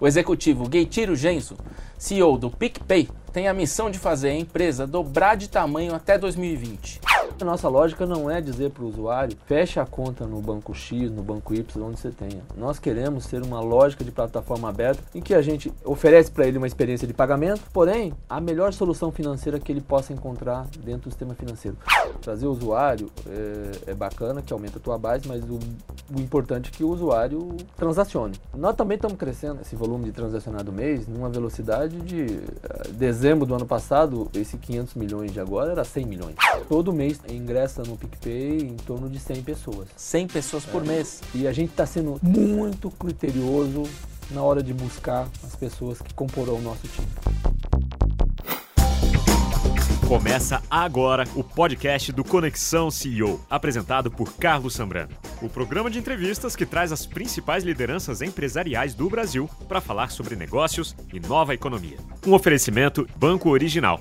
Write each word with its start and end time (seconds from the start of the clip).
O 0.00 0.06
executivo 0.06 0.68
Gueitiro 0.68 1.16
Genso, 1.16 1.56
CEO 1.98 2.38
do 2.38 2.50
PicPay, 2.50 3.08
tem 3.32 3.48
a 3.48 3.54
missão 3.54 3.90
de 3.90 3.98
fazer 3.98 4.28
a 4.28 4.34
empresa 4.34 4.86
dobrar 4.86 5.36
de 5.36 5.48
tamanho 5.48 5.92
até 5.92 6.16
2020. 6.16 7.00
A 7.40 7.44
nossa 7.44 7.68
lógica 7.68 8.04
não 8.04 8.28
é 8.28 8.40
dizer 8.40 8.70
para 8.70 8.82
o 8.82 8.88
usuário, 8.88 9.36
feche 9.46 9.78
a 9.78 9.86
conta 9.86 10.26
no 10.26 10.40
banco 10.40 10.74
X, 10.74 11.08
no 11.08 11.22
banco 11.22 11.54
Y, 11.54 11.84
onde 11.84 12.00
você 12.00 12.10
tenha. 12.10 12.42
Nós 12.56 12.80
queremos 12.80 13.26
ser 13.26 13.42
uma 13.42 13.60
lógica 13.60 14.02
de 14.02 14.10
plataforma 14.10 14.68
aberta 14.68 15.00
em 15.14 15.20
que 15.20 15.32
a 15.32 15.40
gente 15.40 15.72
oferece 15.84 16.32
para 16.32 16.48
ele 16.48 16.58
uma 16.58 16.66
experiência 16.66 17.06
de 17.06 17.14
pagamento, 17.14 17.62
porém, 17.72 18.12
a 18.28 18.40
melhor 18.40 18.72
solução 18.72 19.12
financeira 19.12 19.60
que 19.60 19.70
ele 19.70 19.80
possa 19.80 20.12
encontrar 20.12 20.66
dentro 20.84 21.02
do 21.02 21.10
sistema 21.10 21.32
financeiro. 21.32 21.76
Trazer 22.20 22.48
o 22.48 22.50
usuário 22.50 23.08
é, 23.28 23.92
é 23.92 23.94
bacana, 23.94 24.42
que 24.42 24.52
aumenta 24.52 24.78
a 24.78 24.82
tua 24.82 24.98
base, 24.98 25.28
mas 25.28 25.44
o, 25.44 25.60
o 26.12 26.20
importante 26.20 26.72
é 26.74 26.76
que 26.76 26.82
o 26.82 26.88
usuário 26.88 27.56
transacione. 27.76 28.34
Nós 28.52 28.74
também 28.74 28.96
estamos 28.96 29.16
crescendo 29.16 29.60
esse 29.60 29.76
volume 29.76 30.06
de 30.06 30.12
transacionado 30.12 30.72
mês 30.72 31.06
numa 31.06 31.28
velocidade 31.28 32.00
de 32.00 32.24
eh, 32.24 32.88
dezembro 32.94 33.46
do 33.46 33.54
ano 33.54 33.66
passado, 33.66 34.28
esse 34.34 34.58
500 34.58 34.94
milhões 34.96 35.32
de 35.32 35.38
agora 35.38 35.70
era 35.70 35.84
100 35.84 36.04
milhões. 36.04 36.34
Todo 36.68 36.92
mês 36.92 37.20
ingressa 37.34 37.82
no 37.82 37.96
PicPay 37.96 38.58
em 38.58 38.76
torno 38.76 39.08
de 39.08 39.18
100 39.18 39.42
pessoas. 39.42 39.88
100 39.96 40.26
pessoas 40.28 40.64
por 40.64 40.84
mês. 40.84 41.20
E 41.34 41.46
a 41.46 41.52
gente 41.52 41.70
está 41.70 41.86
sendo 41.86 42.18
muito 42.22 42.90
criterioso 42.90 43.82
na 44.30 44.42
hora 44.42 44.62
de 44.62 44.72
buscar 44.72 45.28
as 45.44 45.56
pessoas 45.56 46.00
que 46.00 46.12
comporão 46.14 46.56
o 46.56 46.62
nosso 46.62 46.86
time. 46.88 47.08
Começa 50.08 50.62
agora 50.70 51.24
o 51.36 51.44
podcast 51.44 52.10
do 52.12 52.24
Conexão 52.24 52.90
CEO, 52.90 53.44
apresentado 53.50 54.10
por 54.10 54.32
Carlos 54.38 54.72
Sambrano. 54.72 55.14
O 55.42 55.50
programa 55.50 55.90
de 55.90 55.98
entrevistas 55.98 56.56
que 56.56 56.64
traz 56.64 56.92
as 56.92 57.04
principais 57.04 57.62
lideranças 57.62 58.22
empresariais 58.22 58.94
do 58.94 59.10
Brasil 59.10 59.50
para 59.68 59.82
falar 59.82 60.10
sobre 60.10 60.34
negócios 60.34 60.96
e 61.12 61.20
nova 61.20 61.52
economia. 61.52 61.98
Um 62.26 62.32
oferecimento 62.32 63.06
Banco 63.18 63.50
Original. 63.50 64.00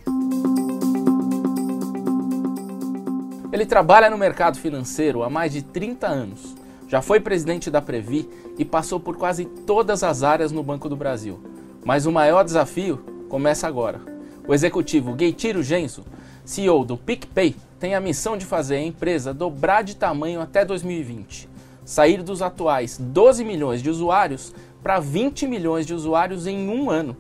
Ele 3.58 3.66
trabalha 3.66 4.08
no 4.08 4.20
mercado 4.20 4.60
financeiro 4.60 5.24
há 5.24 5.32
mais 5.32 5.52
de 5.52 5.64
30 5.64 6.06
anos. 6.06 6.56
Já 6.88 7.02
foi 7.02 7.20
presidente 7.20 7.72
da 7.72 7.82
Previ 7.82 8.30
e 8.56 8.64
passou 8.64 9.00
por 9.00 9.18
quase 9.18 9.46
todas 9.46 10.04
as 10.04 10.22
áreas 10.22 10.52
no 10.52 10.62
Banco 10.62 10.88
do 10.88 10.96
Brasil. 10.96 11.40
Mas 11.84 12.06
o 12.06 12.12
maior 12.12 12.44
desafio 12.44 12.98
começa 13.28 13.68
agora. 13.68 14.00
O 14.48 14.54
executivo 14.54 15.16
Gueitiro 15.16 15.64
Genso, 15.64 16.06
CEO 16.46 16.86
do 16.86 16.96
PicPay, 16.96 17.56
tem 17.80 17.96
a 17.96 18.00
missão 18.00 18.38
de 18.38 18.46
fazer 18.46 18.76
a 18.76 18.84
empresa 18.84 19.34
dobrar 19.34 19.82
de 19.82 19.96
tamanho 19.96 20.40
até 20.40 20.64
2020. 20.64 21.50
Sair 21.84 22.22
dos 22.22 22.44
atuais 22.44 23.00
12 23.00 23.44
milhões 23.44 23.82
de 23.82 23.90
usuários 23.90 24.54
para 24.84 25.00
20 25.00 25.48
milhões 25.48 25.88
de 25.88 25.96
usuários 25.96 26.46
em 26.46 26.70
um 26.70 26.92
ano. 26.92 27.18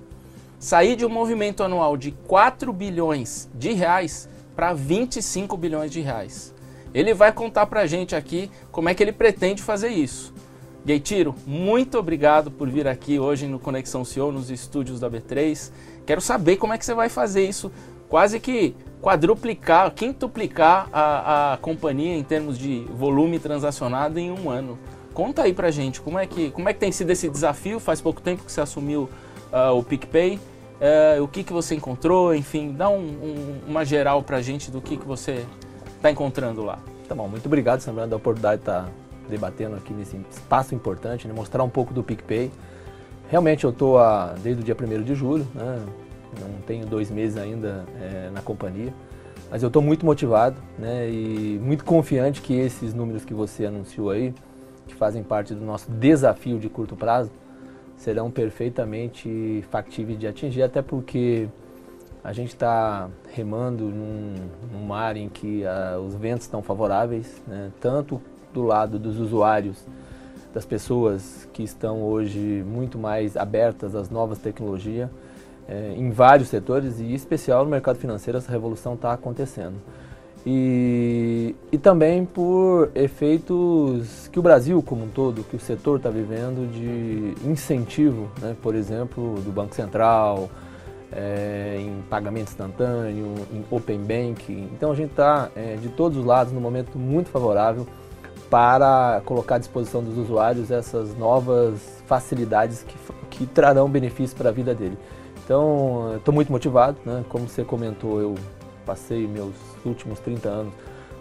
Sair 0.59 0.95
de 0.95 1.03
um 1.03 1.09
movimento 1.09 1.63
anual 1.63 1.97
de 1.97 2.11
4 2.11 2.71
bilhões 2.71 3.49
de 3.55 3.73
reais 3.73 4.29
para 4.57 4.73
25 4.73 5.55
bilhões 5.55 5.91
de 5.91 6.01
reais. 6.01 6.51
Ele 6.91 7.13
vai 7.13 7.31
contar 7.31 7.67
para 7.67 7.81
a 7.81 7.85
gente 7.85 8.15
aqui 8.15 8.49
como 8.71 8.89
é 8.89 8.95
que 8.95 9.03
ele 9.03 9.11
pretende 9.11 9.61
fazer 9.61 9.89
isso. 9.89 10.33
Gueitiro, 10.83 11.35
muito 11.45 11.99
obrigado 11.99 12.49
por 12.49 12.67
vir 12.67 12.87
aqui 12.87 13.19
hoje 13.19 13.45
no 13.45 13.59
Conexão 13.59 14.03
CEO, 14.03 14.31
nos 14.31 14.49
estúdios 14.49 14.99
da 14.99 15.07
B3. 15.11 15.71
Quero 16.07 16.21
saber 16.21 16.57
como 16.57 16.73
é 16.73 16.77
que 16.77 16.83
você 16.83 16.95
vai 16.95 17.07
fazer 17.07 17.47
isso, 17.47 17.71
quase 18.09 18.39
que 18.39 18.75
quadruplicar, 18.99 19.91
quintuplicar 19.91 20.89
a, 20.91 21.53
a 21.53 21.57
companhia 21.57 22.17
em 22.17 22.23
termos 22.23 22.57
de 22.57 22.79
volume 22.95 23.37
transacionado 23.37 24.17
em 24.17 24.31
um 24.31 24.49
ano. 24.49 24.79
Conta 25.13 25.43
aí 25.43 25.53
pra 25.53 25.69
gente 25.69 26.01
como 26.01 26.17
é 26.17 26.25
que, 26.25 26.49
como 26.49 26.67
é 26.67 26.73
que 26.73 26.79
tem 26.79 26.91
sido 26.91 27.11
esse 27.11 27.29
desafio. 27.29 27.79
Faz 27.79 28.01
pouco 28.01 28.21
tempo 28.21 28.43
que 28.43 28.51
você 28.51 28.61
assumiu 28.61 29.07
uh, 29.53 29.77
o 29.77 29.83
PicPay 29.83 30.39
é, 30.79 31.19
o 31.19 31.27
que, 31.27 31.43
que 31.43 31.51
você 31.51 31.75
encontrou, 31.75 32.33
enfim, 32.35 32.71
dá 32.71 32.89
um, 32.89 32.99
um, 32.99 33.59
uma 33.67 33.83
geral 33.83 34.21
pra 34.21 34.41
gente 34.41 34.69
do 34.69 34.81
que, 34.81 34.97
que 34.97 35.05
você 35.05 35.45
está 35.95 36.11
encontrando 36.11 36.63
lá. 36.63 36.79
Tá 37.07 37.15
bom, 37.15 37.27
muito 37.27 37.45
obrigado, 37.45 37.79
Samuel, 37.79 38.07
da 38.07 38.15
oportunidade 38.15 38.57
de 38.57 38.69
estar 38.69 38.83
tá 38.83 38.89
debatendo 39.29 39.75
aqui 39.75 39.93
nesse 39.93 40.17
espaço 40.29 40.75
importante, 40.75 41.27
né, 41.27 41.33
mostrar 41.33 41.63
um 41.63 41.69
pouco 41.69 41.93
do 41.93 42.03
PicPay. 42.03 42.51
Realmente 43.29 43.63
eu 43.63 43.71
estou 43.71 43.97
desde 44.41 44.61
o 44.61 44.65
dia 44.65 44.75
1 44.79 45.03
de 45.03 45.15
julho, 45.15 45.47
né, 45.53 45.83
não 46.39 46.61
tenho 46.61 46.85
dois 46.85 47.09
meses 47.09 47.37
ainda 47.37 47.85
é, 47.99 48.29
na 48.31 48.41
companhia, 48.41 48.93
mas 49.49 49.63
eu 49.63 49.67
estou 49.67 49.81
muito 49.81 50.05
motivado 50.05 50.61
né, 50.77 51.09
e 51.09 51.59
muito 51.61 51.83
confiante 51.83 52.41
que 52.41 52.53
esses 52.53 52.93
números 52.93 53.25
que 53.25 53.33
você 53.33 53.65
anunciou 53.65 54.11
aí, 54.11 54.33
que 54.87 54.93
fazem 54.93 55.23
parte 55.23 55.53
do 55.53 55.65
nosso 55.65 55.89
desafio 55.89 56.59
de 56.59 56.69
curto 56.69 56.95
prazo, 56.95 57.31
serão 57.97 58.31
perfeitamente 58.31 59.65
factíveis 59.69 60.19
de 60.19 60.27
atingir, 60.27 60.61
até 60.61 60.81
porque 60.81 61.49
a 62.23 62.31
gente 62.31 62.49
está 62.49 63.09
remando 63.33 63.85
num, 63.85 64.35
num, 64.71 64.85
mar 64.85 65.17
em 65.17 65.27
que 65.27 65.63
uh, 65.63 65.99
os 65.99 66.15
ventos 66.15 66.45
estão 66.45 66.61
favoráveis, 66.61 67.41
né? 67.47 67.71
tanto 67.81 68.21
do 68.53 68.63
lado 68.63 68.97
dos 68.97 69.19
usuários, 69.19 69.85
das 70.53 70.65
pessoas 70.65 71.47
que 71.53 71.63
estão 71.63 72.01
hoje 72.01 72.63
muito 72.65 72.97
mais 72.97 73.35
abertas 73.35 73.95
às 73.95 74.09
novas 74.09 74.39
tecnologias, 74.39 75.09
eh, 75.67 75.93
em 75.95 76.09
vários 76.09 76.47
setores, 76.47 76.99
e 76.99 77.03
em 77.03 77.13
especial 77.13 77.63
no 77.63 77.69
mercado 77.69 77.97
financeiro, 77.97 78.37
essa 78.39 78.51
revolução 78.51 78.95
está 78.95 79.13
acontecendo 79.13 79.75
e, 80.49 81.53
e 81.73 81.77
também 81.77 82.23
por 82.23 82.89
efeitos 82.95 84.29
que 84.31 84.39
o 84.39 84.41
Brasil 84.41 84.81
como 84.81 85.03
um 85.03 85.09
todo, 85.09 85.43
que 85.43 85.57
o 85.57 85.59
setor 85.59 85.97
está 85.97 86.09
vivendo 86.09 86.71
de 86.71 87.35
incentivo, 87.45 88.29
né, 88.41 88.55
por 88.61 88.73
exemplo, 88.73 89.41
do 89.41 89.51
Banco 89.51 89.75
Central, 89.75 90.49
é, 91.11 91.75
em 91.81 92.01
pagamento 92.09 92.47
instantâneo, 92.47 93.33
em 93.51 93.65
Open 93.69 93.99
Banking. 93.99 94.69
Então 94.71 94.89
a 94.89 94.95
gente 94.95 95.09
está 95.09 95.49
é, 95.53 95.75
de 95.75 95.89
todos 95.89 96.17
os 96.17 96.23
lados 96.23 96.53
num 96.53 96.61
momento 96.61 96.97
muito 96.97 97.29
favorável 97.29 97.85
para 98.49 99.21
colocar 99.25 99.55
à 99.55 99.57
disposição 99.57 100.01
dos 100.01 100.17
usuários 100.17 100.71
essas 100.71 101.13
novas 101.17 102.01
facilidades 102.05 102.83
que, 102.83 102.95
que 103.31 103.45
trarão 103.45 103.89
benefícios 103.89 104.33
para 104.33 104.47
a 104.47 104.53
vida 104.53 104.73
dele. 104.73 104.97
Então, 105.43 106.15
estou 106.15 106.33
muito 106.33 106.49
motivado, 106.53 106.95
né? 107.05 107.25
como 107.27 107.49
você 107.49 107.65
comentou, 107.65 108.21
eu 108.21 108.35
passei 108.87 109.27
meus 109.27 109.53
últimos 109.85 110.17
30 110.21 110.47
anos 110.47 110.73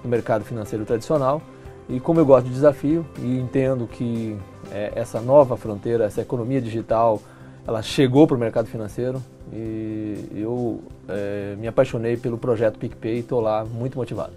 no 0.04 0.08
mercado 0.08 0.44
financeiro 0.44 0.84
tradicional 0.84 1.42
e 1.88 1.98
como 1.98 2.20
eu 2.20 2.26
gosto 2.26 2.46
de 2.46 2.52
desafio 2.52 3.04
e 3.18 3.38
entendo 3.38 3.86
que 3.86 4.36
é, 4.70 4.92
essa 4.94 5.20
nova 5.20 5.56
fronteira, 5.56 6.04
essa 6.04 6.20
economia 6.20 6.60
digital, 6.60 7.20
ela 7.66 7.82
chegou 7.82 8.26
para 8.26 8.36
o 8.36 8.40
mercado 8.40 8.66
financeiro 8.66 9.22
e 9.52 10.28
eu 10.34 10.80
é, 11.08 11.56
me 11.58 11.66
apaixonei 11.68 12.16
pelo 12.16 12.38
projeto 12.38 12.78
PicPay 12.78 13.16
e 13.16 13.18
estou 13.20 13.40
lá 13.40 13.64
muito 13.64 13.98
motivado. 13.98 14.32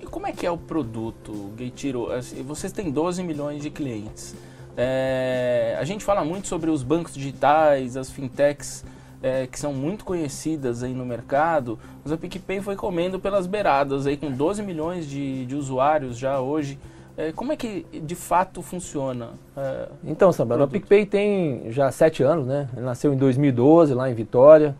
E 0.00 0.06
como 0.06 0.26
é 0.26 0.32
que 0.32 0.46
é 0.46 0.50
o 0.50 0.56
produto, 0.56 1.52
Gaitiro? 1.56 2.10
Assim, 2.10 2.42
vocês 2.42 2.72
têm 2.72 2.90
12 2.90 3.22
milhões 3.22 3.62
de 3.62 3.70
clientes. 3.70 4.34
É, 4.76 5.76
a 5.78 5.84
gente 5.84 6.04
fala 6.04 6.24
muito 6.24 6.48
sobre 6.48 6.70
os 6.70 6.82
bancos 6.82 7.14
digitais, 7.14 7.96
as 7.96 8.10
fintechs 8.10 8.84
é, 9.24 9.46
que 9.46 9.58
são 9.58 9.72
muito 9.72 10.04
conhecidas 10.04 10.82
aí 10.82 10.92
no 10.92 11.06
mercado, 11.06 11.78
mas 12.02 12.12
a 12.12 12.16
PicPay 12.18 12.60
foi 12.60 12.76
comendo 12.76 13.18
pelas 13.18 13.46
beiradas 13.46 14.06
aí 14.06 14.18
com 14.18 14.30
12 14.30 14.62
milhões 14.62 15.08
de, 15.08 15.46
de 15.46 15.56
usuários 15.56 16.18
já 16.18 16.40
hoje. 16.40 16.78
É, 17.16 17.32
como 17.32 17.50
é 17.50 17.56
que 17.56 17.86
de 18.02 18.14
fato 18.14 18.60
funciona? 18.60 19.30
É, 19.56 19.88
então, 20.04 20.30
Samuel, 20.30 20.64
a 20.64 20.68
PicPay 20.68 21.06
tem 21.06 21.70
já 21.70 21.90
sete 21.90 22.22
anos, 22.22 22.46
né? 22.46 22.68
Ele 22.76 22.84
nasceu 22.84 23.14
em 23.14 23.16
2012 23.16 23.94
lá 23.94 24.10
em 24.10 24.14
Vitória. 24.14 24.76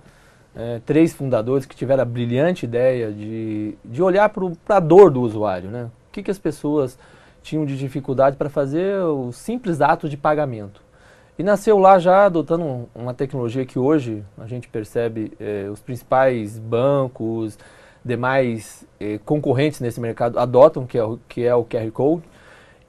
É, 0.55 0.79
três 0.85 1.15
fundadores 1.15 1.65
que 1.65 1.75
tiveram 1.75 2.03
a 2.03 2.05
brilhante 2.05 2.67
ideia 2.67 3.11
de, 3.11 3.79
de 3.83 4.03
olhar 4.03 4.29
para 4.29 4.77
a 4.77 4.81
dor 4.81 5.11
do 5.11 5.23
usuário, 5.23 5.71
né? 5.71 5.85
O 6.09 6.13
que, 6.13 6.23
que 6.23 6.31
as 6.31 6.39
pessoas 6.39 6.99
tinham 7.43 7.65
de 7.65 7.79
dificuldade 7.79 8.37
para 8.37 8.51
fazer 8.51 9.03
os 9.05 9.37
simples 9.37 9.81
atos 9.81 10.11
de 10.11 10.19
pagamento. 10.19 10.84
E 11.37 11.43
nasceu 11.43 11.79
lá 11.79 11.99
já 11.99 12.27
adotando 12.27 12.89
uma 12.95 13.13
tecnologia 13.13 13.67
que 13.67 13.77
hoje 13.77 14.25
a 14.39 14.47
gente 14.47 14.69
percebe 14.69 15.33
eh, 15.41 15.69
os 15.69 15.81
principais 15.81 16.61
bancos, 16.61 17.59
demais 18.05 18.87
eh, 19.01 19.19
concorrentes 19.25 19.81
nesse 19.81 20.01
mercado 20.01 20.39
adotam, 20.39 20.87
que 20.87 20.97
é, 20.97 21.03
o, 21.03 21.19
que 21.29 21.45
é 21.45 21.53
o 21.53 21.65
QR 21.65 21.91
Code. 21.91 22.23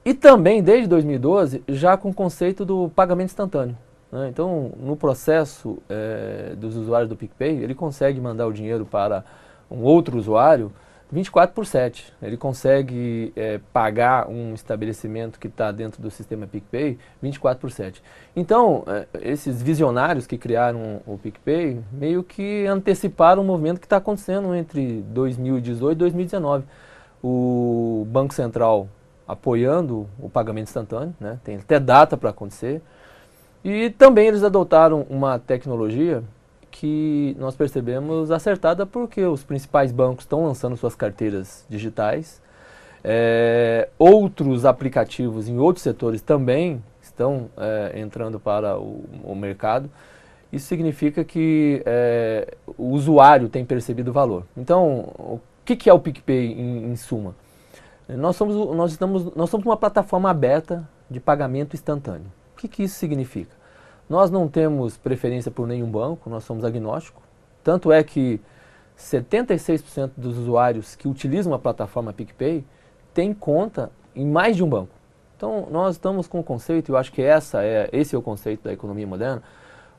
E 0.04 0.14
também, 0.14 0.62
desde 0.62 0.86
2012, 0.86 1.64
já 1.66 1.96
com 1.96 2.10
o 2.10 2.14
conceito 2.14 2.64
do 2.64 2.88
pagamento 2.90 3.30
instantâneo. 3.30 3.76
Né? 4.12 4.28
Então, 4.28 4.70
no 4.78 4.96
processo 4.96 5.78
eh, 5.90 6.54
dos 6.56 6.76
usuários 6.76 7.08
do 7.08 7.16
PicPay, 7.16 7.64
ele 7.64 7.74
consegue 7.74 8.20
mandar 8.20 8.46
o 8.46 8.52
dinheiro 8.52 8.86
para 8.86 9.24
um 9.68 9.82
outro 9.82 10.16
usuário 10.16 10.70
24 11.10 11.54
por 11.54 11.66
7. 11.66 12.12
Ele 12.20 12.36
consegue 12.36 13.32
é, 13.36 13.60
pagar 13.72 14.28
um 14.28 14.54
estabelecimento 14.54 15.38
que 15.38 15.46
está 15.46 15.70
dentro 15.70 16.02
do 16.02 16.10
sistema 16.10 16.46
PicPay 16.46 16.98
24 17.22 17.60
por 17.60 17.70
7. 17.70 18.02
Então, 18.34 18.84
é, 18.86 19.06
esses 19.22 19.62
visionários 19.62 20.26
que 20.26 20.36
criaram 20.36 21.00
o 21.06 21.16
PicPay 21.16 21.80
meio 21.92 22.22
que 22.24 22.66
anteciparam 22.66 23.42
o 23.42 23.44
movimento 23.44 23.78
que 23.78 23.86
está 23.86 23.98
acontecendo 23.98 24.54
entre 24.54 25.02
2018 25.08 25.96
e 25.96 25.98
2019. 25.98 26.64
O 27.22 28.06
Banco 28.10 28.34
Central 28.34 28.88
apoiando 29.26 30.06
o 30.20 30.28
pagamento 30.28 30.68
instantâneo, 30.68 31.14
né? 31.18 31.38
tem 31.42 31.56
até 31.56 31.80
data 31.80 32.16
para 32.16 32.30
acontecer. 32.30 32.80
E 33.64 33.90
também 33.90 34.28
eles 34.28 34.44
adotaram 34.44 35.04
uma 35.10 35.38
tecnologia 35.38 36.22
que 36.78 37.34
nós 37.38 37.56
percebemos 37.56 38.30
acertada 38.30 38.84
porque 38.84 39.24
os 39.24 39.42
principais 39.42 39.90
bancos 39.90 40.24
estão 40.24 40.44
lançando 40.44 40.76
suas 40.76 40.94
carteiras 40.94 41.64
digitais. 41.70 42.42
É, 43.02 43.88
outros 43.98 44.64
aplicativos 44.66 45.48
em 45.48 45.58
outros 45.58 45.82
setores 45.82 46.20
também 46.20 46.82
estão 47.00 47.48
é, 47.56 47.98
entrando 47.98 48.38
para 48.38 48.78
o, 48.78 49.04
o, 49.24 49.34
mercado. 49.34 49.90
Isso 50.52 50.66
significa 50.66 51.24
que 51.24 51.82
é, 51.86 52.54
o 52.76 52.90
usuário 52.90 53.48
tem 53.48 53.64
percebido 53.64 54.10
o 54.10 54.12
valor. 54.12 54.44
Então, 54.56 55.12
o 55.18 55.40
que, 55.64 55.76
que 55.76 55.88
é 55.88 55.92
o 55.92 55.98
PicPay 55.98 56.52
em, 56.52 56.90
em 56.90 56.96
suma? 56.96 57.34
Nós 58.08 58.36
somos, 58.36 58.54
nós, 58.76 58.92
estamos, 58.92 59.34
nós 59.34 59.48
somos 59.48 59.64
uma 59.64 59.76
plataforma 59.76 60.28
aberta 60.30 60.86
de 61.10 61.20
pagamento 61.20 61.74
instantâneo. 61.74 62.30
O 62.54 62.58
que, 62.58 62.68
que 62.68 62.82
isso 62.82 62.96
significa? 62.96 63.54
Nós 64.08 64.30
não 64.30 64.46
temos 64.46 64.96
preferência 64.96 65.50
por 65.50 65.66
nenhum 65.66 65.90
banco, 65.90 66.30
nós 66.30 66.44
somos 66.44 66.64
agnósticos. 66.64 67.22
Tanto 67.64 67.90
é 67.90 68.02
que 68.04 68.40
76% 68.96 70.12
dos 70.16 70.38
usuários 70.38 70.94
que 70.94 71.08
utilizam 71.08 71.52
a 71.52 71.58
plataforma 71.58 72.12
PicPay 72.12 72.64
têm 73.12 73.34
conta 73.34 73.90
em 74.14 74.24
mais 74.24 74.56
de 74.56 74.62
um 74.62 74.68
banco. 74.68 74.94
Então, 75.36 75.68
nós 75.70 75.96
estamos 75.96 76.26
com 76.26 76.40
o 76.40 76.44
conceito, 76.44 76.90
e 76.90 76.92
eu 76.92 76.96
acho 76.96 77.12
que 77.12 77.20
essa 77.20 77.62
é, 77.62 77.90
esse 77.92 78.14
é 78.14 78.18
o 78.18 78.22
conceito 78.22 78.64
da 78.64 78.72
economia 78.72 79.06
moderna, 79.06 79.42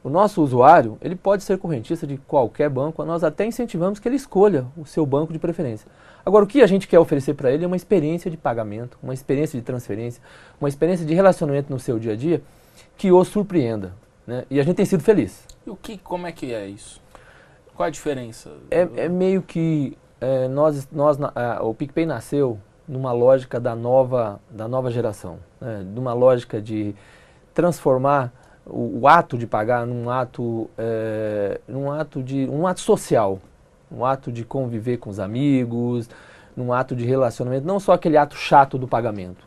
o 0.04 0.10
nosso 0.10 0.42
usuário, 0.42 0.98
ele 1.02 1.16
pode 1.16 1.44
ser 1.44 1.58
correntista 1.58 2.08
de 2.08 2.18
qualquer 2.18 2.70
banco, 2.70 3.04
nós 3.04 3.24
até 3.24 3.46
incentivamos 3.46 4.00
que 4.00 4.08
ele 4.08 4.16
escolha 4.16 4.66
o 4.78 4.86
seu 4.86 5.06
banco 5.06 5.34
de 5.34 5.40
preferência. 5.40 5.88
Agora, 6.26 6.46
o 6.46 6.48
que 6.48 6.62
a 6.62 6.68
gente 6.68 6.88
quer 6.88 7.00
oferecer 7.00 7.34
para 7.34 7.52
ele 7.52 7.66
é 7.66 7.68
uma 7.68 7.76
experiência 7.76 8.32
de 8.32 8.38
pagamento, 8.38 8.98
uma 9.04 9.14
experiência 9.14 9.60
de 9.60 9.66
transferência, 9.66 10.22
uma 10.60 10.70
experiência 10.70 11.06
de 11.06 11.14
relacionamento 11.14 11.72
no 11.72 11.80
seu 11.80 12.00
dia 12.00 12.14
a 12.14 12.16
dia 12.16 12.42
que 12.98 13.12
o 13.12 13.24
surpreenda. 13.24 13.94
Né? 14.26 14.44
E 14.50 14.60
a 14.60 14.64
gente 14.64 14.76
tem 14.76 14.86
sido 14.86 15.04
feliz. 15.04 15.46
E 15.66 15.70
o 15.70 15.76
que, 15.76 15.98
como 15.98 16.28
é 16.28 16.32
que 16.32 16.54
é 16.54 16.68
isso? 16.68 17.02
Qual 17.76 17.88
a 17.88 17.90
diferença? 17.90 18.52
É, 18.72 18.88
é 19.06 19.10
meio 19.10 19.42
que 19.42 19.98
é, 20.20 20.48
nós, 20.48 20.88
nós, 20.92 21.18
o 21.62 21.74
PicPay 21.74 22.06
nasceu 22.06 22.60
numa 22.88 23.12
lógica 23.12 23.60
da 23.60 23.76
nova, 23.76 24.40
da 24.50 24.68
nova 24.68 24.90
geração, 24.90 25.38
né? 25.62 25.86
numa 25.86 26.14
lógica 26.14 26.62
de 26.62 26.96
transformar 27.54 28.34
o, 28.66 29.02
o, 29.02 29.08
ato 29.08 29.38
de 29.38 29.46
pagar 29.46 29.86
num 29.86 30.10
ato, 30.10 30.70
é, 30.78 31.62
num 31.68 31.92
ato 31.92 32.24
de 32.24 32.48
um 32.50 32.66
ato 32.66 32.80
social, 32.80 33.40
um 33.92 34.04
ato 34.04 34.32
de 34.32 34.44
conviver 34.44 34.98
com 34.98 35.10
os 35.10 35.20
amigos, 35.20 36.10
num 36.56 36.74
ato 36.74 36.96
de 36.96 37.06
relacionamento, 37.06 37.68
não 37.68 37.80
só 37.80 37.94
aquele 37.94 38.18
ato 38.18 38.36
chato 38.36 38.78
do 38.78 38.88
pagamento. 38.88 39.47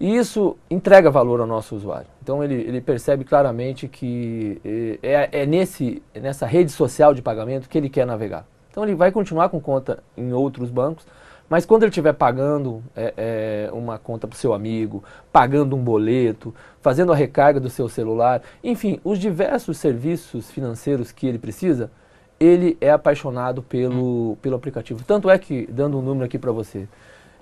E 0.00 0.16
isso 0.16 0.56
entrega 0.70 1.10
valor 1.10 1.40
ao 1.40 1.46
nosso 1.46 1.74
usuário. 1.74 2.06
Então 2.22 2.42
ele, 2.42 2.54
ele 2.54 2.80
percebe 2.80 3.24
claramente 3.24 3.88
que 3.88 4.60
é, 5.02 5.42
é 5.42 5.46
nesse, 5.46 6.02
nessa 6.14 6.46
rede 6.46 6.70
social 6.70 7.12
de 7.12 7.20
pagamento 7.20 7.68
que 7.68 7.76
ele 7.76 7.88
quer 7.88 8.06
navegar. 8.06 8.46
Então 8.70 8.84
ele 8.84 8.94
vai 8.94 9.10
continuar 9.10 9.48
com 9.48 9.60
conta 9.60 10.02
em 10.16 10.32
outros 10.32 10.70
bancos, 10.70 11.04
mas 11.48 11.64
quando 11.64 11.82
ele 11.82 11.90
estiver 11.90 12.12
pagando 12.12 12.82
é, 12.94 13.14
é, 13.16 13.70
uma 13.72 13.98
conta 13.98 14.28
para 14.28 14.36
o 14.36 14.38
seu 14.38 14.52
amigo, 14.52 15.02
pagando 15.32 15.74
um 15.74 15.82
boleto, 15.82 16.54
fazendo 16.80 17.10
a 17.10 17.16
recarga 17.16 17.58
do 17.58 17.70
seu 17.70 17.88
celular, 17.88 18.42
enfim, 18.62 19.00
os 19.02 19.18
diversos 19.18 19.78
serviços 19.78 20.50
financeiros 20.50 21.10
que 21.10 21.26
ele 21.26 21.38
precisa, 21.38 21.90
ele 22.38 22.76
é 22.80 22.90
apaixonado 22.90 23.62
pelo, 23.62 24.36
pelo 24.42 24.54
aplicativo. 24.54 25.02
Tanto 25.04 25.28
é 25.28 25.38
que, 25.38 25.66
dando 25.66 25.98
um 25.98 26.02
número 26.02 26.26
aqui 26.26 26.38
para 26.38 26.52
você, 26.52 26.86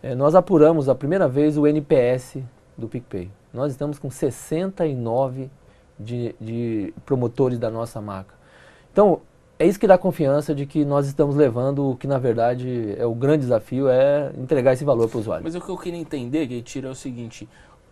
é, 0.02 0.14
nós 0.14 0.34
apuramos 0.34 0.88
a 0.88 0.94
primeira 0.94 1.28
vez 1.28 1.56
o 1.56 1.66
NPS 1.66 2.38
do 2.76 2.88
PicPay. 2.88 3.30
Nós 3.52 3.72
estamos 3.72 3.98
com 3.98 4.10
69 4.10 5.50
de, 5.98 6.34
de 6.40 6.94
promotores 7.04 7.58
da 7.58 7.70
nossa 7.70 8.00
marca. 8.00 8.34
Então, 8.92 9.20
é 9.58 9.66
isso 9.66 9.80
que 9.80 9.86
dá 9.86 9.96
confiança 9.96 10.54
de 10.54 10.66
que 10.66 10.84
nós 10.84 11.06
estamos 11.06 11.34
levando 11.34 11.90
o 11.90 11.96
que 11.96 12.06
na 12.06 12.18
verdade 12.18 12.94
é 12.98 13.06
o 13.06 13.14
grande 13.14 13.40
desafio 13.40 13.88
é 13.88 14.30
entregar 14.36 14.74
esse 14.74 14.84
valor 14.84 15.08
para 15.08 15.16
o 15.16 15.20
usuário. 15.20 15.44
Mas 15.44 15.54
o 15.54 15.60
que 15.60 15.70
eu 15.70 15.78
queria 15.78 15.98
entender, 15.98 16.46
Gaitira, 16.46 16.88
é 16.88 16.90
o 16.90 16.94
seguinte: 16.94 17.48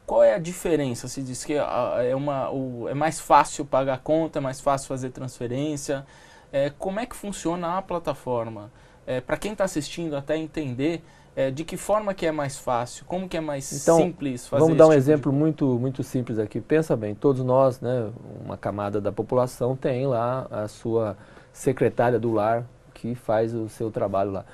qual 0.07 0.23
é 0.23 0.35
a 0.35 0.39
diferença? 0.39 1.09
Se 1.09 1.23
diz 1.23 1.43
que 1.43 1.55
é, 1.55 2.15
uma, 2.15 2.50
é 2.91 2.95
mais 2.95 3.19
fácil 3.19 3.65
pagar 3.65 4.00
conta, 4.00 4.39
é 4.39 4.43
mais 4.43 4.61
fácil 4.61 4.87
fazer 4.89 5.11
transferência. 5.11 6.05
É, 6.53 6.71
como 6.79 7.00
é 7.00 7.07
que 7.07 7.17
funciona 7.17 7.79
a 7.79 7.83
plataforma? 7.83 8.71
É, 9.07 9.21
para 9.21 9.37
quem 9.37 9.53
está 9.53 9.65
assistindo, 9.65 10.15
até 10.17 10.37
entender 10.37 11.03
é, 11.37 11.51
de 11.51 11.65
que 11.65 11.77
forma 11.77 12.15
que 12.15 12.25
é 12.25 12.33
mais 12.33 12.59
fácil, 12.59 13.05
como 13.07 13.29
que 13.29 13.37
é 13.37 13.41
mais 13.41 13.73
então, 13.73 13.99
simples 13.99 14.47
fazer 14.47 14.63
Vamos 14.63 14.77
dar 14.77 14.87
um 14.87 14.91
tipo 14.91 14.99
exemplo 14.99 15.33
de... 15.33 15.39
muito, 15.39 15.67
muito 15.79 16.03
simples 16.03 16.39
aqui. 16.39 16.61
Pensa 16.61 16.97
bem, 16.97 17.15
todos 17.15 17.45
nós, 17.45 17.81
né, 17.81 18.11
uma 18.45 18.57
camada 18.57 19.01
da 19.01 19.11
população 19.11 19.75
tem 19.75 20.07
lá 20.07 20.47
a 20.51 20.69
sua 20.69 21.17
secretária 21.53 22.19
do 22.19 22.33
lar 22.33 22.65
que 22.93 23.15
faz 23.15 23.53
o 23.53 23.69
seu 23.69 23.91
trabalho 23.91 24.31
lá. 24.31 24.45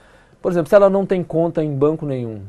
Por 0.41 0.50
exemplo, 0.50 0.69
se 0.69 0.75
ela 0.75 0.88
não 0.88 1.05
tem 1.05 1.23
conta 1.23 1.62
em 1.62 1.75
banco 1.75 2.06
nenhum, 2.06 2.43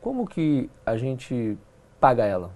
como 0.00 0.26
que 0.26 0.68
a 0.84 0.96
gente 0.96 1.56
paga 2.00 2.24
ela? 2.24 2.50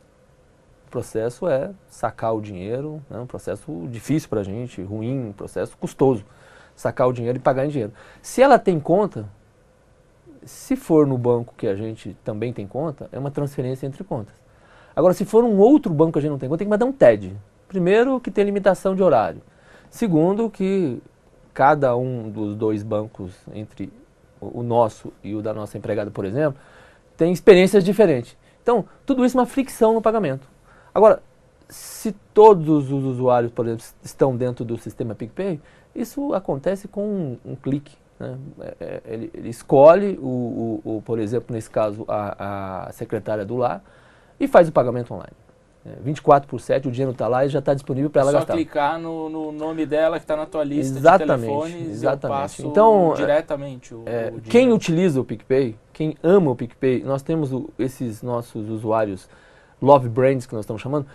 O 0.89 0.91
processo 0.91 1.49
é 1.49 1.71
sacar 1.89 2.35
o 2.35 2.41
dinheiro, 2.41 3.01
né, 3.09 3.21
um 3.21 3.27
processo 3.27 3.87
difícil 3.89 4.29
para 4.29 4.41
a 4.41 4.45
gente, 4.45 4.83
ruim, 4.83 5.29
um 5.29 5.33
processo 5.33 5.77
custoso. 5.77 6.25
Sacar 6.75 7.07
o 7.07 7.13
dinheiro 7.13 7.39
e 7.39 7.41
pagar 7.41 7.67
em 7.67 7.69
dinheiro. 7.69 7.93
Se 8.23 8.43
ela 8.43 8.59
tem 8.59 8.81
conta, 8.81 9.29
se 10.45 10.77
for 10.77 11.07
no 11.07 11.19
banco 11.19 11.55
que 11.57 11.67
a 11.67 11.75
gente 11.75 12.17
também 12.25 12.53
tem 12.53 12.67
conta, 12.67 13.09
é 13.13 13.19
uma 13.19 13.31
transferência 13.31 13.87
entre 13.87 14.03
contas. 14.05 14.35
Agora, 14.95 15.15
se 15.15 15.25
for 15.25 15.45
um 15.45 15.59
outro 15.59 15.93
banco 15.93 16.13
que 16.13 16.19
a 16.19 16.23
gente 16.23 16.31
não 16.31 16.39
tem 16.39 16.49
conta, 16.49 16.59
tem 16.59 16.67
que 16.67 16.71
mandar 16.71 16.87
um 16.87 16.93
TED. 16.93 17.37
Primeiro, 17.69 18.21
que 18.21 18.31
tem 18.31 18.45
limitação 18.45 18.95
de 18.95 19.03
horário. 19.03 19.41
Segundo, 19.89 20.51
que 20.51 21.01
cada 21.55 21.97
um 21.97 22.31
dos 22.31 22.57
dois 22.57 22.83
bancos, 22.83 23.33
entre 23.55 23.93
o 24.41 24.63
nosso 24.63 25.13
e 25.23 25.35
o 25.35 25.43
da 25.43 25.53
nossa 25.53 25.77
empregada, 25.77 26.11
por 26.11 26.25
exemplo, 26.25 26.61
tem 27.17 27.33
experiências 27.33 27.85
diferentes. 27.85 28.37
Então, 28.63 28.85
tudo 29.05 29.25
isso 29.25 29.37
é 29.37 29.41
uma 29.41 29.47
fricção 29.47 29.95
no 29.95 30.03
pagamento. 30.03 30.49
Agora, 30.95 31.23
se 31.69 32.13
todos 32.35 32.91
os 32.91 33.05
usuários, 33.05 33.53
por 33.53 33.67
exemplo, 33.67 33.85
estão 34.03 34.37
dentro 34.37 34.65
do 34.65 34.77
sistema 34.77 35.15
PicPay, 35.15 35.61
isso 35.95 36.35
acontece 36.35 36.89
com 36.89 37.07
um, 37.07 37.39
um 37.45 37.55
clique. 37.55 37.97
Né? 38.21 38.37
É, 38.61 38.77
é, 38.79 39.03
ele, 39.07 39.31
ele, 39.33 39.49
escolhe, 39.49 40.19
o, 40.21 40.81
o, 40.85 40.97
o, 40.97 41.03
por 41.03 41.19
exemplo, 41.19 41.55
nesse 41.55 41.71
caso, 41.71 42.05
a, 42.07 42.89
a, 42.89 42.93
secretária 42.93 43.47
do 43.47 43.57
lar 43.57 43.83
e 44.39 44.47
faz 44.47 44.69
o 44.69 44.73
pagamento 44.73 45.15
online. 45.15 45.33
É, 45.87 45.93
24 46.03 46.47
por 46.47 46.61
7, 46.61 46.87
o 46.87 46.91
dinheiro 46.91 47.13
está 47.13 47.27
lá 47.27 47.47
e 47.47 47.49
já 47.49 47.61
está 47.61 47.73
disponível 47.73 48.11
para 48.11 48.21
ela 48.21 48.33
Só 48.33 48.39
gastar. 48.39 48.53
Só 48.53 48.57
clicar 48.59 48.99
no, 48.99 49.31
no, 49.31 49.51
nome 49.51 49.87
dela 49.87 50.19
que 50.19 50.25
está 50.25 50.37
na 50.37 50.45
tua 50.45 50.63
lista 50.63 50.99
exatamente, 50.99 51.41
de 51.41 51.47
telefones 51.47 51.91
exatamente. 51.91 52.67
então, 52.67 53.15
diretamente 53.17 53.95
o, 53.95 54.03
é, 54.05 54.31
o 54.37 54.43
Quem 54.43 54.71
utiliza 54.75 55.19
o 55.19 55.25
PicPay, 55.25 55.75
quem 55.91 56.15
ama 56.23 56.51
o 56.51 56.57
PicPay, 56.57 57.03
nós 57.03 57.23
temos 57.23 57.51
esses 57.79 58.23
nossos 58.23 58.69
usuários 58.69 59.27
Love 59.81 60.11
Brands, 60.11 60.45
que 60.45 60.53
nós 60.53 60.65
estamos 60.65 60.83
chamando, 60.83 61.07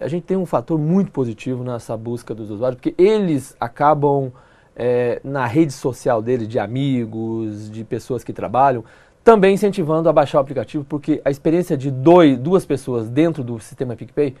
a 0.00 0.08
gente 0.08 0.22
tem 0.22 0.38
um 0.38 0.46
fator 0.46 0.78
muito 0.78 1.12
positivo 1.12 1.62
nessa 1.62 1.94
busca 1.94 2.34
dos 2.34 2.50
usuários, 2.50 2.80
porque 2.80 2.94
eles 3.02 3.54
acabam 3.60 4.32
é, 4.76 5.20
na 5.24 5.46
rede 5.46 5.72
social 5.72 6.20
dele, 6.20 6.46
de 6.46 6.58
amigos, 6.58 7.70
de 7.70 7.82
pessoas 7.82 8.22
que 8.22 8.32
trabalham, 8.32 8.84
também 9.24 9.54
incentivando 9.54 10.08
a 10.08 10.12
baixar 10.12 10.38
o 10.38 10.40
aplicativo, 10.40 10.84
porque 10.84 11.20
a 11.24 11.30
experiência 11.30 11.76
de 11.76 11.90
dois, 11.90 12.38
duas 12.38 12.64
pessoas 12.64 13.08
dentro 13.08 13.42
do 13.42 13.58
sistema 13.58 13.96
PicPay 13.96 14.36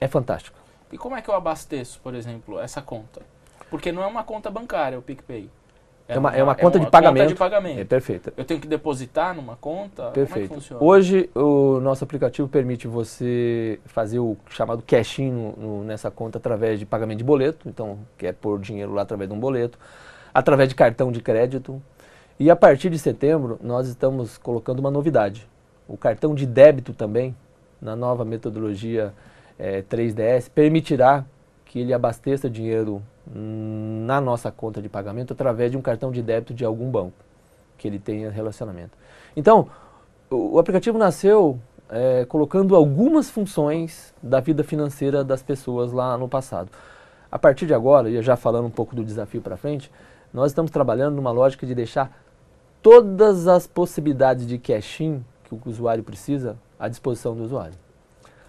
é 0.00 0.08
fantástica. 0.08 0.58
E 0.90 0.96
como 0.96 1.14
é 1.14 1.22
que 1.22 1.28
eu 1.28 1.34
abasteço, 1.34 2.00
por 2.02 2.14
exemplo, 2.14 2.58
essa 2.58 2.80
conta? 2.80 3.20
Porque 3.70 3.92
não 3.92 4.02
é 4.02 4.06
uma 4.06 4.24
conta 4.24 4.50
bancária 4.50 4.98
o 4.98 5.02
PicPay. 5.02 5.50
É, 6.08 6.14
é 6.14 6.18
uma, 6.18 6.34
é 6.34 6.42
uma, 6.42 6.54
conta, 6.54 6.78
é 6.78 6.80
uma 6.80 6.86
de 6.86 6.90
pagamento. 6.90 7.22
conta 7.22 7.34
de 7.34 7.38
pagamento. 7.38 7.80
É 7.80 7.84
perfeita. 7.84 8.32
Eu 8.34 8.44
tenho 8.44 8.58
que 8.58 8.66
depositar 8.66 9.34
numa 9.34 9.56
conta? 9.56 10.04
Perfeito. 10.10 10.48
Como 10.48 10.58
é 10.58 10.62
funciona? 10.62 10.82
Hoje 10.82 11.28
o 11.34 11.78
nosso 11.80 12.02
aplicativo 12.02 12.48
permite 12.48 12.88
você 12.88 13.78
fazer 13.84 14.18
o 14.18 14.34
chamado 14.48 14.82
cash-in 14.82 15.54
nessa 15.84 16.10
conta 16.10 16.38
através 16.38 16.78
de 16.78 16.86
pagamento 16.86 17.18
de 17.18 17.24
boleto, 17.24 17.68
então 17.68 17.98
quer 18.16 18.32
pôr 18.32 18.58
dinheiro 18.58 18.94
lá 18.94 19.02
através 19.02 19.28
de 19.28 19.36
um 19.36 19.38
boleto, 19.38 19.78
através 20.32 20.70
de 20.70 20.74
cartão 20.74 21.12
de 21.12 21.20
crédito. 21.20 21.80
E 22.40 22.50
a 22.50 22.56
partir 22.56 22.88
de 22.88 22.98
setembro 22.98 23.58
nós 23.62 23.86
estamos 23.86 24.38
colocando 24.38 24.78
uma 24.78 24.90
novidade. 24.90 25.46
O 25.86 25.96
cartão 25.98 26.34
de 26.34 26.46
débito 26.46 26.94
também, 26.94 27.36
na 27.82 27.94
nova 27.94 28.24
metodologia 28.24 29.12
é, 29.58 29.82
3DS, 29.82 30.48
permitirá 30.48 31.26
que 31.68 31.78
ele 31.78 31.92
abasteça 31.92 32.48
dinheiro 32.48 33.02
na 33.30 34.20
nossa 34.20 34.50
conta 34.50 34.80
de 34.80 34.88
pagamento 34.88 35.34
através 35.34 35.70
de 35.70 35.76
um 35.76 35.82
cartão 35.82 36.10
de 36.10 36.22
débito 36.22 36.54
de 36.54 36.64
algum 36.64 36.90
banco 36.90 37.12
que 37.76 37.86
ele 37.86 37.98
tenha 37.98 38.30
relacionamento. 38.30 38.96
Então, 39.36 39.68
o, 40.30 40.58
aplicativo 40.58 40.96
nasceu 40.96 41.60
é, 41.90 42.24
colocando 42.24 42.74
algumas 42.74 43.28
funções 43.28 44.14
da 44.22 44.40
vida 44.40 44.64
financeira 44.64 45.22
das 45.22 45.42
pessoas 45.42 45.92
lá 45.92 46.16
no 46.16 46.26
passado. 46.26 46.70
A 47.30 47.38
partir 47.38 47.66
de 47.66 47.74
agora, 47.74 48.08
e 48.08 48.20
já 48.22 48.34
falando 48.34 48.64
um 48.64 48.70
pouco 48.70 48.96
do 48.96 49.04
desafio 49.04 49.42
para 49.42 49.58
frente, 49.58 49.92
nós 50.32 50.50
estamos 50.50 50.70
trabalhando 50.70 51.16
numa 51.16 51.30
lógica 51.30 51.66
de 51.66 51.74
deixar 51.74 52.18
todas 52.82 53.46
as 53.46 53.66
possibilidades 53.66 54.46
de 54.46 54.58
cash-in 54.58 55.22
que 55.44 55.54
o 55.54 55.60
usuário 55.66 56.02
precisa 56.02 56.56
à 56.78 56.88
disposição 56.88 57.36
do 57.36 57.44
usuário. 57.44 57.74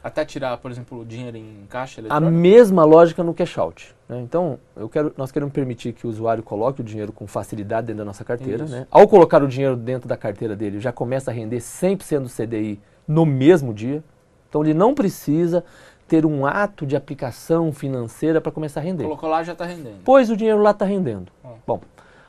Até 0.04 0.24
tirar, 0.24 0.58
por 0.58 0.72
exemplo, 0.72 1.02
o 1.02 1.06
dinheiro 1.06 1.36
em 1.36 1.66
caixa 1.70 2.00
A 2.00 2.02
eletrônico? 2.02 2.32
mesma 2.32 2.86
lógica 2.86 3.24
no 3.24 3.34
cash 3.34 3.58
out. 3.58 3.94
né? 4.08 4.20
Então, 4.22 4.58
eu 4.76 4.88
quero, 4.88 5.14
nós 5.18 5.32
queremos 5.32 5.54
permitir 5.54 5.92
que 5.94 6.08
o 6.08 6.10
usuário 6.10 6.42
coloque 6.42 6.82
o 6.82 6.84
dinheiro 6.84 7.12
com 7.12 7.28
facilidade 7.28 7.88
dentro 7.88 8.00
da 8.00 8.06
nossa 8.06 8.24
carteira. 8.24 8.66
Né? 8.66 8.88
Ao 8.90 9.08
colocar 9.08 9.44
o 9.44 9.48
dinheiro 9.48 9.76
dentro 9.76 10.08
da 10.08 10.16
carteira 10.16 10.56
dele, 10.56 10.80
já 10.80 10.92
começa 10.92 11.32
a 11.32 11.34
render 11.34 11.58
100% 11.58 12.20
do 12.22 12.30
CDI 12.30 12.80
no 13.08 13.26
mesmo 13.26 13.74
dia. 13.74 14.04
Então, 14.48 14.64
ele 14.64 14.74
não 14.74 14.94
precisa 14.96 15.64
ter 16.08 16.26
um 16.26 16.46
ato 16.46 16.86
de 16.86 16.96
aplicação 16.96 17.72
financeira 17.72 18.42
para 18.42 18.52
começar 18.52 18.80
a 18.80 18.84
render. 18.84 19.04
Colocou 19.04 19.30
lá 19.30 19.44
já 19.44 19.52
está 19.52 19.66
rendendo. 19.66 19.98
Pois 20.04 20.30
o 20.32 20.36
dinheiro 20.38 20.62
lá 20.62 20.72
está 20.72 20.86
rendendo. 20.86 21.32
Ó. 21.44 21.50
Bom, 21.68 21.82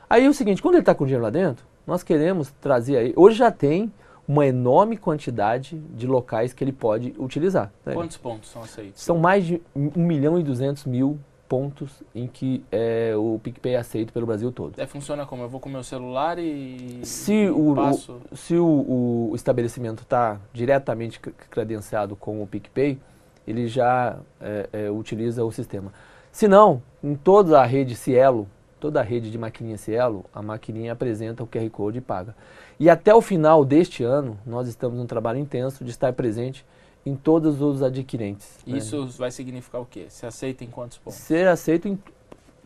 aí 0.09 0.25
é 0.25 0.29
o 0.29 0.33
seguinte, 0.33 0.61
quando 0.61 0.75
ele 0.75 0.81
está 0.81 0.93
com 0.93 1.03
o 1.03 1.07
dinheiro 1.07 1.23
lá 1.23 1.31
dentro, 1.31 1.65
nós 1.87 2.03
queremos 2.03 2.51
trazer 2.61 2.97
aí. 2.97 3.13
Hoje 3.15 3.37
já 3.37 3.49
tem 3.49 3.91
uma 4.31 4.45
enorme 4.47 4.95
quantidade 4.95 5.77
de 5.93 6.07
locais 6.07 6.53
que 6.53 6.63
ele 6.63 6.71
pode 6.71 7.13
utilizar. 7.19 7.69
né? 7.85 7.93
Quantos 7.93 8.15
pontos 8.15 8.49
são 8.49 8.61
aceitos? 8.63 9.01
São 9.03 9.17
mais 9.17 9.45
de 9.45 9.61
1 9.75 9.91
milhão 10.01 10.39
e 10.39 10.43
200 10.43 10.85
mil 10.85 11.19
pontos 11.49 12.01
em 12.15 12.27
que 12.27 12.63
é, 12.71 13.13
o 13.17 13.37
PicPay 13.43 13.73
é 13.73 13.77
aceito 13.77 14.13
pelo 14.13 14.25
Brasil 14.25 14.49
todo. 14.49 14.79
É, 14.79 14.87
funciona 14.87 15.25
como? 15.25 15.43
Eu 15.43 15.49
vou 15.49 15.59
com 15.59 15.67
meu 15.67 15.83
celular 15.83 16.39
e 16.39 17.01
Se 17.03 17.49
o, 17.49 17.75
passo... 17.75 18.21
o- 18.31 18.35
se 18.37 18.55
o, 18.55 19.29
o 19.31 19.35
estabelecimento 19.35 20.03
está 20.03 20.39
diretamente 20.53 21.19
cre- 21.19 21.33
credenciado 21.49 22.15
com 22.15 22.41
o 22.41 22.47
PicPay, 22.47 22.97
ele 23.45 23.67
já 23.67 24.17
é, 24.39 24.69
é, 24.71 24.89
utiliza 24.89 25.43
o 25.43 25.51
sistema. 25.51 25.91
Se 26.31 26.47
não, 26.47 26.81
em 27.03 27.15
toda 27.15 27.59
a 27.61 27.65
rede 27.65 27.95
Cielo, 27.97 28.47
toda 28.81 28.99
a 28.99 29.03
rede 29.03 29.29
de 29.31 29.37
maquininha 29.37 29.77
Cielo, 29.77 30.25
a 30.33 30.41
maquininha 30.41 30.91
apresenta 30.91 31.43
o 31.43 31.47
QR 31.47 31.69
Code 31.69 31.99
e 31.99 32.01
paga. 32.01 32.35
E 32.79 32.89
até 32.89 33.13
o 33.13 33.21
final 33.21 33.63
deste 33.63 34.03
ano, 34.03 34.37
nós 34.45 34.67
estamos 34.67 34.97
num 34.97 35.05
trabalho 35.05 35.37
intenso 35.39 35.85
de 35.85 35.91
estar 35.91 36.11
presente 36.13 36.65
em 37.05 37.15
todos 37.15 37.61
os 37.61 37.81
adquirentes. 37.83 38.57
né? 38.65 38.77
Isso 38.77 39.05
vai 39.17 39.29
significar 39.31 39.81
o 39.81 39.85
quê? 39.85 40.07
Se 40.09 40.25
aceita 40.25 40.63
em 40.63 40.67
quantos 40.67 40.97
pontos? 40.97 41.19
Ser 41.19 41.47
aceito, 41.47 41.87
em, 41.87 41.97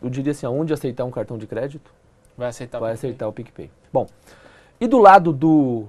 eu 0.02 0.08
diria 0.08 0.32
assim, 0.32 0.46
aonde 0.46 0.72
aceitar 0.72 1.04
um 1.04 1.10
cartão 1.10 1.36
de 1.38 1.46
crédito, 1.46 1.90
Vai 2.36 2.48
aceitar 2.48 2.78
vai 2.78 2.90
o 2.90 2.94
PicPay? 2.94 3.10
aceitar 3.10 3.28
o 3.28 3.32
PicPay. 3.32 3.70
Bom, 3.92 4.06
e 4.80 4.86
do 4.86 4.98
lado 4.98 5.32
do 5.32 5.86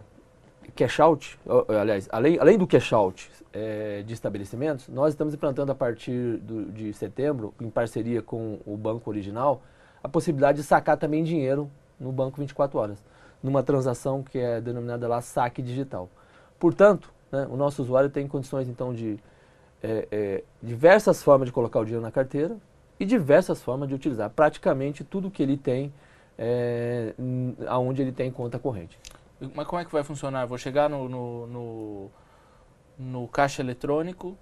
cash 0.75 1.00
out, 1.00 1.39
aliás, 1.67 2.07
além, 2.12 2.38
além 2.39 2.57
do 2.57 2.67
cash 2.67 2.91
out 2.93 3.29
eh, 3.53 4.03
de 4.05 4.13
estabelecimentos, 4.13 4.88
nós 4.89 5.13
estamos 5.13 5.34
implantando 5.34 5.72
a 5.72 5.75
partir 5.75 6.38
do- 6.38 6.65
de 6.72 6.93
setembro, 6.93 7.53
em 7.62 7.69
parceria 7.69 8.22
com 8.22 8.60
o 8.65 8.77
banco 8.77 9.10
original, 9.10 9.62
a 10.07 10.09
possibilidade 10.09 10.57
de 10.57 10.63
sacar 10.63 10.97
também 10.97 11.23
dinheiro 11.23 11.69
no 11.99 12.11
banco 12.11 12.39
24 12.39 12.79
horas, 12.79 13.03
numa 13.43 13.61
transação 13.61 14.23
que 14.23 14.39
é 14.39 14.61
denominada 14.61 15.07
lá 15.07 15.21
saque 15.21 15.61
digital. 15.61 16.09
Portanto, 16.57 17.13
né, 17.31 17.45
o 17.51 17.57
nosso 17.57 17.81
usuário 17.81 18.09
tem 18.09 18.25
condições 18.25 18.69
então 18.69 18.93
de 18.93 19.19
eh, 19.83 20.07
eh, 20.09 20.43
diversas 20.63 21.21
formas 21.21 21.47
de 21.47 21.51
colocar 21.51 21.79
o 21.79 21.83
dinheiro 21.83 22.01
na 22.01 22.11
carteira 22.11 22.57
e 22.97 23.05
diversas 23.05 23.61
formas 23.61 23.89
de 23.89 23.95
utilizar 23.95 24.29
praticamente 24.29 25.03
tudo 25.03 25.29
que 25.29 25.43
ele 25.43 25.57
tem 25.57 25.93
é, 26.37 27.13
aonde 27.67 28.01
ele 28.01 28.11
tem 28.11 28.31
conta 28.31 28.57
corrente. 28.57 28.97
Mas 29.53 29.67
como 29.67 29.81
é 29.81 29.85
que 29.85 29.91
vai 29.91 30.03
funcionar? 30.03 30.43
Eu 30.43 30.47
vou 30.47 30.57
chegar 30.57 30.89
no, 30.89 31.09
no, 31.09 31.47
no, 31.47 32.11
no 32.97 33.27
caixa 33.27 33.61
eletrônico, 33.61 34.37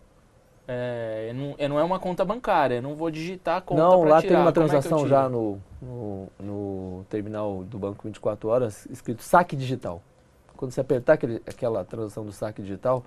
é, 0.68 1.32
não, 1.34 1.56
é, 1.58 1.68
não 1.68 1.80
é 1.80 1.84
uma 1.84 2.00
conta 2.00 2.26
bancária, 2.26 2.76
eu 2.76 2.82
não 2.82 2.96
vou 2.96 3.12
digitar 3.12 3.58
a 3.58 3.62
conta 3.62 3.82
Não, 3.82 4.04
lá 4.04 4.22
tirar. 4.22 4.34
tem 4.34 4.42
uma 4.42 4.50
é 4.50 4.54
transação 4.54 4.98
tiro? 5.00 5.10
já 5.10 5.30
no, 5.30 5.60
no, 5.82 6.28
no 6.40 7.06
terminal 7.10 7.64
do 7.64 7.78
banco 7.78 8.04
24 8.04 8.50
horas 8.50 8.88
escrito 8.90 9.22
saque 9.22 9.56
digital. 9.56 10.02
Quando 10.58 10.72
você 10.72 10.82
apertar 10.82 11.14
aquele, 11.14 11.42
aquela 11.46 11.84
transação 11.84 12.26
do 12.26 12.32
saque 12.32 12.62
digital, 12.62 13.04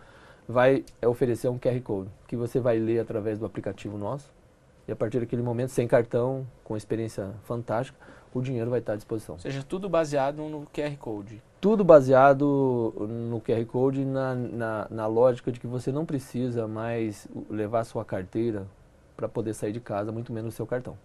vai 0.49 0.85
é, 1.03 1.09
oferecer 1.09 1.49
um 1.49 1.59
QR 1.59 1.81
Code 1.83 2.11
que 2.27 2.37
você 2.37 2.61
vai 2.61 2.79
ler 2.79 3.01
através 3.01 3.39
do 3.39 3.47
aplicativo 3.47 3.99
nosso. 3.99 4.31
E 4.87 4.93
a 4.93 4.97
partir 4.97 5.21
daquele 5.21 5.43
momento, 5.43 5.71
sem 5.71 5.87
cartão, 5.87 6.47
com 6.65 6.77
experiência 6.77 7.31
fantástica, 7.45 7.99
o 8.33 8.43
dinheiro 8.43 8.71
vai 8.71 8.81
estar 8.81 8.93
à 8.95 8.97
disposição. 8.97 9.37
Ou 9.37 9.41
seja, 9.41 9.65
tudo 9.67 9.89
baseado 9.89 10.43
no 10.43 10.67
QR 10.73 10.97
Code. 10.99 11.43
Tudo 11.61 11.83
baseado 11.85 12.95
no 13.31 13.41
QR 13.41 13.65
Code, 13.67 14.05
na, 14.05 14.35
na, 14.35 14.87
na 14.91 15.07
lógica 15.07 15.51
de 15.51 15.59
que 15.59 15.67
você 15.67 15.91
não 15.91 16.05
precisa 16.05 16.67
mais 16.69 17.27
levar 17.51 17.85
sua 17.85 18.05
carteira 18.05 18.67
para 19.17 19.29
poder 19.29 19.55
sair 19.55 19.73
de 19.73 19.81
casa, 19.81 20.13
muito 20.13 20.33
menos 20.33 20.55
o 20.55 20.57
seu 20.57 20.67
cartão. 20.67 20.97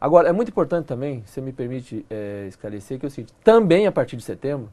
Agora, 0.00 0.28
é 0.28 0.32
muito 0.32 0.48
importante 0.48 0.86
também, 0.86 1.22
se 1.26 1.40
me 1.40 1.52
permite 1.52 2.04
eh, 2.10 2.46
esclarecer, 2.48 2.98
que 2.98 3.06
é 3.06 3.08
o 3.08 3.10
seguinte, 3.10 3.32
também 3.44 3.86
a 3.86 3.92
partir 3.92 4.16
de 4.16 4.22
setembro, 4.22 4.68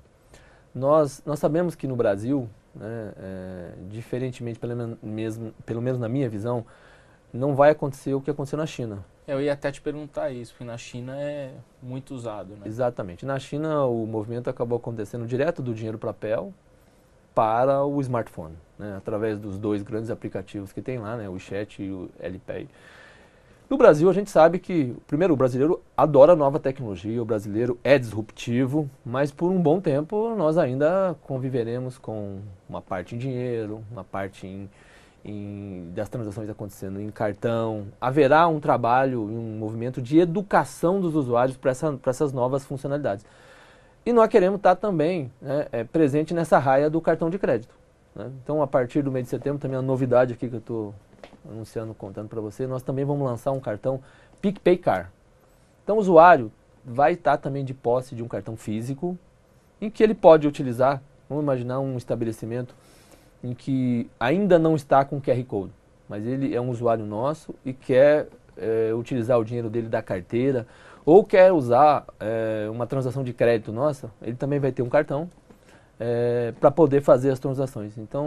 nós, 0.74 1.22
nós 1.26 1.40
sabemos 1.40 1.76
que 1.76 1.88
no 1.88 1.96
Brasil, 1.96 2.50
né, 2.76 3.14
eh, 3.18 3.72
diferentemente, 3.90 4.60
pelo, 4.60 4.76
men- 4.76 4.98
mesmo, 5.04 5.54
pelo 5.66 5.82
menos 5.82 6.00
na 6.00 6.08
minha 6.10 6.30
visão, 6.30 6.66
não 7.34 7.56
vai 7.56 7.72
acontecer 7.72 8.14
o 8.14 8.22
que 8.22 8.32
aconteceu 8.32 8.58
na 8.58 8.66
China. 8.66 9.04
Eu 9.28 9.42
ia 9.42 9.54
até 9.54 9.72
te 9.72 9.82
perguntar 9.82 10.32
isso, 10.32 10.54
porque 10.54 10.66
na 10.66 10.78
China 10.78 11.16
é 11.16 11.52
muito 11.82 12.14
usado, 12.14 12.56
né? 12.56 12.62
Exatamente. 12.66 13.26
Na 13.26 13.38
China, 13.38 13.86
o 13.86 14.06
movimento 14.06 14.50
acabou 14.50 14.78
acontecendo 14.78 15.26
direto 15.26 15.62
do 15.62 15.74
dinheiro 15.74 15.98
papel 15.98 16.54
para 17.34 17.86
o 17.86 18.02
smartphone, 18.02 18.56
né, 18.78 18.96
através 18.98 19.40
dos 19.40 19.58
dois 19.58 19.84
grandes 19.84 20.10
aplicativos 20.10 20.74
que 20.74 20.82
tem 20.82 20.98
lá, 20.98 21.16
né, 21.16 21.30
o 21.30 21.34
WeChat 21.34 21.82
e 21.82 21.90
o 21.90 22.10
LPay. 22.20 22.68
No 23.70 23.78
Brasil, 23.78 24.10
a 24.10 24.14
gente 24.14 24.30
sabe 24.30 24.60
que, 24.60 24.94
primeiro, 25.08 25.34
o 25.34 25.38
brasileiro 25.38 25.82
adora 25.96 26.36
nova 26.36 26.60
tecnologia, 26.60 27.22
o 27.22 27.26
brasileiro 27.26 27.80
é 27.86 27.98
disruptivo, 27.98 28.90
mas 29.06 29.32
por 29.32 29.50
um 29.50 29.62
bom 29.62 29.80
tempo 29.80 30.36
nós 30.36 30.58
ainda 30.58 31.16
conviveremos 31.22 31.98
com 31.98 32.42
uma 32.68 32.82
parte 32.82 33.16
em 33.16 33.18
dinheiro, 33.18 33.82
uma 33.90 34.04
parte 34.04 34.46
em, 34.46 34.70
em- 35.24 35.92
das 35.94 36.10
transações 36.10 36.50
acontecendo 36.50 37.00
em 37.00 37.10
cartão. 37.10 37.88
Haverá 38.00 38.48
um 38.48 38.60
trabalho 38.60 39.30
e 39.30 39.36
um 39.36 39.58
movimento 39.58 40.02
de 40.02 40.20
educação 40.20 41.00
dos 41.00 41.16
usuários 41.16 41.58
para 41.58 41.72
essa, 41.72 42.00
essas 42.06 42.34
novas 42.34 42.66
funcionalidades. 42.66 43.26
E 44.06 44.12
nós 44.12 44.28
queremos 44.30 44.58
estar 44.58 44.76
também 44.76 45.32
né, 45.42 45.68
é, 45.72 45.84
presente 45.84 46.34
nessa 46.34 46.58
raia 46.58 46.90
do 46.90 47.00
cartão 47.00 47.30
de 47.30 47.38
crédito. 47.38 47.76
né. 48.16 48.32
Então, 48.44 48.62
a 48.62 48.68
partir 48.68 49.04
do 49.04 49.12
mês 49.12 49.26
de 49.26 49.30
setembro, 49.30 49.60
também 49.60 49.78
a 49.78 49.82
novidade 49.82 50.34
aqui 50.34 50.50
que 50.50 50.56
eu 50.56 50.60
estou 50.60 50.96
anunciando, 51.48 51.94
contando 51.94 52.28
para 52.28 52.42
você, 52.42 52.66
nós 52.66 52.82
também 52.82 53.06
vamos 53.06 53.24
lançar 53.26 53.52
um 53.52 53.60
cartão 53.60 54.02
PicPay 54.42 54.78
Car. 54.78 55.12
Então, 55.84 55.98
o 55.98 56.00
usuário 56.00 56.52
vai 56.84 57.14
estar 57.14 57.38
também 57.38 57.64
de 57.64 57.76
posse 57.76 58.16
de 58.16 58.24
um 58.24 58.28
cartão 58.28 58.58
físico, 58.58 59.18
em 59.80 59.90
que 59.90 60.04
ele 60.04 60.16
pode 60.16 60.48
utilizar, 60.48 61.02
vamos 61.30 61.44
imaginar 61.44 61.80
um 61.80 61.96
estabelecimento 61.96 62.76
em 63.44 63.54
que 63.54 64.10
ainda 64.20 64.60
não 64.60 64.76
está 64.76 65.04
com 65.04 65.22
QR 65.22 65.44
Code, 65.46 65.72
mas 66.08 66.26
ele 66.26 66.54
é 66.56 66.62
um 66.62 66.70
usuário 66.70 67.06
nosso 67.06 67.56
e 67.66 67.74
quer 67.74 68.28
eh, 68.58 68.94
utilizar 68.94 69.40
o 69.40 69.44
dinheiro 69.44 69.70
dele 69.70 69.88
da 69.88 70.02
carteira 70.02 70.68
ou 71.06 71.24
quer 71.24 71.52
usar 71.52 72.06
eh, 72.20 72.68
uma 72.70 72.86
transação 72.86 73.24
de 73.24 73.34
crédito 73.34 73.72
nossa, 73.72 74.12
ele 74.22 74.36
também 74.36 74.60
vai 74.60 74.72
ter 74.72 74.82
um 74.82 74.90
cartão 74.90 75.30
para 76.60 76.72
poder 76.72 77.00
fazer 77.02 77.30
as 77.30 77.38
transações. 77.38 77.96
Então, 77.96 78.26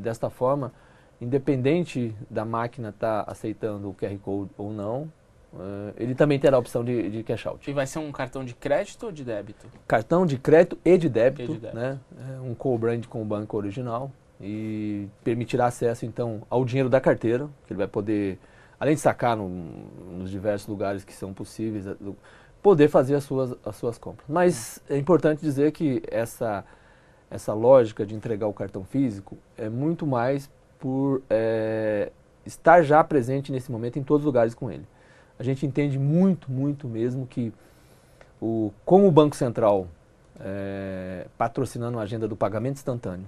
desta 0.00 0.28
forma, 0.28 0.70
independente 1.18 2.14
da 2.28 2.44
máquina 2.44 2.90
estar 2.90 3.24
aceitando 3.26 3.88
o 3.88 3.94
QR 3.94 4.14
Code 4.18 4.50
ou 4.58 4.70
não, 4.70 5.10
eh, 5.58 5.92
ele 5.98 6.14
também 6.14 6.38
terá 6.38 6.56
a 6.56 6.60
opção 6.60 6.84
de, 6.84 7.08
de 7.10 7.22
cash 7.22 7.46
out. 7.46 7.70
E 7.70 7.74
vai 7.74 7.86
ser 7.86 7.98
um 7.98 8.10
cartão 8.12 8.44
de 8.44 8.54
crédito 8.54 9.06
ou 9.06 9.12
de 9.12 9.24
débito? 9.24 9.66
Cartão 9.86 10.24
de 10.26 10.38
crédito 10.38 10.78
e 10.84 10.96
de 10.98 11.08
débito, 11.08 11.42
E 11.52 11.54
de 11.54 11.60
débito. 11.60 11.76
né? 11.76 11.98
É 12.36 12.40
um 12.40 12.54
co-brand 12.54 13.04
com 13.06 13.22
o 13.22 13.24
banco 13.24 13.56
original 13.56 14.10
e 14.40 15.08
permitirá 15.22 15.66
acesso 15.66 16.04
então 16.04 16.42
ao 16.50 16.64
dinheiro 16.64 16.88
da 16.88 17.00
carteira, 17.00 17.48
que 17.66 17.72
ele 17.72 17.78
vai 17.78 17.86
poder, 17.88 18.38
além 18.78 18.94
de 18.94 19.00
sacar 19.00 19.36
no- 19.36 19.48
nos 20.18 20.30
diversos 20.30 20.66
lugares 20.68 21.04
que 21.04 21.12
são 21.12 21.32
possíveis, 21.32 21.86
eh, 21.86 21.94
poder 22.62 22.88
fazer 22.88 23.14
as 23.14 23.24
suas, 23.24 23.54
as 23.64 23.76
suas 23.76 23.96
compras. 23.98 24.26
Mas 24.28 24.82
é 24.88 24.96
importante 24.96 25.40
dizer 25.40 25.70
que 25.72 26.02
essa, 26.10 26.64
essa 27.30 27.52
lógica 27.54 28.04
de 28.04 28.14
entregar 28.14 28.46
o 28.46 28.52
cartão 28.52 28.84
físico 28.84 29.36
é 29.56 29.68
muito 29.68 30.06
mais 30.06 30.50
por 30.78 31.22
eh, 31.30 32.10
estar 32.44 32.82
já 32.82 33.02
presente 33.04 33.50
nesse 33.52 33.70
momento 33.70 33.98
em 33.98 34.02
todos 34.02 34.22
os 34.22 34.26
lugares 34.26 34.54
com 34.54 34.70
ele. 34.70 34.86
A 35.38 35.42
gente 35.42 35.66
entende 35.66 35.98
muito, 35.98 36.50
muito 36.50 36.88
mesmo 36.88 37.26
que 37.26 37.52
o, 38.40 38.72
com 38.84 39.08
o 39.08 39.10
Banco 39.10 39.34
Central 39.34 39.88
eh, 40.40 41.26
patrocinando 41.38 41.98
a 41.98 42.02
agenda 42.02 42.26
do 42.28 42.36
pagamento 42.36 42.76
instantâneo, 42.76 43.26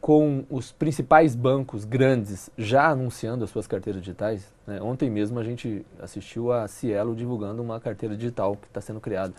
com 0.00 0.44
os 0.48 0.70
principais 0.70 1.34
bancos 1.34 1.84
grandes 1.84 2.50
já 2.56 2.88
anunciando 2.88 3.44
as 3.44 3.50
suas 3.50 3.66
carteiras 3.66 4.00
digitais, 4.00 4.52
né? 4.66 4.80
ontem 4.80 5.10
mesmo 5.10 5.38
a 5.38 5.44
gente 5.44 5.84
assistiu 6.00 6.52
a 6.52 6.68
Cielo 6.68 7.14
divulgando 7.14 7.62
uma 7.62 7.80
carteira 7.80 8.16
digital 8.16 8.56
que 8.56 8.68
está 8.68 8.80
sendo 8.80 9.00
criada. 9.00 9.34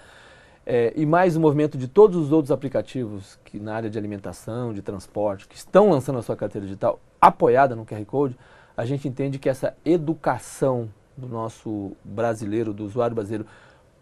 Eh, 0.65 0.93
e 0.95 1.05
mais 1.05 1.35
o 1.35 1.39
movimento 1.39 1.77
de 1.77 1.87
todos 1.87 2.17
os 2.17 2.31
outros 2.31 2.51
aplicativos 2.51 3.39
que 3.45 3.59
na 3.59 3.73
área 3.75 3.89
de 3.89 3.97
alimentação, 3.97 4.73
de 4.73 4.81
transporte, 4.81 5.47
que 5.47 5.55
estão 5.55 5.89
lançando 5.89 6.19
a 6.19 6.21
sua 6.21 6.35
carteira 6.35 6.67
digital 6.67 6.99
apoiada 7.19 7.75
no 7.75 7.85
QR 7.85 8.05
Code, 8.05 8.37
a 8.75 8.85
gente 8.85 9.07
entende 9.07 9.39
que 9.39 9.49
essa 9.49 9.75
educação 9.83 10.89
do 11.19 11.27
nosso 11.27 11.91
brasileiro, 12.03 12.73
do 12.73 12.85
usuário 12.85 13.15
brasileiro, 13.15 13.45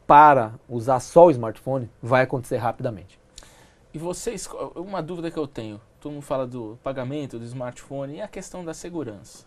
para 0.05 0.53
usar 0.69 1.00
só 1.00 1.25
o 1.25 1.31
smartphone 1.31 1.89
vai 2.01 2.24
acontecer 2.24 2.57
rapidamente. 2.57 3.19
E 3.93 3.97
vocês, 3.97 4.50
uma 4.75 5.01
dúvida 5.01 5.29
que 5.29 5.38
eu 5.38 5.47
tenho, 5.47 5.81
todo 6.00 6.13
mundo 6.13 6.21
fala 6.21 6.47
do 6.47 6.77
pagamento, 6.83 7.38
do 7.38 7.45
smartphone, 7.45 8.15
e 8.15 8.21
a 8.21 8.27
questão 8.27 8.63
da 8.63 8.74
segurança? 8.74 9.45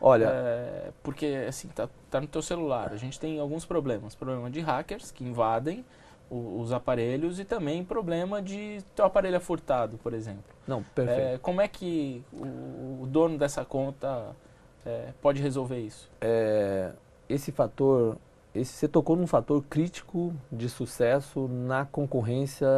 Olha, 0.00 0.26
É, 0.28 0.90
porque 1.02 1.44
assim, 1.48 1.68
tá, 1.68 1.88
tá 2.10 2.20
no 2.20 2.26
teu 2.26 2.42
celular. 2.42 2.92
A 2.92 2.96
gente 2.96 3.20
tem 3.20 3.38
alguns 3.38 3.64
problemas. 3.64 4.16
Problema 4.16 4.50
de 4.50 4.60
hackers 4.60 5.12
que 5.12 5.24
invadem 5.24 5.84
os 6.28 6.72
aparelhos 6.72 7.38
e 7.38 7.44
também 7.44 7.84
problema 7.84 8.40
de 8.40 8.82
teu 8.96 9.04
aparelho 9.04 9.36
é 9.36 9.40
furtado, 9.40 9.98
por 9.98 10.14
exemplo. 10.14 10.42
não, 10.66 10.82
perfeito. 10.82 11.20
É, 11.20 11.38
como 11.38 11.60
é 11.60 11.68
que 11.68 12.24
o, 12.32 13.02
o 13.02 13.06
dono 13.06 13.36
dessa 13.36 13.64
conta 13.64 14.34
é, 14.84 15.12
pode 15.20 15.42
resolver 15.42 15.78
isso? 15.78 16.10
é, 16.20 16.92
esse 17.28 17.50
fator, 17.50 18.16
esse, 18.54 18.72
você 18.72 18.88
tocou 18.88 19.16
num 19.16 19.26
fator 19.26 19.62
crítico 19.68 20.32
de 20.50 20.68
sucesso 20.68 21.48
na 21.48 21.84
concorrência 21.84 22.68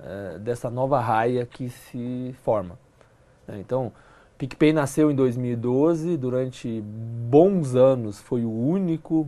é, 0.00 0.38
dessa 0.38 0.70
nova 0.70 1.00
raia 1.00 1.46
que 1.46 1.68
se 1.68 2.34
forma. 2.42 2.78
né? 3.46 3.58
Então, 3.60 3.92
PicPay 4.38 4.72
nasceu 4.72 5.10
em 5.10 5.14
2012, 5.14 6.16
durante 6.16 6.80
bons 6.82 7.74
anos 7.74 8.20
foi 8.20 8.44
o 8.44 8.50
único 8.50 9.26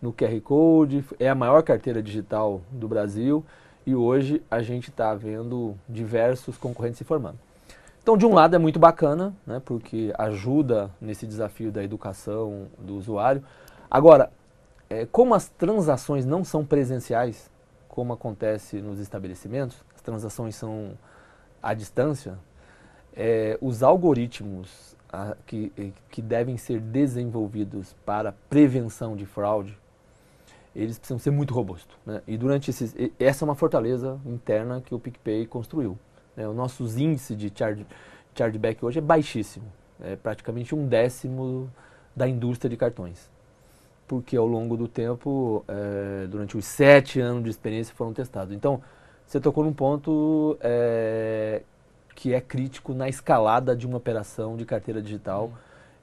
no 0.00 0.12
QR 0.12 0.40
Code, 0.40 1.04
é 1.18 1.28
a 1.28 1.34
maior 1.34 1.62
carteira 1.62 2.02
digital 2.02 2.62
do 2.70 2.88
Brasil 2.88 3.44
e 3.86 3.94
hoje 3.94 4.42
a 4.50 4.62
gente 4.62 4.88
está 4.88 5.14
vendo 5.14 5.76
diversos 5.86 6.56
concorrentes 6.56 6.98
se 6.98 7.04
formando. 7.04 7.38
Então, 8.02 8.16
de 8.16 8.24
um 8.24 8.32
lado 8.32 8.56
é 8.56 8.58
muito 8.58 8.78
bacana, 8.78 9.34
né, 9.46 9.60
porque 9.64 10.12
ajuda 10.18 10.90
nesse 11.00 11.26
desafio 11.26 11.70
da 11.70 11.84
educação 11.84 12.66
do 12.78 12.96
usuário. 12.96 13.44
Agora, 13.90 14.30
é, 14.88 15.06
como 15.06 15.34
as 15.34 15.48
transações 15.48 16.24
não 16.24 16.42
são 16.42 16.64
presenciais, 16.64 17.50
como 17.88 18.12
acontece 18.12 18.80
nos 18.80 18.98
estabelecimentos, 18.98 19.84
as 19.94 20.00
transações 20.00 20.56
são 20.56 20.92
à 21.62 21.74
distância, 21.74 22.38
é, 23.14 23.58
os 23.60 23.82
algoritmos 23.82 24.96
a, 25.12 25.36
que, 25.46 25.92
que 26.10 26.22
devem 26.22 26.56
ser 26.56 26.80
desenvolvidos 26.80 27.94
para 28.06 28.32
prevenção 28.48 29.14
de 29.14 29.26
fraude, 29.26 29.78
eles 30.74 30.98
precisam 30.98 31.18
ser 31.18 31.32
muito 31.32 31.52
robustos. 31.52 31.96
Né? 32.06 32.22
E 32.26 32.38
durante 32.38 32.70
esses, 32.70 32.94
essa 33.18 33.44
é 33.44 33.46
uma 33.46 33.54
fortaleza 33.54 34.18
interna 34.24 34.80
que 34.80 34.94
o 34.94 34.98
PicPay 34.98 35.46
construiu. 35.46 35.98
Né? 36.36 36.48
Os 36.48 36.54
nossos 36.54 36.96
índices 36.96 37.36
de 37.36 37.52
charge, 37.54 37.86
chargeback 38.34 38.84
hoje 38.84 38.98
é 38.98 39.02
baixíssimo, 39.02 39.66
é 40.00 40.16
praticamente 40.16 40.74
um 40.74 40.86
décimo 40.86 41.70
da 42.14 42.28
indústria 42.28 42.68
de 42.68 42.76
cartões. 42.76 43.30
Porque 44.08 44.36
ao 44.36 44.46
longo 44.46 44.76
do 44.76 44.88
tempo, 44.88 45.64
eh, 45.68 46.26
durante 46.28 46.56
os 46.56 46.64
sete 46.64 47.20
anos 47.20 47.44
de 47.44 47.50
experiência, 47.50 47.94
foram 47.94 48.12
testados. 48.12 48.52
Então, 48.54 48.82
você 49.26 49.38
tocou 49.40 49.62
num 49.64 49.72
ponto 49.72 50.58
eh, 50.60 51.62
que 52.16 52.34
é 52.34 52.40
crítico 52.40 52.92
na 52.92 53.08
escalada 53.08 53.76
de 53.76 53.86
uma 53.86 53.96
operação 53.98 54.56
de 54.56 54.64
carteira 54.64 55.00
digital. 55.00 55.52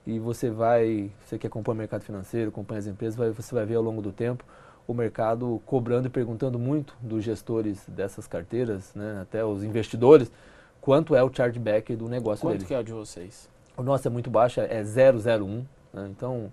E 0.06 0.20
você 0.20 0.50
vai, 0.50 1.12
você 1.26 1.38
que 1.38 1.46
acompanha 1.46 1.76
o 1.76 1.78
mercado 1.80 2.02
financeiro, 2.02 2.50
acompanha 2.50 2.80
as 2.80 2.88
empresas, 2.88 3.16
vai- 3.18 3.30
você 3.32 3.54
vai 3.54 3.66
ver 3.66 3.76
ao 3.76 3.84
longo 3.84 4.02
do 4.02 4.14
tempo 4.14 4.44
o 4.88 4.94
mercado 4.94 5.62
cobrando 5.65 6.08
e 6.08 6.10
perguntando 6.10 6.58
muito 6.58 6.96
dos 7.01 7.24
gestores 7.24 7.84
dessas 7.88 8.25
carteiras, 8.25 8.94
né, 8.96 9.20
até 9.22 9.44
os 9.44 9.63
investidores, 9.63 10.32
quanto 10.79 11.13
é 11.13 11.22
o 11.22 11.29
chargeback 11.32 11.94
do 11.96 12.08
negócio 12.08 12.44
Quanto 12.44 12.53
deles. 12.53 12.67
que 12.67 12.74
é 12.74 12.79
o 12.79 12.84
de 12.84 12.94
vocês? 12.94 13.50
O 13.75 13.84
nosso 13.84 14.08
é 14.08 14.12
muito 14.12 14.29
baixo, 14.29 14.62
é 14.62 14.82
001, 14.82 15.65
né? 15.94 16.08
então 16.10 16.51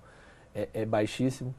é, 0.54 0.68
é 0.74 0.84
baixíssimo. 0.84 1.54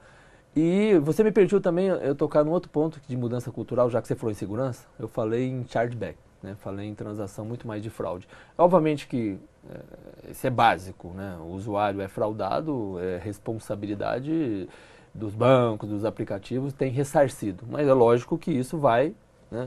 E 0.53 0.97
você 0.99 1.23
me 1.23 1.31
permitiu 1.31 1.59
também 1.59 1.87
eu 1.87 2.13
tocar 2.13 2.43
num 2.43 2.51
outro 2.51 2.69
ponto 2.69 3.01
de 3.07 3.17
mudança 3.17 3.51
cultural, 3.51 3.89
já 3.89 4.01
que 4.01 4.07
você 4.07 4.15
falou 4.15 4.31
em 4.31 4.35
segurança, 4.35 4.85
eu 4.99 5.07
falei 5.07 5.49
em 5.49 5.65
chargeback, 5.67 6.17
né? 6.43 6.55
falei 6.59 6.87
em 6.87 6.93
transação 6.93 7.45
muito 7.45 7.67
mais 7.67 7.81
de 7.81 7.89
fraude. 7.89 8.27
Obviamente 8.57 9.07
que 9.07 9.37
é, 9.69 10.31
isso 10.31 10.45
é 10.45 10.49
básico, 10.49 11.09
né? 11.09 11.37
o 11.39 11.47
usuário 11.47 12.01
é 12.01 12.07
fraudado, 12.07 12.97
é 12.99 13.17
responsabilidade 13.17 14.67
dos 15.15 15.33
bancos, 15.33 15.89
dos 15.89 16.03
aplicativos, 16.03 16.73
tem 16.73 16.91
ressarcido. 16.91 17.63
Mas 17.69 17.87
é 17.87 17.93
lógico 17.93 18.37
que 18.37 18.51
isso 18.51 18.77
vai 18.77 19.15
né, 19.49 19.65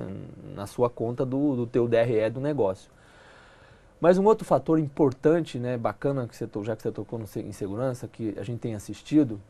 na 0.54 0.66
sua 0.66 0.90
conta 0.90 1.24
do, 1.24 1.56
do 1.56 1.66
teu 1.66 1.88
DRE 1.88 2.28
do 2.30 2.40
negócio. 2.40 2.90
Mas 4.00 4.18
um 4.18 4.24
outro 4.24 4.44
fator 4.44 4.78
importante, 4.78 5.58
né, 5.58 5.76
bacana, 5.76 6.28
que 6.28 6.36
você, 6.36 6.48
já 6.62 6.76
que 6.76 6.82
você 6.82 6.92
tocou 6.92 7.20
em 7.36 7.52
segurança, 7.52 8.06
que 8.06 8.34
a 8.38 8.44
gente 8.44 8.60
tem 8.60 8.74
assistido, 8.74 9.40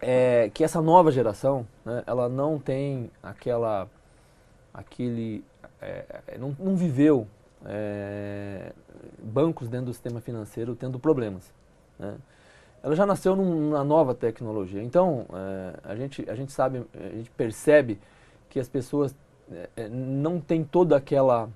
é 0.00 0.50
que 0.52 0.62
essa 0.62 0.80
nova 0.80 1.10
geração, 1.10 1.66
né, 1.84 2.04
ela 2.06 2.28
não 2.28 2.58
tem 2.58 3.10
aquela, 3.22 3.88
aquele, 4.72 5.42
é, 5.80 6.36
não, 6.38 6.54
não 6.58 6.76
viveu 6.76 7.26
é, 7.64 8.72
bancos 9.20 9.68
dentro 9.68 9.86
do 9.86 9.92
sistema 9.92 10.20
financeiro 10.20 10.76
tendo 10.76 10.98
problemas. 10.98 11.52
né. 11.98 12.16
Ela 12.84 12.94
já 12.94 13.06
nasceu 13.06 13.34
num- 13.34 13.70
numa 13.70 13.82
nova 13.82 14.14
tecnologia. 14.14 14.82
Então, 14.82 15.24
é, 15.32 15.80
a, 15.84 15.96
gente, 15.96 16.28
a 16.28 16.34
gente 16.34 16.52
sabe, 16.52 16.84
a 16.94 17.16
gente 17.16 17.30
percebe 17.30 17.98
que 18.50 18.60
as 18.60 18.68
pessoas 18.68 19.16
é, 19.74 19.88
não 19.88 20.38
têm 20.38 20.62
toda 20.62 20.94
aquela 20.94 21.48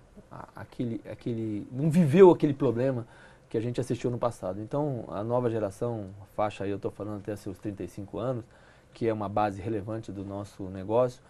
aquele, 0.54 1.00
aquele, 1.10 1.66
não 1.70 1.90
viveu 1.90 2.30
aquele 2.30 2.52
problema 2.54 3.06
que 3.48 3.56
a 3.56 3.60
gente 3.60 3.80
assistiu 3.80 4.10
no 4.10 4.18
passado. 4.18 4.60
Então, 4.60 5.04
a 5.08 5.22
nova 5.22 5.50
geração, 5.50 6.06
a 6.22 6.24
faixa 6.34 6.64
aí 6.64 6.70
eu 6.70 6.76
estou 6.76 6.90
falando 6.90 7.18
até 7.18 7.34
seus 7.36 7.58
35 7.58 8.18
anos, 8.18 8.44
que 8.92 9.06
é 9.06 9.12
uma 9.12 9.28
base 9.28 9.60
relevante 9.60 10.10
do 10.10 10.24
nosso 10.24 10.64
negócio, 10.64 11.22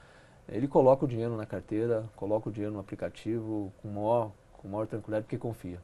ele 0.49 0.67
coloca 0.67 1.05
o 1.05 1.09
dinheiro 1.09 1.37
na 1.37 1.45
carteira, 1.45 2.05
coloca 2.17 2.49
o 2.49 2.53
dinheiro 2.53 2.73
no 2.73 2.81
aplicativo 2.81 3.73
com 3.83 3.89
maior, 3.89 4.31
com 4.55 4.69
maior 4.69 4.87
tranquilidade, 4.87 5.25
porque 5.25 5.37
confia. 5.39 5.79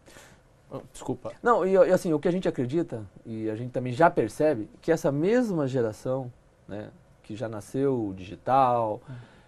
Oh, 0.71 0.81
Desculpa. 0.93 1.33
Não, 1.43 1.67
e, 1.67 1.77
assim, 1.93 2.13
o 2.13 2.19
que 2.19 2.27
a 2.27 2.33
gente 2.33 2.49
acredita, 2.49 3.05
e 3.25 3.49
a 3.49 3.55
gente 3.55 3.71
também 3.71 3.93
já 3.93 4.11
percebe, 4.11 4.69
que 4.81 4.91
essa 4.91 5.13
mesma 5.13 5.67
geração, 5.69 6.33
né, 6.67 6.91
que 7.23 7.37
já 7.37 7.49
nasceu 7.49 8.13
digital, 8.17 9.01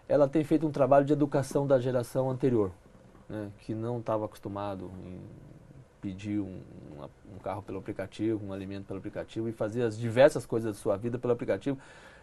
ela 0.08 0.28
tem 0.28 0.44
feito 0.44 0.66
um 0.66 0.70
trabalho 0.70 1.04
de 1.04 1.12
educação 1.12 1.66
da 1.66 1.78
geração 1.80 2.30
anterior, 2.30 2.70
né, 3.28 3.50
que 3.60 3.74
não 3.74 3.98
estava 3.98 4.24
acostumado 4.24 4.90
em 5.04 5.20
pedir 6.00 6.38
um, 6.38 6.60
um 7.34 7.38
carro 7.42 7.62
pelo 7.62 7.78
aplicativo, 7.78 8.46
um 8.46 8.52
alimento 8.52 8.86
pelo 8.86 8.98
aplicativo 8.98 9.48
e 9.48 9.52
fazer 9.52 9.82
as 9.82 9.98
diversas 9.98 10.46
coisas 10.46 10.76
da 10.76 10.80
sua 10.80 10.96
vida 10.96 11.18
pelo 11.18 11.32
aplicativo. 11.32 11.78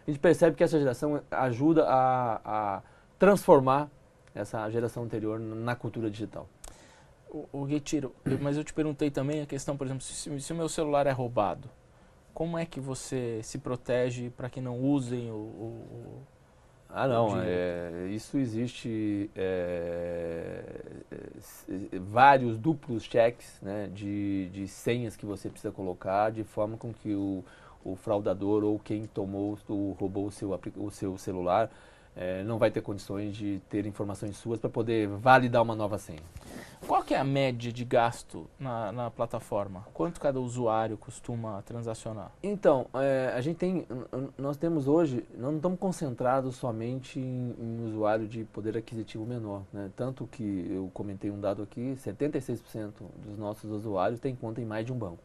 A 0.06 0.10
gente 0.10 0.20
percebe 0.20 0.56
que 0.56 0.64
essa 0.64 0.78
geração 0.78 1.20
ajuda 1.30 1.86
a, 1.86 2.40
a 2.44 2.82
transformar 3.18 3.90
essa 4.34 4.68
geração 4.70 5.04
anterior 5.04 5.38
na 5.38 5.74
cultura 5.74 6.10
digital. 6.10 6.48
O, 7.34 7.48
o 7.52 7.64
Retiro, 7.64 8.14
mas 8.40 8.56
eu 8.56 8.62
te 8.64 8.72
perguntei 8.72 9.10
também 9.10 9.42
a 9.42 9.46
questão, 9.46 9.76
por 9.76 9.86
exemplo, 9.86 10.02
se, 10.04 10.40
se 10.40 10.52
o 10.52 10.56
meu 10.56 10.68
celular 10.68 11.06
é 11.06 11.10
roubado, 11.10 11.68
como 12.34 12.58
é 12.58 12.66
que 12.66 12.80
você 12.80 13.40
se 13.42 13.58
protege 13.58 14.30
para 14.30 14.50
que 14.50 14.60
não 14.60 14.80
usem 14.80 15.30
o, 15.30 15.34
o- 15.34 16.22
Ah, 16.88 17.08
não, 17.08 17.40
é, 17.40 18.08
isso 18.10 18.38
existe 18.38 19.30
é, 19.34 20.64
é, 21.10 21.38
s- 21.38 21.66
vários 22.10 22.56
duplos 22.58 23.02
cheques 23.04 23.58
né, 23.62 23.88
de, 23.92 24.48
de 24.52 24.68
senhas 24.68 25.16
que 25.16 25.26
você 25.26 25.48
precisa 25.50 25.72
colocar 25.72 26.30
de 26.30 26.44
forma 26.44 26.76
com 26.76 26.92
que 26.92 27.14
o, 27.14 27.44
o 27.84 27.96
fraudador 27.96 28.62
ou 28.64 28.78
quem 28.78 29.06
tomou, 29.06 29.58
o, 29.68 29.96
roubou 29.98 30.26
o 30.26 30.30
seu, 30.30 30.58
o 30.76 30.90
seu 30.90 31.18
celular 31.18 31.70
é, 32.16 32.44
não 32.44 32.58
vai 32.58 32.70
ter 32.70 32.80
condições 32.80 33.36
de 33.36 33.60
ter 33.68 33.86
informações 33.86 34.36
suas 34.36 34.60
para 34.60 34.70
poder 34.70 35.08
validar 35.08 35.62
uma 35.62 35.74
nova 35.74 35.98
senha. 35.98 36.22
Qual 36.86 37.02
que 37.02 37.14
é 37.14 37.18
a 37.18 37.24
média 37.24 37.72
de 37.72 37.84
gasto 37.84 38.46
na, 38.58 38.92
na 38.92 39.10
plataforma? 39.10 39.86
Quanto 39.92 40.20
cada 40.20 40.38
usuário 40.38 40.96
costuma 40.96 41.62
transacionar? 41.62 42.30
Então, 42.42 42.86
é, 42.94 43.32
a 43.34 43.40
gente 43.40 43.56
tem, 43.56 43.86
nós 44.36 44.56
temos 44.56 44.86
hoje, 44.86 45.24
não 45.34 45.56
estamos 45.56 45.78
concentrados 45.78 46.56
somente 46.56 47.18
em, 47.18 47.54
em 47.58 47.86
usuário 47.86 48.28
de 48.28 48.44
poder 48.44 48.76
aquisitivo 48.76 49.24
menor, 49.24 49.62
né? 49.72 49.90
Tanto 49.96 50.26
que 50.26 50.68
eu 50.70 50.90
comentei 50.92 51.30
um 51.30 51.40
dado 51.40 51.62
aqui, 51.62 51.96
76% 52.04 52.92
dos 53.24 53.38
nossos 53.38 53.70
usuários 53.70 54.20
têm 54.20 54.36
conta 54.36 54.60
em 54.60 54.64
mais 54.64 54.84
de 54.84 54.92
um 54.92 54.96
banco. 54.98 55.22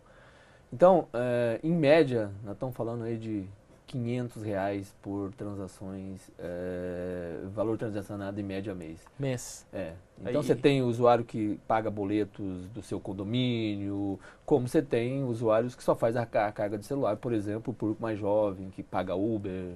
Então, 0.72 1.08
é, 1.14 1.60
em 1.62 1.74
média, 1.74 2.32
nós 2.44 2.54
estamos 2.54 2.76
falando 2.76 3.04
aí 3.04 3.18
de 3.18 3.46
500 3.90 4.44
reais 4.44 4.94
por 5.02 5.34
transações, 5.34 6.30
é, 6.38 7.40
valor 7.54 7.76
transacionado 7.76 8.40
em 8.40 8.44
média 8.44 8.76
mês. 8.76 9.04
Mês. 9.18 9.66
É. 9.74 9.94
Então 10.20 10.28
Aí- 10.30 10.36
você 10.36 10.56
tem 10.56 10.84
o 10.84 10.86
usuário 10.86 11.26
que 11.26 11.60
paga 11.68 11.90
boletos 11.90 12.68
do 12.68 12.84
seu 12.84 13.00
condomínio, 13.00 14.20
como 14.46 14.68
você 14.68 14.82
tem 14.82 15.24
usuários 15.24 15.74
que 15.76 15.84
só 15.84 15.96
faz 15.96 16.16
a, 16.16 16.22
a 16.22 16.52
carga 16.52 16.78
de 16.78 16.86
celular, 16.86 17.18
por 17.18 17.34
exemplo, 17.34 17.72
o 17.72 17.76
público 17.76 18.02
mais 18.02 18.20
jovem, 18.20 18.70
que 18.70 18.84
paga 18.84 19.16
Uber. 19.16 19.74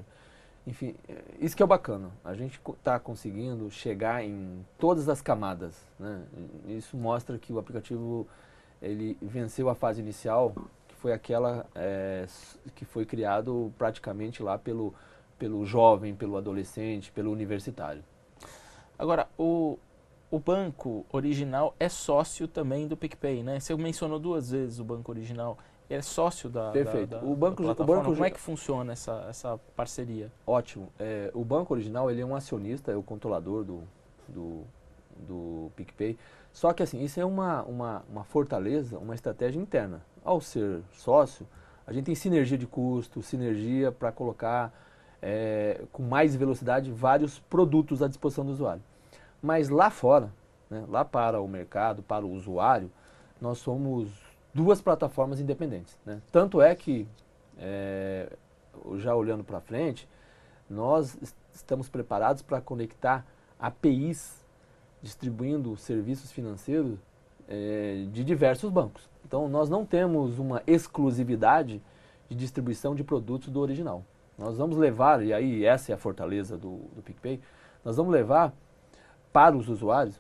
Enfim, 0.67 0.93
é, 1.09 1.15
isso 1.41 1.55
que 1.55 1.63
é 1.63 1.65
o 1.65 1.67
bacana. 1.67 2.11
A 2.23 2.35
gente 2.35 2.61
está 2.77 2.99
conseguindo 2.99 3.69
chegar 3.71 4.23
em 4.23 4.63
todas 4.77 5.09
as 5.09 5.21
camadas. 5.21 5.75
Né? 5.99 6.21
Isso 6.67 6.95
mostra 6.95 7.37
que 7.39 7.51
o 7.51 7.57
aplicativo 7.57 8.27
ele 8.79 9.17
venceu 9.21 9.69
a 9.69 9.75
fase 9.75 10.01
inicial, 10.01 10.53
foi 11.03 11.11
aquela 11.11 11.65
é, 11.75 12.25
que 12.73 12.85
foi 12.85 13.05
criado 13.05 13.73
praticamente 13.77 14.41
lá 14.41 14.57
pelo, 14.57 14.93
pelo 15.37 15.65
jovem, 15.65 16.15
pelo 16.15 16.37
adolescente, 16.37 17.11
pelo 17.11 17.29
universitário. 17.29 18.01
Agora, 18.97 19.27
o, 19.37 19.77
o 20.31 20.39
banco 20.39 21.05
original 21.11 21.75
é 21.77 21.89
sócio 21.89 22.47
também 22.47 22.87
do 22.87 22.95
PicPay, 22.95 23.43
né? 23.43 23.59
Você 23.59 23.75
mencionou 23.75 24.17
duas 24.17 24.51
vezes 24.51 24.79
o 24.79 24.83
banco 24.85 25.11
original. 25.11 25.57
Ele 25.89 25.99
é 25.99 26.01
sócio 26.01 26.49
da, 26.49 26.71
Perfeito. 26.71 27.09
da, 27.09 27.19
da 27.19 27.25
o 27.25 27.35
banco, 27.35 27.61
da 27.61 27.71
o 27.71 27.85
banco 27.85 28.05
Como 28.05 28.23
é 28.23 28.29
que 28.29 28.39
funciona 28.39 28.93
essa, 28.93 29.25
essa 29.29 29.59
parceria? 29.75 30.31
Ótimo. 30.47 30.87
É, 30.97 31.29
o 31.33 31.43
banco 31.43 31.73
original 31.73 32.09
ele 32.09 32.21
é 32.21 32.25
um 32.25 32.33
acionista, 32.33 32.93
é 32.93 32.95
o 32.95 33.03
controlador 33.03 33.65
do, 33.65 33.83
do, 34.29 34.63
do 35.27 35.69
PicPay. 35.75 36.17
Só 36.53 36.71
que 36.71 36.81
assim, 36.81 37.03
isso 37.03 37.19
é 37.19 37.25
uma, 37.25 37.61
uma, 37.63 38.05
uma 38.09 38.23
fortaleza, 38.23 38.97
uma 38.97 39.15
estratégia 39.15 39.59
interna. 39.59 40.01
Ao 40.23 40.39
ser 40.39 40.81
sócio, 40.93 41.47
a 41.85 41.91
gente 41.91 42.05
tem 42.05 42.15
sinergia 42.15 42.57
de 42.57 42.65
custo, 42.65 43.21
sinergia 43.21 43.91
para 43.91 44.11
colocar 44.11 44.73
é, 45.21 45.81
com 45.91 46.03
mais 46.03 46.35
velocidade 46.35 46.91
vários 46.91 47.39
produtos 47.39 48.01
à 48.01 48.07
disposição 48.07 48.45
do 48.45 48.51
usuário. 48.51 48.81
Mas 49.41 49.69
lá 49.69 49.89
fora, 49.89 50.31
né, 50.69 50.85
lá 50.87 51.03
para 51.03 51.41
o 51.41 51.47
mercado, 51.47 52.01
para 52.01 52.25
o 52.25 52.31
usuário, 52.31 52.91
nós 53.39 53.57
somos 53.57 54.09
duas 54.53 54.81
plataformas 54.81 55.39
independentes. 55.39 55.97
Né? 56.05 56.21
Tanto 56.31 56.61
é 56.61 56.73
que, 56.75 57.07
é, 57.57 58.31
já 58.97 59.15
olhando 59.15 59.43
para 59.43 59.59
frente, 59.59 60.07
nós 60.69 61.17
estamos 61.53 61.89
preparados 61.89 62.41
para 62.41 62.61
conectar 62.61 63.25
APIs 63.59 64.43
distribuindo 65.01 65.75
serviços 65.75 66.31
financeiros 66.31 66.97
é, 67.47 68.05
de 68.11 68.23
diversos 68.23 68.69
bancos. 68.69 69.09
Então, 69.25 69.47
nós 69.47 69.69
não 69.69 69.85
temos 69.85 70.39
uma 70.39 70.61
exclusividade 70.67 71.81
de 72.29 72.35
distribuição 72.35 72.93
de 72.95 73.03
produtos 73.03 73.49
do 73.49 73.59
original. 73.59 74.03
Nós 74.37 74.57
vamos 74.57 74.77
levar, 74.77 75.23
e 75.23 75.33
aí 75.33 75.65
essa 75.65 75.91
é 75.91 75.95
a 75.95 75.97
fortaleza 75.97 76.57
do, 76.57 76.77
do 76.95 77.01
PicPay, 77.03 77.39
nós 77.83 77.97
vamos 77.97 78.11
levar 78.11 78.53
para 79.31 79.55
os 79.55 79.69
usuários, 79.69 80.19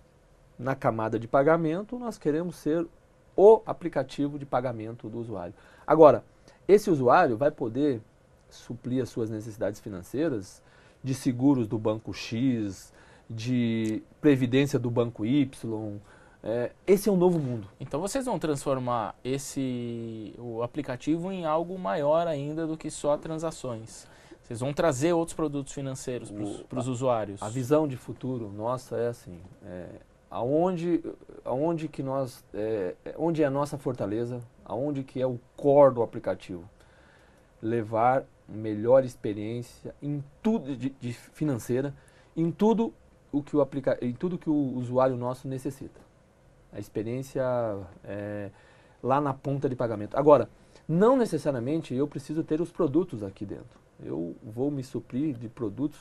na 0.57 0.75
camada 0.75 1.19
de 1.19 1.27
pagamento, 1.27 1.97
nós 1.97 2.17
queremos 2.17 2.55
ser 2.55 2.85
o 3.35 3.61
aplicativo 3.65 4.37
de 4.37 4.45
pagamento 4.45 5.09
do 5.09 5.19
usuário. 5.19 5.53
Agora, 5.85 6.23
esse 6.67 6.89
usuário 6.89 7.35
vai 7.35 7.51
poder 7.51 8.01
suprir 8.49 9.01
as 9.01 9.09
suas 9.09 9.29
necessidades 9.29 9.79
financeiras 9.79 10.61
de 11.03 11.13
seguros 11.13 11.67
do 11.67 11.77
banco 11.77 12.13
X, 12.13 12.93
de 13.29 14.03
previdência 14.21 14.77
do 14.77 14.89
banco 14.89 15.25
Y. 15.25 15.99
É, 16.43 16.71
esse 16.85 17.07
é 17.07 17.11
um 17.11 17.15
novo 17.15 17.39
mundo. 17.39 17.67
Então 17.79 18.01
vocês 18.01 18.25
vão 18.25 18.37
transformar 18.37 19.15
esse 19.23 20.35
o 20.37 20.61
aplicativo 20.61 21.31
em 21.31 21.45
algo 21.45 21.79
maior 21.79 22.27
ainda 22.27 22.67
do 22.67 22.75
que 22.75 22.91
só 22.91 23.15
transações. 23.17 24.05
Vocês 24.43 24.59
vão 24.59 24.73
trazer 24.73 25.13
outros 25.13 25.33
produtos 25.33 25.71
financeiros 25.71 26.29
para 26.67 26.79
os 26.79 26.87
usuários. 26.89 27.41
A 27.41 27.47
visão 27.47 27.87
de 27.87 27.95
futuro 27.95 28.51
nossa 28.51 28.97
é 28.97 29.07
assim, 29.07 29.39
é, 29.65 29.87
aonde, 30.29 31.01
aonde 31.45 31.87
que 31.87 32.03
nós, 32.03 32.43
é, 32.53 32.93
onde 33.17 33.41
é 33.41 33.45
a 33.45 33.49
nossa 33.49 33.77
fortaleza, 33.77 34.41
aonde 34.65 35.01
que 35.01 35.21
é 35.21 35.25
o 35.25 35.39
core 35.55 35.95
do 35.95 36.03
aplicativo, 36.03 36.69
levar 37.61 38.25
melhor 38.45 39.05
experiência 39.05 39.95
em 40.01 40.21
tudo 40.41 40.75
de, 40.75 40.89
de 40.89 41.13
financeira, 41.13 41.95
em 42.35 42.51
tudo 42.51 42.93
o 43.31 43.41
que 43.41 43.55
o 43.55 43.61
aplica, 43.61 43.97
em 44.01 44.11
tudo 44.11 44.37
que 44.37 44.49
o 44.49 44.73
usuário 44.75 45.15
nosso 45.15 45.47
necessita. 45.47 46.02
A 46.73 46.79
experiência 46.79 47.43
é, 48.03 48.49
lá 49.01 49.21
na 49.21 49.33
ponta 49.33 49.69
de 49.69 49.75
pagamento. 49.75 50.17
Agora, 50.17 50.49
não 50.87 51.15
necessariamente 51.15 51.93
eu 51.93 52.07
preciso 52.07 52.43
ter 52.43 52.59
os 52.61 52.71
produtos 52.71 53.23
aqui 53.23 53.45
dentro. 53.45 53.79
Eu 54.03 54.35
vou 54.43 54.71
me 54.71 54.83
suprir 54.83 55.35
de 55.35 55.47
produtos 55.47 55.99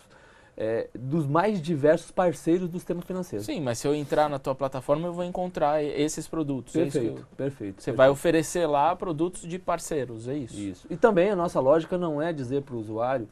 é, 0.56 0.88
dos 0.94 1.26
mais 1.26 1.60
diversos 1.60 2.10
parceiros 2.10 2.68
do 2.68 2.78
sistema 2.78 3.00
financeiro. 3.02 3.44
Sim, 3.44 3.60
mas 3.60 3.78
se 3.78 3.86
eu 3.86 3.94
entrar 3.94 4.28
na 4.28 4.38
tua 4.38 4.54
plataforma, 4.54 5.08
eu 5.08 5.12
vou 5.12 5.24
encontrar 5.24 5.82
esses 5.82 6.26
produtos. 6.26 6.72
Perfeito, 6.72 7.18
é 7.18 7.20
eu... 7.20 7.26
perfeito. 7.36 7.80
Você 7.80 7.90
perfeito. 7.90 7.96
vai 7.96 8.08
oferecer 8.08 8.66
lá 8.66 8.94
produtos 8.94 9.42
de 9.42 9.58
parceiros, 9.58 10.28
é 10.28 10.34
isso? 10.34 10.58
Isso. 10.58 10.86
E 10.90 10.96
também 10.96 11.30
a 11.30 11.36
nossa 11.36 11.60
lógica 11.60 11.96
não 11.96 12.20
é 12.20 12.32
dizer 12.32 12.62
para 12.62 12.74
o 12.74 12.78
usuário, 12.78 13.28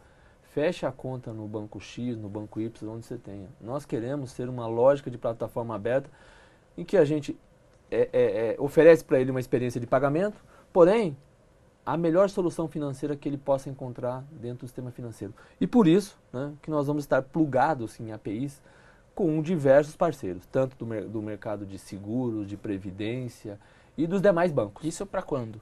feche 0.54 0.86
a 0.86 0.92
conta 0.92 1.32
no 1.32 1.46
banco 1.46 1.78
X, 1.80 2.16
no 2.16 2.28
banco 2.28 2.60
Y, 2.60 2.88
onde 2.88 3.04
você 3.04 3.16
tenha. 3.16 3.48
Nós 3.60 3.84
queremos 3.84 4.32
ser 4.32 4.48
uma 4.48 4.66
lógica 4.66 5.10
de 5.10 5.18
plataforma 5.18 5.74
aberta 5.74 6.10
em 6.80 6.84
que 6.84 6.96
a 6.96 7.04
gente 7.04 7.36
é, 7.90 8.08
é, 8.12 8.54
é 8.54 8.56
oferece 8.58 9.04
para 9.04 9.20
ele 9.20 9.30
uma 9.30 9.40
experiência 9.40 9.80
de 9.80 9.86
pagamento, 9.86 10.42
porém 10.72 11.16
a 11.84 11.96
melhor 11.96 12.30
solução 12.30 12.68
financeira 12.68 13.16
que 13.16 13.28
ele 13.28 13.38
possa 13.38 13.68
encontrar 13.68 14.24
dentro 14.30 14.60
do 14.60 14.66
sistema 14.66 14.90
financeiro. 14.90 15.34
E 15.60 15.66
por 15.66 15.86
isso 15.86 16.18
né, 16.32 16.52
que 16.62 16.70
nós 16.70 16.86
vamos 16.86 17.04
estar 17.04 17.22
plugados 17.22 17.98
em 18.00 18.12
APIs 18.12 18.62
com 19.14 19.42
diversos 19.42 19.96
parceiros, 19.96 20.46
tanto 20.46 20.76
do, 20.76 20.86
mer 20.86 21.04
do 21.04 21.20
mercado 21.20 21.66
de 21.66 21.78
seguros, 21.78 22.46
de 22.46 22.56
previdência 22.56 23.58
e 23.96 24.06
dos 24.06 24.22
demais 24.22 24.52
bancos. 24.52 24.84
Isso 24.86 25.04
para 25.04 25.20
quando? 25.20 25.60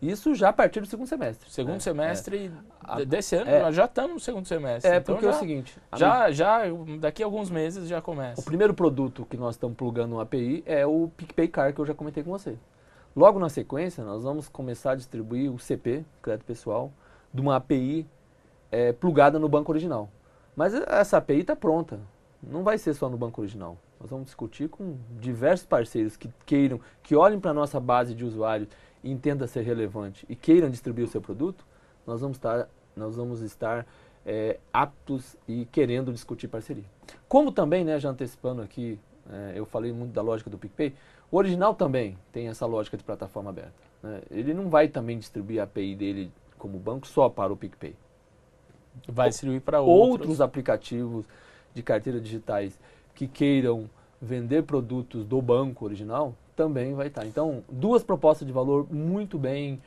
Isso 0.00 0.34
já 0.34 0.50
a 0.50 0.52
partir 0.52 0.80
do 0.80 0.86
segundo 0.86 1.08
semestre. 1.08 1.50
Segundo 1.50 1.74
né? 1.74 1.80
semestre 1.80 2.52
é. 2.98 3.04
desse 3.04 3.34
ano, 3.34 3.50
é. 3.50 3.62
nós 3.62 3.74
já 3.74 3.84
estamos 3.86 4.12
no 4.12 4.20
segundo 4.20 4.46
semestre. 4.46 4.90
É, 4.90 4.96
então 4.96 5.16
porque 5.16 5.26
já, 5.26 5.32
é 5.32 5.36
o 5.36 5.38
seguinte... 5.38 5.78
Já, 5.96 6.30
já, 6.30 6.62
daqui 7.00 7.22
a 7.22 7.26
alguns 7.26 7.50
meses 7.50 7.88
já 7.88 8.00
começa. 8.00 8.40
O 8.40 8.44
primeiro 8.44 8.72
produto 8.72 9.26
que 9.28 9.36
nós 9.36 9.56
estamos 9.56 9.76
plugando 9.76 10.10
no 10.10 10.20
API 10.20 10.62
é 10.64 10.86
o 10.86 11.10
PicPay 11.16 11.48
Car, 11.48 11.74
que 11.74 11.80
eu 11.80 11.86
já 11.86 11.94
comentei 11.94 12.22
com 12.22 12.30
você. 12.30 12.56
Logo 13.16 13.40
na 13.40 13.48
sequência, 13.48 14.04
nós 14.04 14.22
vamos 14.22 14.48
começar 14.48 14.92
a 14.92 14.94
distribuir 14.94 15.52
o 15.52 15.58
CP, 15.58 16.04
crédito 16.22 16.44
pessoal, 16.44 16.92
de 17.34 17.40
uma 17.40 17.56
API 17.56 18.06
é, 18.70 18.92
plugada 18.92 19.38
no 19.40 19.48
banco 19.48 19.72
original. 19.72 20.08
Mas 20.54 20.74
essa 20.74 21.16
API 21.16 21.40
está 21.40 21.56
pronta. 21.56 21.98
Não 22.40 22.62
vai 22.62 22.78
ser 22.78 22.94
só 22.94 23.08
no 23.08 23.16
banco 23.16 23.40
original. 23.40 23.76
Nós 24.00 24.10
vamos 24.10 24.26
discutir 24.26 24.68
com 24.68 24.96
diversos 25.20 25.66
parceiros 25.66 26.16
que 26.16 26.30
queiram, 26.46 26.80
que 27.02 27.16
olhem 27.16 27.40
para 27.40 27.50
a 27.50 27.54
nossa 27.54 27.80
base 27.80 28.14
de 28.14 28.24
usuários 28.24 28.68
e 29.02 29.10
entenda 29.10 29.46
ser 29.46 29.62
relevante 29.62 30.24
e 30.28 30.36
queiram 30.36 30.70
distribuir 30.70 31.06
o 31.06 31.10
seu 31.10 31.20
produto. 31.20 31.64
Nós 32.06 32.20
vamos 32.20 32.36
estar, 32.36 32.68
nós 32.96 33.16
vamos 33.16 33.40
estar 33.40 33.86
é, 34.24 34.58
aptos 34.72 35.36
e 35.48 35.66
querendo 35.66 36.12
discutir 36.12 36.48
parceria. 36.48 36.84
Como 37.28 37.50
também, 37.50 37.84
né, 37.84 37.98
já 37.98 38.10
antecipando 38.10 38.62
aqui, 38.62 38.98
é, 39.30 39.52
eu 39.56 39.66
falei 39.66 39.92
muito 39.92 40.12
da 40.12 40.22
lógica 40.22 40.48
do 40.48 40.56
PicPay, 40.56 40.94
o 41.30 41.36
original 41.36 41.74
também 41.74 42.16
tem 42.32 42.48
essa 42.48 42.66
lógica 42.66 42.96
de 42.96 43.04
plataforma 43.04 43.50
aberta. 43.50 43.72
Né? 44.02 44.22
Ele 44.30 44.54
não 44.54 44.70
vai 44.70 44.88
também 44.88 45.18
distribuir 45.18 45.60
a 45.60 45.64
API 45.64 45.94
dele 45.94 46.32
como 46.56 46.78
banco 46.78 47.06
só 47.06 47.28
para 47.28 47.52
o 47.52 47.56
PicPay. 47.56 47.94
Vai 49.06 49.28
distribuir 49.28 49.60
para 49.60 49.80
outros. 49.80 50.20
outros 50.20 50.40
aplicativos 50.40 51.26
de 51.74 51.82
carteira 51.82 52.20
digitais 52.20 52.78
que 53.18 53.26
queiram 53.26 53.90
vender 54.22 54.62
produtos 54.62 55.24
do 55.24 55.42
banco 55.42 55.84
original 55.84 56.36
também 56.54 56.94
vai 56.94 57.08
estar. 57.08 57.26
Então, 57.26 57.64
duas 57.68 58.04
propostas 58.04 58.46
de 58.46 58.52
valor 58.52 58.86
muito 58.92 59.36
bem 59.36 59.82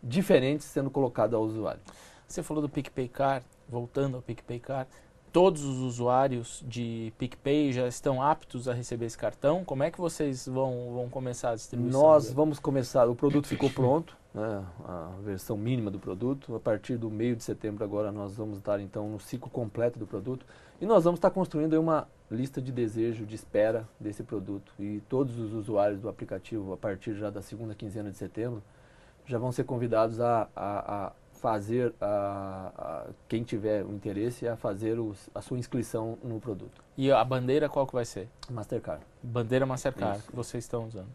diferentes 0.00 0.64
sendo 0.66 0.88
colocadas 0.88 1.34
ao 1.34 1.42
usuário. 1.42 1.80
Você 2.28 2.40
falou 2.40 2.62
do 2.62 2.68
PicPay 2.68 3.08
Card, 3.08 3.44
voltando 3.68 4.14
ao 4.14 4.22
PicPay 4.22 4.60
Card, 4.60 4.88
todos 5.32 5.64
os 5.64 5.78
usuários 5.78 6.62
de 6.68 7.12
PicPay 7.18 7.72
já 7.72 7.88
estão 7.88 8.22
aptos 8.22 8.68
a 8.68 8.72
receber 8.72 9.06
esse 9.06 9.18
cartão? 9.18 9.64
Como 9.64 9.82
é 9.82 9.90
que 9.90 10.00
vocês 10.00 10.46
vão, 10.46 10.92
vão 10.92 11.08
começar 11.08 11.50
a 11.50 11.54
distribuição? 11.56 12.00
Nós 12.00 12.32
vamos 12.32 12.60
começar, 12.60 13.08
o 13.08 13.16
produto 13.16 13.48
ficou 13.48 13.70
pronto, 13.70 14.16
né, 14.32 14.64
a 14.86 15.10
versão 15.24 15.56
mínima 15.56 15.90
do 15.90 15.98
produto. 15.98 16.54
A 16.54 16.60
partir 16.60 16.96
do 16.96 17.10
meio 17.10 17.34
de 17.34 17.42
setembro 17.42 17.82
agora 17.82 18.12
nós 18.12 18.36
vamos 18.36 18.58
estar 18.58 18.78
então 18.78 19.08
no 19.08 19.18
ciclo 19.18 19.50
completo 19.50 19.98
do 19.98 20.06
produto 20.06 20.46
e 20.80 20.86
nós 20.86 21.02
vamos 21.02 21.18
estar 21.18 21.30
construindo 21.30 21.74
uma 21.74 22.06
lista 22.30 22.60
de 22.60 22.70
desejo, 22.70 23.24
de 23.24 23.34
espera 23.34 23.88
desse 23.98 24.22
produto. 24.22 24.72
E 24.78 25.02
todos 25.08 25.38
os 25.38 25.52
usuários 25.52 26.00
do 26.00 26.08
aplicativo, 26.08 26.72
a 26.72 26.76
partir 26.76 27.14
já 27.14 27.30
da 27.30 27.42
segunda 27.42 27.74
quinzena 27.74 28.10
de 28.10 28.16
setembro, 28.16 28.62
já 29.26 29.38
vão 29.38 29.52
ser 29.52 29.64
convidados 29.64 30.20
a, 30.20 30.48
a, 30.54 31.06
a 31.06 31.12
fazer, 31.32 31.94
a, 32.00 32.72
a, 32.76 33.06
quem 33.28 33.42
tiver 33.42 33.84
o 33.84 33.92
interesse, 33.92 34.48
a 34.48 34.56
fazer 34.56 34.98
os, 34.98 35.30
a 35.34 35.40
sua 35.40 35.58
inscrição 35.58 36.18
no 36.22 36.40
produto. 36.40 36.82
E 36.96 37.10
a 37.10 37.24
bandeira 37.24 37.68
qual 37.68 37.86
que 37.86 37.94
vai 37.94 38.04
ser? 38.04 38.28
Mastercard. 38.50 39.02
Bandeira 39.22 39.64
Mastercard 39.64 40.18
Isso. 40.18 40.28
que 40.28 40.36
vocês 40.36 40.64
estão 40.64 40.86
usando. 40.86 41.08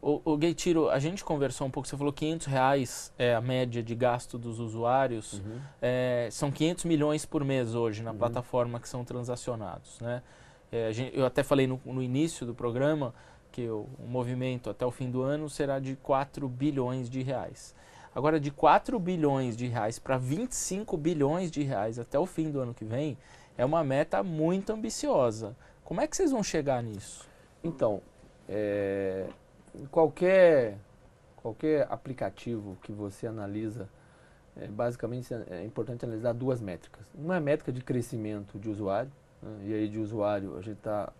O, 0.00 0.20
o 0.24 0.36
Gaitiro, 0.36 0.88
a 0.90 0.98
gente 1.00 1.24
conversou 1.24 1.66
um 1.66 1.70
pouco, 1.70 1.88
você 1.88 1.96
falou 1.96 2.12
500 2.12 2.46
reais 2.46 3.12
é 3.18 3.34
a 3.34 3.40
média 3.40 3.82
de 3.82 3.94
gasto 3.96 4.38
dos 4.38 4.60
usuários, 4.60 5.34
uhum. 5.34 5.60
é, 5.82 6.28
são 6.30 6.52
500 6.52 6.84
milhões 6.84 7.26
por 7.26 7.44
mês 7.44 7.74
hoje 7.74 8.02
na 8.02 8.12
uhum. 8.12 8.18
plataforma 8.18 8.78
que 8.78 8.88
são 8.88 9.04
transacionados, 9.04 9.98
né? 10.00 10.22
É, 10.70 10.92
gente, 10.92 11.18
eu 11.18 11.24
até 11.26 11.42
falei 11.42 11.66
no, 11.66 11.80
no, 11.84 12.02
início 12.02 12.46
do 12.46 12.54
programa 12.54 13.14
que 13.50 13.68
o, 13.68 13.88
o 13.98 14.06
movimento 14.06 14.68
até 14.68 14.84
o 14.84 14.90
fim 14.90 15.10
do 15.10 15.22
ano 15.22 15.48
será 15.48 15.80
de 15.80 15.96
4 15.96 16.46
bilhões 16.46 17.08
de 17.08 17.22
reais. 17.22 17.74
Agora, 18.14 18.38
de 18.38 18.50
4 18.50 18.98
bilhões 18.98 19.56
de 19.56 19.66
reais 19.66 19.98
para 19.98 20.18
25 20.18 20.96
bilhões 20.96 21.50
de 21.50 21.62
reais 21.62 21.98
até 21.98 22.18
o 22.18 22.26
fim 22.26 22.50
do 22.50 22.60
ano 22.60 22.74
que 22.74 22.84
vem, 22.84 23.16
é 23.56 23.64
uma 23.64 23.82
meta 23.82 24.22
muito 24.22 24.72
ambiciosa. 24.72 25.56
Como 25.84 26.00
é 26.00 26.06
que 26.06 26.16
vocês 26.16 26.30
vão 26.30 26.42
chegar 26.42 26.82
nisso? 26.82 27.26
Então, 27.64 28.02
é, 28.48 29.26
qualquer, 29.90 30.78
qualquer 31.36 31.86
aplicativo 31.90 32.76
que 32.82 32.92
você 32.92 33.26
analisa, 33.26 33.88
é, 34.56 34.66
basicamente 34.66 35.32
é 35.50 35.64
importante 35.64 36.04
analisar 36.04 36.32
duas 36.32 36.60
métricas. 36.60 37.06
Uma 37.14 37.34
é 37.34 37.38
a 37.38 37.40
métrica 37.40 37.72
de 37.72 37.80
crescimento 37.82 38.58
de 38.58 38.68
usuário, 38.68 39.10
né, 39.42 39.58
e 39.66 39.74
aí 39.74 39.88
de 39.88 39.98
usuário 39.98 40.56
a 40.56 40.62
gente 40.62 40.78
está 40.78 41.12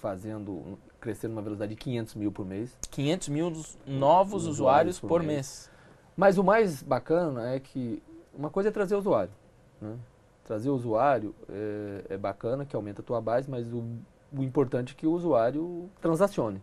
fazendo, 0.00 0.78
crescendo 1.00 1.34
numa 1.34 1.42
velocidade 1.42 1.74
de 1.74 1.80
500 1.80 2.14
mil 2.14 2.32
por 2.32 2.46
mês. 2.46 2.76
500 2.90 3.28
mil 3.28 3.52
novos 3.86 4.46
usuários, 4.46 4.48
usuários 4.48 5.00
por, 5.00 5.08
por 5.08 5.20
mês. 5.20 5.28
mês. 5.30 5.70
Mas 6.16 6.38
o 6.38 6.44
mais 6.44 6.82
bacana 6.82 7.54
é 7.54 7.60
que 7.60 8.02
uma 8.34 8.50
coisa 8.50 8.68
é 8.68 8.72
trazer 8.72 8.94
usuário. 8.94 9.32
Né? 9.80 9.96
Trazer 10.44 10.70
o 10.70 10.74
usuário 10.74 11.34
é, 11.48 12.14
é, 12.14 12.16
bacana, 12.16 12.64
que 12.64 12.74
aumenta 12.74 13.02
a 13.02 13.04
tua 13.04 13.20
base, 13.20 13.50
mas 13.50 13.72
o, 13.72 13.84
o 14.36 14.42
importante 14.42 14.94
é 14.94 14.96
que 14.96 15.06
o 15.06 15.12
usuário 15.12 15.88
transacione. 16.00 16.62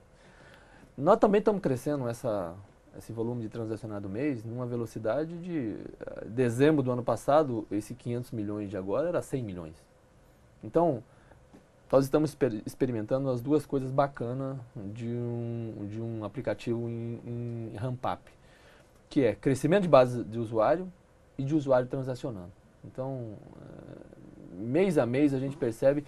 Nós 0.97 1.17
também 1.17 1.37
estamos 1.37 1.61
crescendo 1.61 2.07
essa, 2.07 2.55
esse 2.97 3.13
volume 3.13 3.43
de 3.43 3.49
transacionado 3.49 4.09
mês 4.09 4.43
numa 4.43 4.65
velocidade 4.65 5.37
de... 5.37 5.77
Eh, 5.99 6.25
dezembro 6.25 6.81
do 6.81 6.91
ano 6.91 7.03
passado, 7.03 7.67
esse 7.69 7.93
500 7.93 8.31
milhões 8.31 8.69
de 8.69 8.77
agora 8.77 9.07
era 9.07 9.21
100 9.21 9.43
milhões. 9.43 9.75
Então, 10.63 11.03
nós 11.91 12.03
estamos 12.03 12.31
exper 12.31 12.61
experimentando 12.65 13.29
as 13.29 13.41
duas 13.41 13.63
coisas 13.63 13.91
bacanas 13.91 14.57
de 14.75 15.07
um, 15.07 15.87
de 15.87 16.01
um 16.01 16.25
aplicativo 16.25 16.89
em, 16.89 17.21
em 17.25 17.75
ramp-up, 17.77 18.23
que 19.07 19.23
é 19.23 19.35
crescimento 19.35 19.83
de 19.83 19.89
base 19.89 20.23
de 20.23 20.39
usuário 20.39 20.91
e 21.37 21.43
de 21.43 21.55
usuário 21.55 21.87
transacionando. 21.87 22.51
Então, 22.83 23.35
é, 23.61 24.63
mês 24.63 24.97
a 24.97 25.05
mês 25.05 25.31
a 25.33 25.39
gente 25.39 25.55
percebe 25.55 26.03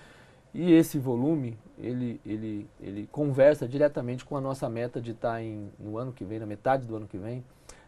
e 0.53 0.73
esse 0.73 0.97
volume, 0.97 1.57
ele, 1.77 2.19
ele, 2.25 2.67
ele 2.79 3.07
conversa 3.12 3.67
diretamente 3.67 4.25
com 4.25 4.35
a 4.35 4.41
nossa 4.41 4.67
meta 4.67 4.99
de 4.99 5.12
estar 5.12 5.41
em, 5.41 5.71
no 5.79 5.97
ano 5.97 6.12
que 6.12 6.25
vem, 6.25 6.39
na 6.39 6.45
metade 6.45 6.85
do 6.85 6.95
ano 6.95 7.07
que 7.07 7.17
vem, 7.17 7.43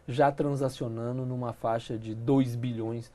já 0.06 0.30
transacionando 0.30 1.26
numa 1.26 1.52
faixa 1.52 1.98
de 1.98 2.14
2 2.14 2.54
bilhões 2.54 3.10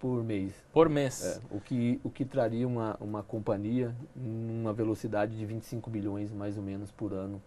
por 0.00 0.22
mês. 0.24 0.52
Por 0.72 0.88
mês. 0.88 1.24
É, 1.24 1.40
o, 1.54 1.60
que, 1.60 2.00
o 2.02 2.10
que 2.10 2.24
traria 2.24 2.66
uma, 2.66 2.96
uma 3.00 3.22
companhia 3.22 3.94
numa 4.16 4.72
velocidade 4.72 5.36
de 5.36 5.44
25 5.44 5.88
bilhões 5.90 6.32
mais 6.32 6.56
ou 6.56 6.62
menos 6.62 6.90
por 6.90 7.12
ano, 7.12 7.40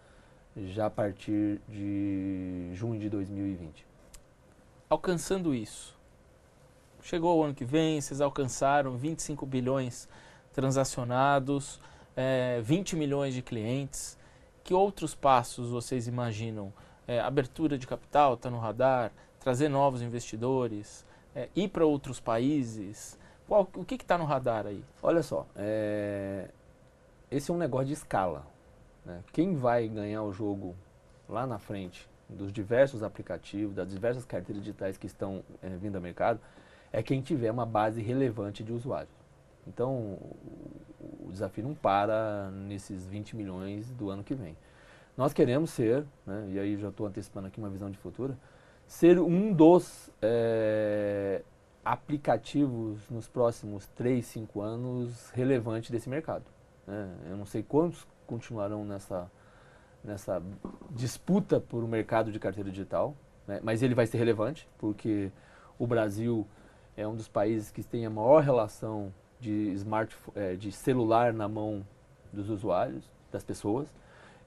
já 0.56 0.86
a 0.86 0.90
partir 0.90 1.60
de 1.68 2.70
junho 2.74 3.00
de 3.00 3.10
2020. 3.10 3.86
Alcançando 4.90 5.54
isso, 5.54 5.98
chegou 7.02 7.40
o 7.40 7.44
ano 7.44 7.54
que 7.54 7.64
vem, 7.64 8.00
vocês 8.00 8.20
alcançaram 8.20 8.98
25 8.98 9.46
bilhões 9.46 10.08
transacionados, 10.54 11.80
é, 12.16 12.60
20 12.64 12.96
milhões 12.96 13.34
de 13.34 13.42
clientes. 13.42 14.18
Que 14.64 14.74
outros 14.74 15.16
passos 15.16 15.70
vocês 15.70 16.08
imaginam? 16.08 16.72
É, 17.08 17.20
abertura 17.20 17.78
de 17.78 17.88
capital 17.88 18.36
está 18.36 18.50
no 18.50 18.60
radar, 18.60 19.12
trazer 19.40 19.70
novos 19.70 20.02
investidores, 20.02 21.06
é, 21.36 21.50
ir 21.56 21.68
para 21.70 21.86
outros 21.86 22.20
países? 22.20 23.18
Qual, 23.48 23.68
o 23.76 23.84
que 23.84 23.96
está 23.96 24.18
no 24.18 24.26
radar 24.26 24.68
aí? 24.68 24.84
Olha 25.02 25.24
só, 25.24 25.46
é, 25.56 26.48
esse 27.30 27.50
é 27.50 27.54
um 27.54 27.58
negócio 27.58 27.88
de 27.88 27.94
escala. 27.94 28.46
Né? 29.06 29.22
Quem 29.34 29.56
vai 29.56 29.88
ganhar 29.88 30.24
o 30.24 30.32
jogo 30.32 30.76
lá 31.28 31.48
na 31.48 31.58
frente 31.58 32.10
dos 32.30 32.52
diversos 32.52 33.04
aplicativos, 33.04 33.76
das 33.76 33.90
diversas 33.90 34.26
carteiras 34.26 34.64
digitais 34.64 34.98
que 34.98 35.06
estão 35.06 35.44
é, 35.62 35.70
vindo 35.70 35.96
ao 35.96 36.02
mercado, 36.02 36.40
é 36.94 37.02
quem 37.02 37.22
tiver 37.22 37.52
uma 37.52 37.66
base 37.66 38.02
relevante 38.02 38.64
de 38.64 38.72
usuários. 38.72 39.21
Então, 39.68 39.94
o, 39.94 41.28
o 41.28 41.32
desafio 41.32 41.64
não 41.64 41.74
para 41.74 42.50
nesses 42.52 43.06
20 43.08 43.36
milhões 43.36 43.92
do 43.92 44.10
ano 44.10 44.24
que 44.24 44.34
vem. 44.34 44.56
Nós 45.18 45.34
queremos 45.34 45.70
ser, 45.72 46.06
né, 46.26 46.48
e 46.50 46.60
aí 46.60 46.78
já 46.78 46.90
estou 46.90 47.06
antecipando 47.06 47.48
aqui 47.48 47.60
uma 47.60 47.70
visão 47.70 47.90
de 47.90 47.98
futuro, 47.98 48.38
ser 48.88 49.20
um 49.20 49.54
dos 49.54 50.10
é, 50.22 51.44
aplicativos 51.84 53.10
nos 53.10 53.28
próximos 53.28 53.88
3, 53.90 54.26
5 54.26 54.62
anos 54.62 55.30
relevante 55.32 55.92
desse 55.92 56.10
mercado. 56.10 56.46
Né? 56.88 57.10
Eu 57.30 57.38
não 57.38 57.46
sei 57.46 57.64
quantos 57.64 58.08
continuarão 58.26 58.86
nessa, 58.86 59.30
nessa 60.04 60.42
disputa 60.90 61.60
por 61.60 61.84
um 61.84 61.88
mercado 61.88 62.32
de 62.32 62.40
carteira 62.40 62.70
digital, 62.70 63.16
né? 63.48 63.60
mas 63.64 63.82
ele 63.82 63.96
vai 63.96 64.06
ser 64.06 64.18
relevante, 64.18 64.68
porque 64.78 65.32
o 65.78 65.88
Brasil 65.88 66.48
é 66.96 67.08
um 67.08 67.16
dos 67.16 67.28
países 67.28 67.72
que 67.72 67.84
tem 67.84 68.06
a 68.06 68.10
maior 68.10 68.42
relação 68.42 69.14
de, 69.42 69.74
smart, 69.74 70.16
é, 70.36 70.56
de 70.56 70.72
celular 70.72 71.34
na 71.34 71.50
mão 71.50 71.86
dos 72.32 72.50
usuários, 72.50 73.04
das 73.32 73.44
pessoas, 73.44 73.88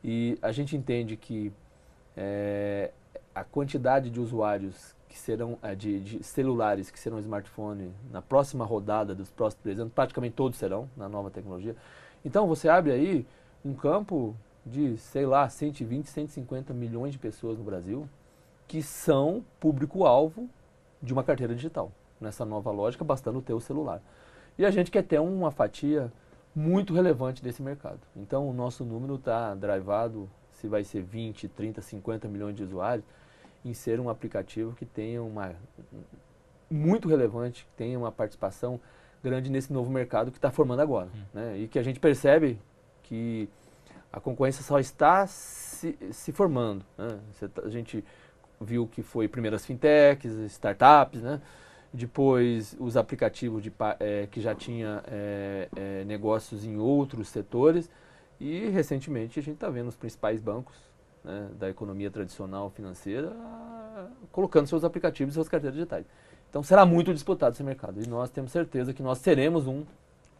e 0.02 0.38
a 0.40 0.52
gente 0.52 0.76
entende 0.76 1.16
que 1.16 1.52
é, 2.16 2.92
a 3.34 3.42
quantidade 3.42 4.08
de 4.08 4.20
usuários 4.20 4.94
que 5.08 5.18
serão 5.18 5.58
é, 5.62 5.74
de, 5.74 6.00
de, 6.00 6.24
celulares 6.24 6.90
que 6.90 6.98
serão 6.98 7.18
smartphone 7.18 7.92
na 8.10 8.22
próxima 8.22 8.64
rodada 8.64 9.14
dos 9.14 9.30
próximos 9.30 9.62
três 9.62 9.78
anos, 9.78 9.92
praticamente 9.92 10.34
todos 10.34 10.58
serão 10.58 10.88
na 10.96 11.08
nova 11.08 11.30
tecnologia. 11.30 11.74
Então 12.24 12.46
você 12.46 12.68
abre 12.68 12.92
aí 12.92 13.26
um 13.64 13.74
campo 13.74 14.34
de, 14.64 14.96
sei 14.98 15.26
lá, 15.26 15.48
120, 15.48 16.06
150 16.06 16.72
milhões 16.72 17.12
de 17.12 17.18
pessoas 17.18 17.58
no 17.58 17.64
Brasil 17.64 18.08
que 18.66 18.82
são 18.82 19.44
público-alvo 19.60 20.48
de 21.02 21.12
uma 21.12 21.22
carteira 21.22 21.54
digital. 21.54 21.92
Nessa 22.20 22.44
nova 22.44 22.70
lógica, 22.70 23.04
bastando 23.04 23.42
ter 23.42 23.52
o 23.52 23.60
celular. 23.60 24.00
E 24.58 24.64
a 24.64 24.70
gente 24.70 24.90
quer 24.90 25.02
ter 25.02 25.20
uma 25.20 25.50
fatia 25.50 26.12
muito 26.54 26.94
relevante 26.94 27.42
desse 27.42 27.60
mercado. 27.62 28.00
Então 28.14 28.48
o 28.48 28.52
nosso 28.52 28.84
número 28.84 29.16
está 29.16 29.54
drivado, 29.54 30.30
se 30.52 30.68
vai 30.68 30.84
ser 30.84 31.02
20, 31.02 31.48
30, 31.48 31.82
50 31.82 32.28
milhões 32.28 32.54
de 32.54 32.62
usuários, 32.62 33.04
em 33.64 33.74
ser 33.74 33.98
um 33.98 34.08
aplicativo 34.08 34.74
que 34.74 34.84
tenha 34.84 35.22
uma 35.22 35.54
muito 36.70 37.08
relevante, 37.08 37.64
que 37.64 37.76
tenha 37.76 37.98
uma 37.98 38.12
participação 38.12 38.80
grande 39.22 39.50
nesse 39.50 39.72
novo 39.72 39.90
mercado 39.90 40.30
que 40.30 40.38
está 40.38 40.50
formando 40.50 40.80
agora. 40.80 41.08
Hum. 41.14 41.22
Né? 41.32 41.58
E 41.58 41.68
que 41.68 41.78
a 41.78 41.82
gente 41.82 41.98
percebe 41.98 42.58
que 43.02 43.48
a 44.12 44.20
concorrência 44.20 44.62
só 44.62 44.78
está 44.78 45.26
se, 45.26 45.98
se 46.12 46.30
formando. 46.30 46.84
Né? 46.96 47.18
Tá, 47.52 47.62
a 47.62 47.68
gente 47.68 48.04
viu 48.60 48.86
que 48.86 49.02
foi 49.02 49.26
primeiro 49.26 49.56
as 49.56 49.66
fintechs, 49.66 50.32
startups, 50.52 51.22
né? 51.22 51.40
Depois 51.94 52.76
os 52.80 52.96
aplicativos 52.96 53.62
de, 53.62 53.72
é, 54.00 54.26
que 54.28 54.40
já 54.40 54.52
tinha 54.52 55.00
é, 55.06 55.68
é, 55.76 56.04
negócios 56.04 56.64
em 56.64 56.76
outros 56.76 57.28
setores 57.28 57.88
e 58.40 58.68
recentemente 58.68 59.38
a 59.38 59.42
gente 59.42 59.54
está 59.54 59.70
vendo 59.70 59.86
os 59.86 59.96
principais 59.96 60.40
bancos 60.40 60.74
né, 61.22 61.48
da 61.56 61.70
economia 61.70 62.10
tradicional 62.10 62.68
financeira, 62.68 63.32
colocando 64.32 64.66
seus 64.66 64.82
aplicativos 64.82 65.34
e 65.34 65.36
suas 65.36 65.48
carteiras 65.48 65.76
digitais. 65.76 66.04
Então 66.50 66.64
será 66.64 66.84
muito 66.84 67.14
disputado 67.14 67.54
esse 67.54 67.62
mercado 67.62 68.02
e 68.02 68.08
nós 68.08 68.28
temos 68.28 68.50
certeza 68.50 68.92
que 68.92 69.02
nós 69.02 69.18
seremos 69.18 69.68
um 69.68 69.84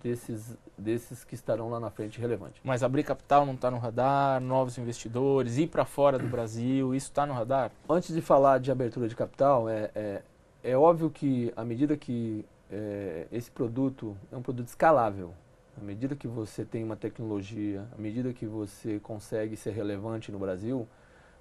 desses, 0.02 0.58
desses 0.76 1.22
que 1.22 1.36
estarão 1.36 1.70
lá 1.70 1.78
na 1.78 1.88
frente 1.88 2.20
relevante. 2.20 2.60
Mas 2.64 2.82
abrir 2.82 3.04
capital 3.04 3.46
não 3.46 3.54
está 3.54 3.70
no 3.70 3.78
radar, 3.78 4.40
novos 4.40 4.76
investidores, 4.76 5.56
ir 5.56 5.68
para 5.68 5.84
fora 5.84 6.18
do 6.18 6.26
Brasil, 6.26 6.96
isso 6.96 7.06
está 7.06 7.24
no 7.24 7.32
radar? 7.32 7.70
Antes 7.88 8.12
de 8.12 8.20
falar 8.20 8.58
de 8.58 8.72
abertura 8.72 9.08
de 9.08 9.14
capital, 9.14 9.68
é, 9.68 9.90
é, 10.64 10.76
óbvio 10.76 11.10
que 11.10 11.52
à 11.54 11.64
medida 11.64 11.96
que 11.96 12.44
é, 12.70 13.26
esse 13.30 13.50
produto 13.50 14.16
é 14.32 14.36
um 14.36 14.42
produto 14.42 14.68
escalável, 14.68 15.34
à 15.80 15.84
medida 15.84 16.16
que 16.16 16.26
você 16.26 16.64
tem 16.64 16.82
uma 16.82 16.96
tecnologia, 16.96 17.86
à 17.96 18.00
medida 18.00 18.32
que 18.32 18.46
você 18.46 18.98
consegue 18.98 19.56
ser 19.56 19.72
relevante 19.72 20.32
no 20.32 20.38
Brasil, 20.38 20.88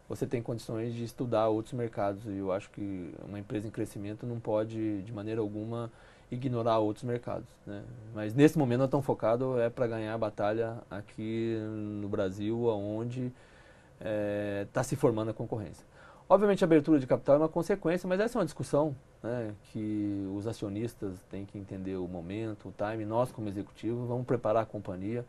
você 0.09 0.27
tem 0.27 0.41
condições 0.41 0.93
de 0.93 1.03
estudar 1.03 1.47
outros 1.47 1.73
mercados. 1.73 2.25
E 2.25 2.38
eu 2.38 2.51
acho 2.51 2.69
que 2.69 3.13
uma 3.25 3.39
empresa 3.39 3.67
em 3.67 3.71
crescimento 3.71 4.25
não 4.25 4.39
pode, 4.39 5.01
de 5.03 5.13
maneira 5.13 5.39
alguma, 5.39 5.89
ignorar 6.29 6.79
outros 6.79 7.03
mercados. 7.03 7.47
Né? 7.65 7.81
Mas 8.13 8.33
nesse 8.33 8.57
momento 8.57 8.79
nós 8.79 8.88
estamos 8.88 9.59
é 9.59 9.69
para 9.69 9.88
ganhar 9.88 10.13
a 10.13 10.17
batalha 10.17 10.77
aqui 10.89 11.57
no 12.01 12.09
Brasil, 12.09 12.65
onde 12.65 13.27
está 13.27 13.36
é, 14.01 14.67
tá 14.73 14.83
se 14.83 14.95
formando 14.95 15.29
a 15.29 15.33
concorrência. 15.33 15.86
Obviamente 16.27 16.63
a 16.63 16.65
abertura 16.65 16.99
de 16.99 17.07
capital 17.07 17.36
é 17.36 17.39
uma 17.39 17.49
consequência, 17.49 18.07
mas 18.07 18.19
essa 18.19 18.38
é 18.38 18.39
uma 18.39 18.45
discussão 18.45 18.95
né, 19.23 19.55
que 19.71 20.27
os 20.36 20.45
acionistas 20.45 21.23
têm 21.29 21.45
que 21.45 21.57
entender 21.57 21.95
o 21.95 22.07
momento, 22.07 22.67
o 22.67 22.73
time. 22.73 23.05
Nós, 23.05 23.31
como 23.31 23.47
executivo, 23.47 24.05
vamos 24.05 24.27
preparar 24.27 24.63
a 24.63 24.65
companhia 24.65 25.25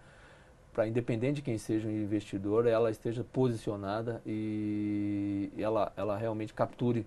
para, 0.74 0.88
independente 0.88 1.36
de 1.36 1.42
quem 1.42 1.56
seja 1.56 1.86
o 1.86 1.90
investidor, 1.90 2.66
ela 2.66 2.90
esteja 2.90 3.24
posicionada 3.24 4.20
e 4.26 5.50
ela, 5.56 5.92
ela 5.96 6.16
realmente 6.16 6.52
capture 6.52 7.06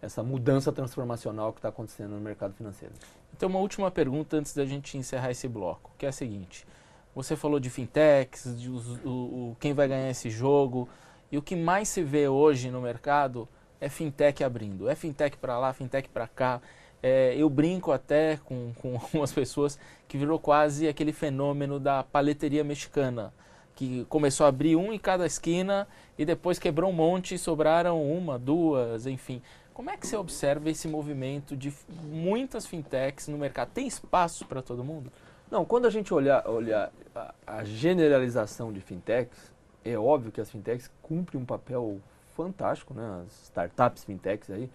essa 0.00 0.22
mudança 0.22 0.72
transformacional 0.72 1.52
que 1.52 1.58
está 1.58 1.68
acontecendo 1.68 2.12
no 2.12 2.20
mercado 2.20 2.54
financeiro. 2.54 2.94
Então, 3.36 3.48
uma 3.48 3.58
última 3.58 3.90
pergunta 3.90 4.36
antes 4.36 4.54
da 4.54 4.64
gente 4.64 4.96
encerrar 4.96 5.30
esse 5.30 5.46
bloco, 5.46 5.92
que 5.96 6.06
é 6.06 6.08
a 6.08 6.12
seguinte. 6.12 6.66
Você 7.14 7.36
falou 7.36 7.60
de 7.60 7.68
fintechs, 7.68 8.58
de 8.58 8.70
os, 8.70 8.98
o, 9.04 9.10
o, 9.10 9.56
quem 9.60 9.74
vai 9.74 9.86
ganhar 9.86 10.10
esse 10.10 10.30
jogo, 10.30 10.88
e 11.30 11.38
o 11.38 11.42
que 11.42 11.54
mais 11.54 11.88
se 11.88 12.02
vê 12.02 12.26
hoje 12.26 12.70
no 12.70 12.80
mercado 12.80 13.48
é 13.82 13.88
fintech 13.88 14.44
abrindo. 14.44 14.88
É 14.88 14.94
fintech 14.94 15.36
para 15.36 15.58
lá, 15.58 15.72
fintech 15.72 16.08
para 16.08 16.28
cá. 16.28 16.62
É, 17.02 17.34
eu 17.36 17.50
brinco 17.50 17.90
até 17.90 18.38
com, 18.44 18.72
com 18.80 18.94
algumas 19.02 19.32
pessoas 19.32 19.76
que 20.06 20.16
virou 20.16 20.38
quase 20.38 20.86
aquele 20.86 21.12
fenômeno 21.12 21.80
da 21.80 22.04
paleteria 22.04 22.62
mexicana, 22.62 23.34
que 23.74 24.04
começou 24.08 24.46
a 24.46 24.50
abrir 24.50 24.76
um 24.76 24.92
em 24.92 24.98
cada 25.00 25.26
esquina 25.26 25.88
e 26.16 26.24
depois 26.24 26.60
quebrou 26.60 26.90
um 26.90 26.92
monte 26.92 27.34
e 27.34 27.38
sobraram 27.38 28.00
uma, 28.00 28.38
duas, 28.38 29.04
enfim. 29.04 29.42
Como 29.74 29.90
é 29.90 29.96
que 29.96 30.06
você 30.06 30.16
observa 30.16 30.70
esse 30.70 30.86
movimento 30.86 31.56
de 31.56 31.72
muitas 32.04 32.64
fintechs 32.64 33.26
no 33.26 33.36
mercado? 33.36 33.70
Tem 33.72 33.88
espaço 33.88 34.46
para 34.46 34.62
todo 34.62 34.84
mundo? 34.84 35.10
Não, 35.50 35.64
quando 35.64 35.86
a 35.86 35.90
gente 35.90 36.14
olhar, 36.14 36.46
olhar 36.46 36.92
a, 37.14 37.34
a 37.46 37.64
generalização 37.64 38.72
de 38.72 38.80
fintechs, 38.80 39.50
é 39.84 39.98
óbvio 39.98 40.30
que 40.30 40.40
as 40.40 40.50
fintechs 40.50 40.88
cumprem 41.02 41.42
um 41.42 41.44
papel 41.44 42.00
fantástico, 42.36 42.94
né? 42.94 43.24
As 43.26 43.42
startups 43.44 44.04
fintechs 44.04 44.50
aí, 44.50 44.70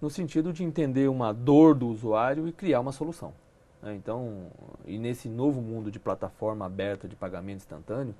no 0.00 0.10
sentido 0.10 0.52
de 0.52 0.62
entender 0.62 1.08
uma 1.08 1.32
dor 1.32 1.74
do 1.74 1.88
usuário 1.88 2.46
e 2.46 2.52
criar 2.52 2.80
uma 2.80 2.92
solução. 2.92 3.32
Né? 3.82 3.94
Então, 3.94 4.48
e 4.84 4.98
nesse 4.98 5.28
novo 5.28 5.60
mundo 5.60 5.90
de 5.90 5.98
plataforma 5.98 6.66
aberta 6.66 7.08
de 7.08 7.16
pagamento 7.16 7.58
instantâneo, 7.58 8.14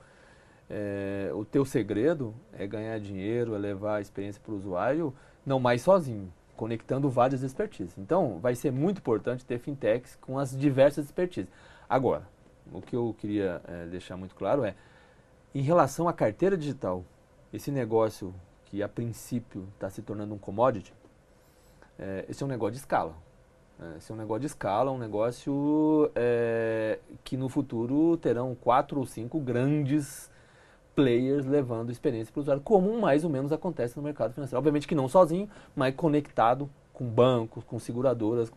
é, 0.69 1.31
o 1.35 1.45
teu 1.45 1.65
segredo 1.65 2.35
é 2.53 2.67
ganhar 2.67 2.99
dinheiro, 2.99 3.55
é 3.55 3.59
levar 3.59 3.97
a 3.97 4.01
experiência 4.01 4.41
para 4.45 4.53
o 4.53 4.57
usuário, 4.57 5.15
não 5.45 5.61
mais 5.61 5.83
sozinho, 5.83 6.33
conectando 6.57 7.09
várias 7.09 7.43
expertises. 7.43 7.97
Então, 7.99 8.39
vai 8.41 8.55
ser 8.55 8.73
muito 8.73 8.99
importante 8.99 9.45
ter 9.45 9.59
fintechs 9.59 10.17
com 10.17 10.39
as 10.39 10.57
diversas 10.57 11.05
expertises. 11.05 11.51
Agora, 11.89 12.27
o 12.73 12.81
que 12.81 12.97
eu 12.97 13.15
queria 13.19 13.61
é, 13.69 13.87
deixar 13.87 14.17
muito 14.17 14.35
claro 14.35 14.65
é, 14.65 14.75
em 15.55 15.63
relação 15.63 16.09
à 16.09 16.13
carteira 16.13 16.57
digital, 16.57 17.05
esse 17.53 17.71
negócio 17.71 18.35
que 18.77 18.83
a 18.83 18.89
princípio 18.89 19.67
está 19.75 19.89
se 19.89 20.03
tornando 20.03 20.35
um 20.35 20.39
commodity, 20.39 20.93
é, 21.99 22.27
esse 22.29 22.43
é 22.43 22.47
um 22.47 22.49
negócio 22.49 22.73
de 22.73 22.79
escala. 22.79 23.15
É, 23.81 23.97
esse 23.97 24.13
é 24.13 24.15
um 24.15 24.19
negócio 24.19 24.41
de 24.41 24.47
escala, 24.47 24.91
um 24.91 24.99
negócio 24.99 26.11
é, 26.15 26.99
que 27.25 27.39
no 27.39 27.49
futuro 27.49 28.19
terão 28.19 28.55
quatro 28.55 29.01
ou 29.01 29.07
cinco 29.07 29.41
grandes 29.41 30.31
players 30.95 31.47
levando 31.47 31.91
experiência 31.91 32.31
para 32.31 32.41
o 32.41 32.43
usuário, 32.43 32.63
como 32.63 33.01
mais 33.01 33.25
ou 33.25 33.31
menos 33.31 33.51
acontece 33.51 33.97
no 33.97 34.03
mercado 34.03 34.35
financeiro. 34.35 34.59
Obviamente 34.59 34.87
que 34.87 34.95
não 34.95 35.09
sozinho, 35.09 35.49
mas 35.75 35.95
conectado 35.95 36.69
com 36.93 37.07
bancos, 37.07 37.65
com 37.65 37.79
seguradoras. 37.79 38.53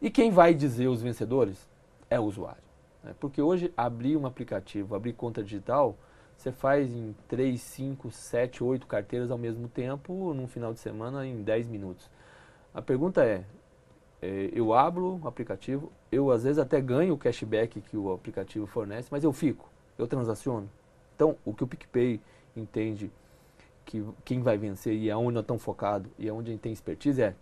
E 0.00 0.10
quem 0.10 0.30
vai 0.30 0.52
dizer 0.52 0.88
os 0.88 1.00
vencedores 1.00 1.66
é 2.10 2.20
o 2.20 2.24
usuário. 2.24 2.62
Né? 3.02 3.14
Porque 3.18 3.40
hoje 3.40 3.72
abrir 3.74 4.14
um 4.18 4.26
aplicativo, 4.26 4.94
abrir 4.94 5.14
conta 5.14 5.42
digital, 5.42 5.96
você 6.38 6.52
faz 6.52 6.94
em 6.94 7.16
3, 7.26 7.60
5, 7.60 8.12
7, 8.12 8.62
8 8.62 8.86
carteiras 8.86 9.28
ao 9.28 9.36
mesmo 9.36 9.68
tempo, 9.68 10.32
num 10.32 10.46
final 10.46 10.72
de 10.72 10.78
semana, 10.78 11.26
em 11.26 11.42
10 11.42 11.66
minutos. 11.66 12.08
A 12.72 12.80
pergunta 12.80 13.24
é, 13.24 13.44
é, 14.22 14.48
eu 14.52 14.72
abro 14.72 15.20
o 15.20 15.26
aplicativo, 15.26 15.90
eu 16.12 16.30
às 16.30 16.44
vezes 16.44 16.60
até 16.60 16.80
ganho 16.80 17.14
o 17.14 17.18
cashback 17.18 17.80
que 17.80 17.96
o 17.96 18.12
aplicativo 18.12 18.68
fornece, 18.68 19.08
mas 19.10 19.24
eu 19.24 19.32
fico, 19.32 19.68
eu 19.98 20.06
transaciono. 20.06 20.70
Então, 21.16 21.36
o 21.44 21.52
que 21.52 21.64
o 21.64 21.66
PicPay 21.66 22.20
entende 22.56 23.10
que 23.84 24.04
quem 24.24 24.40
vai 24.40 24.56
vencer 24.56 24.94
e 24.94 25.10
aonde 25.10 25.34
nós 25.34 25.42
estamos 25.42 25.64
focados 25.64 26.08
e 26.16 26.28
aonde 26.28 26.50
a 26.50 26.52
gente 26.52 26.60
tem 26.60 26.72
expertise 26.72 27.20
é 27.20 27.34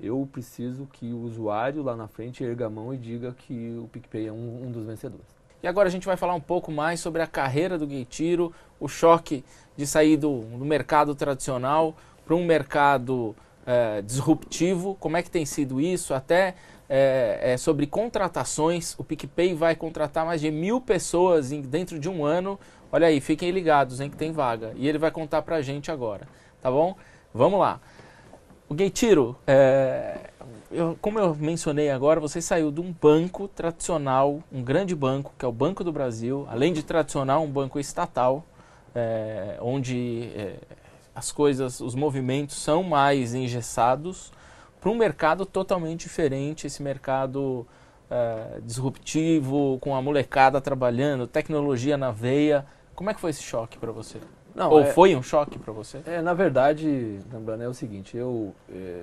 eu 0.00 0.28
preciso 0.30 0.86
que 0.86 1.12
o 1.12 1.18
usuário 1.18 1.82
lá 1.82 1.96
na 1.96 2.06
frente 2.06 2.44
erga 2.44 2.66
a 2.66 2.70
mão 2.70 2.94
e 2.94 2.96
diga 2.96 3.32
que 3.32 3.76
o 3.76 3.88
PicPay 3.88 4.28
é 4.28 4.32
um, 4.32 4.66
um 4.66 4.70
dos 4.70 4.86
vencedores. 4.86 5.43
E 5.64 5.66
agora 5.66 5.88
a 5.88 5.90
gente 5.90 6.04
vai 6.04 6.14
falar 6.14 6.34
um 6.34 6.40
pouco 6.42 6.70
mais 6.70 7.00
sobre 7.00 7.22
a 7.22 7.26
carreira 7.26 7.78
do 7.78 7.86
Gateiro, 7.86 8.52
o 8.78 8.86
choque 8.86 9.42
de 9.74 9.86
sair 9.86 10.18
do, 10.18 10.40
do 10.40 10.62
mercado 10.62 11.14
tradicional 11.14 11.96
para 12.22 12.34
um 12.34 12.44
mercado 12.44 13.34
é, 13.66 14.02
disruptivo, 14.02 14.94
como 15.00 15.16
é 15.16 15.22
que 15.22 15.30
tem 15.30 15.46
sido 15.46 15.80
isso, 15.80 16.12
até 16.12 16.54
é, 16.86 17.40
é, 17.40 17.56
sobre 17.56 17.86
contratações, 17.86 18.94
o 18.98 19.04
PicPay 19.04 19.54
vai 19.54 19.74
contratar 19.74 20.26
mais 20.26 20.42
de 20.42 20.50
mil 20.50 20.82
pessoas 20.82 21.50
em, 21.50 21.62
dentro 21.62 21.98
de 21.98 22.10
um 22.10 22.26
ano, 22.26 22.60
olha 22.92 23.06
aí, 23.06 23.18
fiquem 23.18 23.50
ligados, 23.50 24.02
hein, 24.02 24.10
que 24.10 24.18
tem 24.18 24.32
vaga, 24.32 24.74
e 24.76 24.86
ele 24.86 24.98
vai 24.98 25.10
contar 25.10 25.40
pra 25.40 25.62
gente 25.62 25.90
agora, 25.90 26.28
tá 26.60 26.70
bom? 26.70 26.94
Vamos 27.32 27.58
lá. 27.58 27.80
O 28.68 28.74
Gateiro, 28.74 29.34
é, 29.46 30.28
eu, 30.70 30.96
como 31.00 31.18
eu 31.18 31.34
mencionei 31.34 31.90
agora, 31.90 32.20
você 32.20 32.40
saiu 32.40 32.70
de 32.70 32.80
um 32.80 32.92
banco 32.92 33.48
tradicional, 33.48 34.40
um 34.52 34.62
grande 34.62 34.94
banco, 34.94 35.32
que 35.38 35.44
é 35.44 35.48
o 35.48 35.52
Banco 35.52 35.84
do 35.84 35.92
Brasil, 35.92 36.46
além 36.50 36.72
de 36.72 36.82
tradicional, 36.82 37.42
um 37.42 37.50
banco 37.50 37.78
estatal, 37.78 38.44
é, 38.94 39.56
onde 39.60 40.30
é, 40.34 40.56
as 41.14 41.30
coisas, 41.30 41.80
os 41.80 41.94
movimentos 41.94 42.56
são 42.56 42.82
mais 42.82 43.34
engessados 43.34 44.32
para 44.80 44.90
um 44.90 44.94
mercado 44.94 45.46
totalmente 45.46 46.00
diferente, 46.00 46.66
esse 46.66 46.82
mercado 46.82 47.66
uh, 48.10 48.60
disruptivo, 48.62 49.78
com 49.80 49.94
a 49.94 50.02
molecada 50.02 50.60
trabalhando, 50.60 51.26
tecnologia 51.26 51.96
na 51.96 52.10
veia. 52.10 52.66
Como 52.94 53.08
é 53.08 53.14
que 53.14 53.20
foi 53.20 53.30
esse 53.30 53.42
choque 53.42 53.78
para 53.78 53.90
você? 53.92 54.18
Não, 54.54 54.70
Ou 54.70 54.82
é, 54.82 54.86
foi 54.86 55.16
um 55.16 55.22
choque 55.22 55.58
para 55.58 55.72
você? 55.72 56.00
É, 56.04 56.20
na 56.20 56.34
verdade, 56.34 57.18
lembrando, 57.32 57.62
é 57.62 57.68
o 57.68 57.72
seguinte, 57.72 58.16
eu, 58.16 58.54
é, 58.70 59.02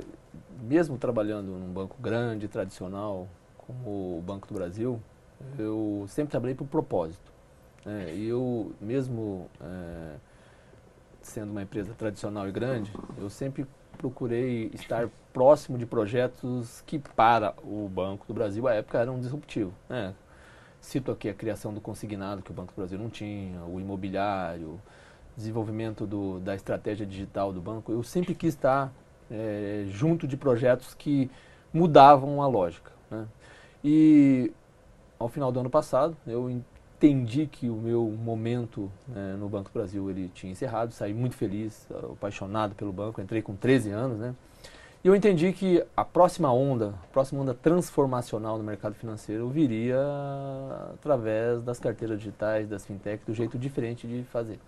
mesmo 0.62 0.97
trabalhando 0.97 1.52
num 1.52 1.74
banco 1.74 1.97
grande, 2.00 2.47
tradicional, 2.47 3.28
como 3.58 4.17
o 4.17 4.21
Banco 4.21 4.47
do 4.47 4.54
Brasil, 4.54 5.02
eu 5.58 6.06
sempre 6.08 6.32
trabalhei 6.32 6.56
por 6.56 6.67
propósito. 6.67 7.32
Né? 7.86 8.13
E 8.13 8.28
eu, 8.28 8.71
mesmo 8.80 9.50
é, 9.60 10.15
sendo 11.21 11.52
uma 11.52 11.63
empresa 11.63 11.93
tradicional 11.93 12.47
e 12.47 12.52
grande, 12.52 12.93
eu 13.17 13.30
sempre 13.30 13.65
procurei 13.97 14.71
estar 14.74 15.10
próximo 15.34 15.78
de 15.78 15.86
projetos 15.86 16.82
que 16.86 17.00
para 17.00 17.54
o 17.63 17.89
Banco 17.89 18.26
do 18.28 18.34
Brasil 18.34 18.67
à 18.67 18.74
época 18.74 19.00
eram 19.00 19.19
disruptivos. 19.19 19.74
Né? 19.89 20.13
Cito 20.80 21.12
aqui 21.12 21.30
a 21.30 21.34
criação 21.34 21.74
do 21.74 21.82
consignado 21.82 22.41
que 22.41 22.52
o 22.52 22.54
Banco 22.54 22.74
do 22.74 22.76
Brasil 22.76 22.97
não 22.97 23.10
tinha, 23.10 23.63
o 23.63 23.80
imobiliário, 23.80 24.80
desenvolvimento 25.36 26.06
do, 26.06 26.39
da 26.39 26.56
estratégia 26.56 27.06
digital 27.06 27.54
do 27.54 27.62
banco. 27.62 27.91
Eu 27.91 28.04
sempre 28.04 28.36
quis 28.36 28.54
estar 28.54 28.91
é, 29.32 29.86
junto 29.88 30.28
de 30.28 30.36
projetos 30.36 30.94
que 30.94 31.30
mudavam 31.74 32.41
a 32.41 32.48
lógica. 32.48 32.91
Né? 33.10 33.26
E 33.84 34.52
ao 35.17 35.30
final 35.30 35.52
do 35.52 35.60
ano 35.60 35.70
passado 35.70 36.15
eu 36.28 36.50
entendi 36.50 37.48
que 37.48 37.70
o 37.70 37.76
meu 37.76 38.04
momento 38.06 38.91
né, 39.08 39.36
no 39.39 39.50
Banco 39.50 39.72
Brasil 39.74 40.10
ele 40.10 40.30
tinha 40.34 40.52
encerrado, 40.52 40.94
saí 40.94 41.13
muito 41.13 41.36
feliz, 41.36 41.88
apaixonado 42.12 42.76
pelo 42.76 42.91
banco, 42.91 43.22
entrei 43.22 43.41
com 43.41 43.56
13 43.56 43.89
anos, 43.89 44.20
né? 44.20 44.36
E 45.04 45.08
eu 45.08 45.15
entendi 45.15 45.52
que 45.52 45.84
a 45.98 46.06
próxima 46.06 46.54
onda, 46.54 46.89
a 46.89 47.08
próxima 47.08 47.41
onda 47.41 47.56
transformacional 47.56 48.60
no 48.60 48.63
mercado 48.63 48.94
financeiro 48.94 49.50
viria 49.50 49.98
através 50.94 51.63
das 51.63 51.80
carteiras 51.80 52.20
digitais, 52.20 52.70
das 52.70 52.86
fintechs, 52.86 53.26
do 53.26 53.34
jeito 53.34 53.58
diferente 53.58 54.06
de 54.06 54.22
fazer. 54.26 54.60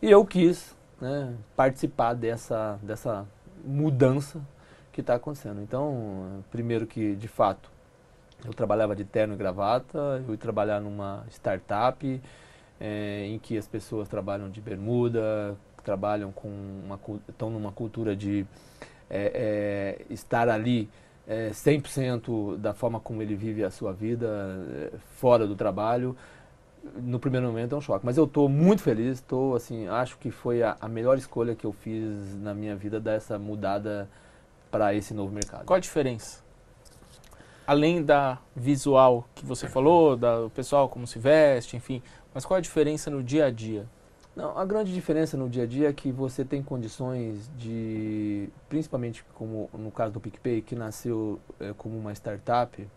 E 0.00 0.10
eu 0.10 0.24
quis 0.24 0.74
né, 0.98 1.34
participar 1.54 2.14
dessa, 2.14 2.78
dessa 2.82 3.26
mudança 3.64 4.40
que 4.92 5.00
está 5.00 5.14
acontecendo. 5.14 5.60
Então, 5.62 6.44
primeiro 6.50 6.86
que, 6.86 7.14
de 7.14 7.28
fato, 7.28 7.70
eu 8.44 8.52
trabalhava 8.52 8.96
de 8.96 9.04
terno 9.04 9.34
e 9.34 9.36
gravata, 9.36 10.22
eu 10.26 10.32
ia 10.32 10.38
trabalhar 10.38 10.80
numa 10.80 11.24
startup 11.30 12.20
é, 12.80 13.26
em 13.26 13.38
que 13.38 13.58
as 13.58 13.66
pessoas 13.66 14.08
trabalham 14.08 14.50
de 14.50 14.60
bermuda, 14.60 15.56
trabalham 15.84 16.32
com 16.32 16.48
uma 16.48 16.98
estão 17.28 17.50
numa 17.50 17.72
cultura 17.72 18.14
de 18.16 18.46
é, 19.08 19.98
é, 20.08 20.12
estar 20.12 20.48
ali 20.48 20.88
é, 21.26 21.50
100% 21.50 22.56
da 22.56 22.72
forma 22.72 23.00
como 23.00 23.22
ele 23.22 23.34
vive 23.34 23.64
a 23.64 23.70
sua 23.70 23.92
vida 23.92 24.90
fora 25.16 25.46
do 25.46 25.54
trabalho. 25.54 26.16
No 26.96 27.18
primeiro 27.18 27.46
momento 27.46 27.74
é 27.74 27.78
um 27.78 27.80
choque, 27.80 28.04
mas 28.06 28.16
eu 28.16 28.24
estou 28.24 28.48
muito 28.48 28.82
feliz, 28.82 29.18
estou 29.18 29.54
assim, 29.54 29.86
acho 29.86 30.16
que 30.18 30.30
foi 30.30 30.62
a, 30.62 30.76
a 30.80 30.88
melhor 30.88 31.18
escolha 31.18 31.54
que 31.54 31.66
eu 31.66 31.72
fiz 31.72 32.34
na 32.40 32.54
minha 32.54 32.74
vida 32.74 32.98
dessa 32.98 33.38
mudada 33.38 34.08
para 34.70 34.94
esse 34.94 35.12
novo 35.12 35.32
mercado. 35.32 35.64
Qual 35.66 35.76
a 35.76 35.80
diferença? 35.80 36.42
além 37.70 38.02
da 38.02 38.36
visual 38.56 39.28
que 39.32 39.46
você 39.46 39.68
falou, 39.68 40.16
da, 40.16 40.40
do 40.40 40.50
pessoal 40.50 40.88
como 40.88 41.06
se 41.06 41.20
veste, 41.20 41.76
enfim, 41.76 42.02
mas 42.34 42.44
qual 42.44 42.58
a 42.58 42.60
diferença 42.60 43.08
no 43.08 43.22
dia 43.22 43.46
a 43.46 43.50
dia? 43.52 43.86
Não, 44.34 44.58
a 44.58 44.64
grande 44.64 44.92
diferença 44.92 45.36
no 45.36 45.48
dia 45.48 45.62
a 45.62 45.66
dia 45.66 45.88
é 45.88 45.92
que 45.92 46.10
você 46.10 46.44
tem 46.44 46.64
condições 46.64 47.48
de, 47.56 48.48
principalmente 48.68 49.24
como 49.34 49.70
no 49.72 49.92
caso 49.92 50.12
do 50.12 50.20
PicPay, 50.20 50.62
que 50.62 50.74
nasceu 50.74 51.38
é, 51.60 51.72
como 51.72 51.96
uma 51.96 52.12
startup, 52.12 52.88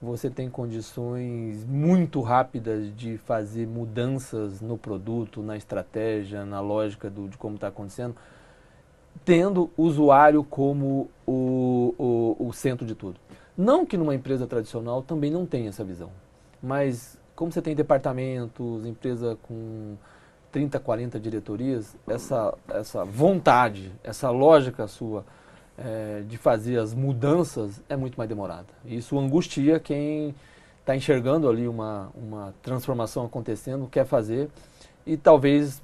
você 0.00 0.30
tem 0.30 0.48
condições 0.48 1.64
muito 1.64 2.20
rápidas 2.20 2.94
de 2.96 3.18
fazer 3.18 3.66
mudanças 3.66 4.60
no 4.60 4.78
produto, 4.78 5.42
na 5.42 5.56
estratégia, 5.56 6.44
na 6.44 6.60
lógica 6.60 7.10
do, 7.10 7.28
de 7.28 7.36
como 7.36 7.56
está 7.56 7.68
acontecendo, 7.68 8.14
tendo 9.24 9.70
o 9.76 9.82
usuário 9.82 10.44
como 10.44 11.10
o, 11.26 11.94
o, 11.98 12.46
o 12.48 12.52
centro 12.52 12.86
de 12.86 12.94
tudo. 12.94 13.18
Não 13.56 13.84
que 13.84 13.96
numa 13.96 14.14
empresa 14.14 14.46
tradicional 14.46 15.02
também 15.02 15.32
não 15.32 15.44
tenha 15.44 15.68
essa 15.68 15.82
visão, 15.82 16.10
mas 16.62 17.18
como 17.34 17.50
você 17.50 17.60
tem 17.60 17.74
departamentos, 17.74 18.86
empresa 18.86 19.36
com 19.42 19.96
30, 20.52 20.78
40 20.78 21.18
diretorias, 21.18 21.96
essa, 22.06 22.54
essa 22.68 23.04
vontade, 23.04 23.92
essa 24.04 24.30
lógica 24.30 24.86
sua 24.86 25.24
é, 25.78 26.22
de 26.26 26.36
fazer 26.36 26.78
as 26.78 26.94
mudanças 26.94 27.80
é 27.88 27.96
muito 27.96 28.16
mais 28.16 28.28
demorada. 28.28 28.66
Isso 28.84 29.18
angustia 29.18 29.78
quem 29.78 30.34
está 30.80 30.96
enxergando 30.96 31.48
ali 31.48 31.68
uma, 31.68 32.10
uma 32.14 32.54
transformação 32.62 33.24
acontecendo, 33.24 33.86
quer 33.86 34.06
fazer 34.06 34.48
e 35.06 35.16
talvez 35.16 35.82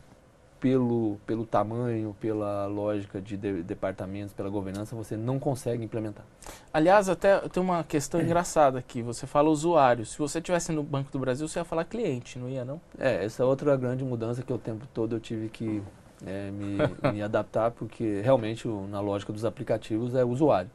pelo, 0.64 1.18
pelo 1.26 1.44
tamanho, 1.44 2.16
pela 2.18 2.66
lógica 2.66 3.20
de, 3.20 3.36
de 3.36 3.62
departamentos, 3.62 4.32
pela 4.32 4.48
governança, 4.48 4.96
você 4.96 5.14
não 5.14 5.38
consegue 5.38 5.84
implementar. 5.84 6.24
Aliás, 6.72 7.06
até 7.10 7.38
tem 7.50 7.62
uma 7.62 7.84
questão 7.84 8.18
engraçada 8.18 8.78
aqui. 8.78 9.02
Você 9.02 9.26
fala 9.26 9.50
usuário. 9.50 10.06
Se 10.06 10.16
você 10.16 10.38
estivesse 10.38 10.72
no 10.72 10.82
Banco 10.82 11.12
do 11.12 11.18
Brasil, 11.18 11.46
você 11.46 11.58
ia 11.58 11.66
falar 11.66 11.84
cliente, 11.84 12.38
não 12.38 12.48
ia 12.48 12.64
não? 12.64 12.80
É, 12.98 13.26
essa 13.26 13.42
é 13.42 13.46
outra 13.46 13.76
grande 13.76 14.02
mudança 14.02 14.42
que 14.42 14.50
o 14.50 14.56
tempo 14.56 14.88
todo 14.94 15.16
eu 15.16 15.20
tive 15.20 15.50
que 15.50 15.82
é, 16.26 16.50
me, 16.50 17.12
me 17.12 17.22
adaptar, 17.22 17.70
porque 17.70 18.20
realmente 18.22 18.66
na 18.88 19.00
lógica 19.00 19.32
dos 19.32 19.44
aplicativos 19.44 20.14
é 20.14 20.24
usuário. 20.24 20.70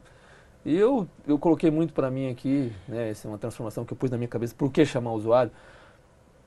E 0.64 0.76
eu, 0.76 1.08
eu 1.26 1.38
coloquei 1.38 1.70
muito 1.70 1.94
para 1.94 2.10
mim 2.10 2.30
aqui, 2.30 2.72
né, 2.86 3.10
essa 3.10 3.26
é 3.26 3.30
uma 3.30 3.38
transformação 3.38 3.84
que 3.84 3.92
eu 3.92 3.96
pus 3.96 4.10
na 4.10 4.18
minha 4.18 4.28
cabeça, 4.28 4.54
por 4.56 4.70
que 4.70 4.84
chamar 4.84 5.12
usuário? 5.12 5.50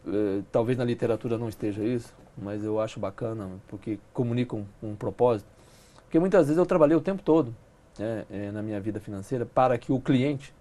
É, 0.06 0.41
talvez 0.51 0.78
na 0.78 0.84
literatura 0.84 1.38
não 1.38 1.49
esteja 1.49 1.84
isso, 1.84 2.14
mas 2.38 2.64
eu 2.64 2.80
acho 2.80 2.99
bacana, 2.99 3.49
porque 3.68 3.99
comunica 4.14 4.56
um, 4.56 4.66
um 4.82 4.95
propósito. 4.95 5.47
Porque 6.04 6.20
muitas 6.20 6.45
vezes 6.45 6.58
eu 6.58 6.66
trabalhei 6.66 6.95
o 6.95 7.01
tempo 7.01 7.24
todo 7.24 7.56
né, 7.97 8.26
é, 8.30 8.51
na 8.51 8.62
minha 8.62 8.80
vida 8.80 8.99
financeira 8.99 9.45
para 9.45 9.78
que 9.78 9.91
o 9.91 9.99
cliente 9.99 10.54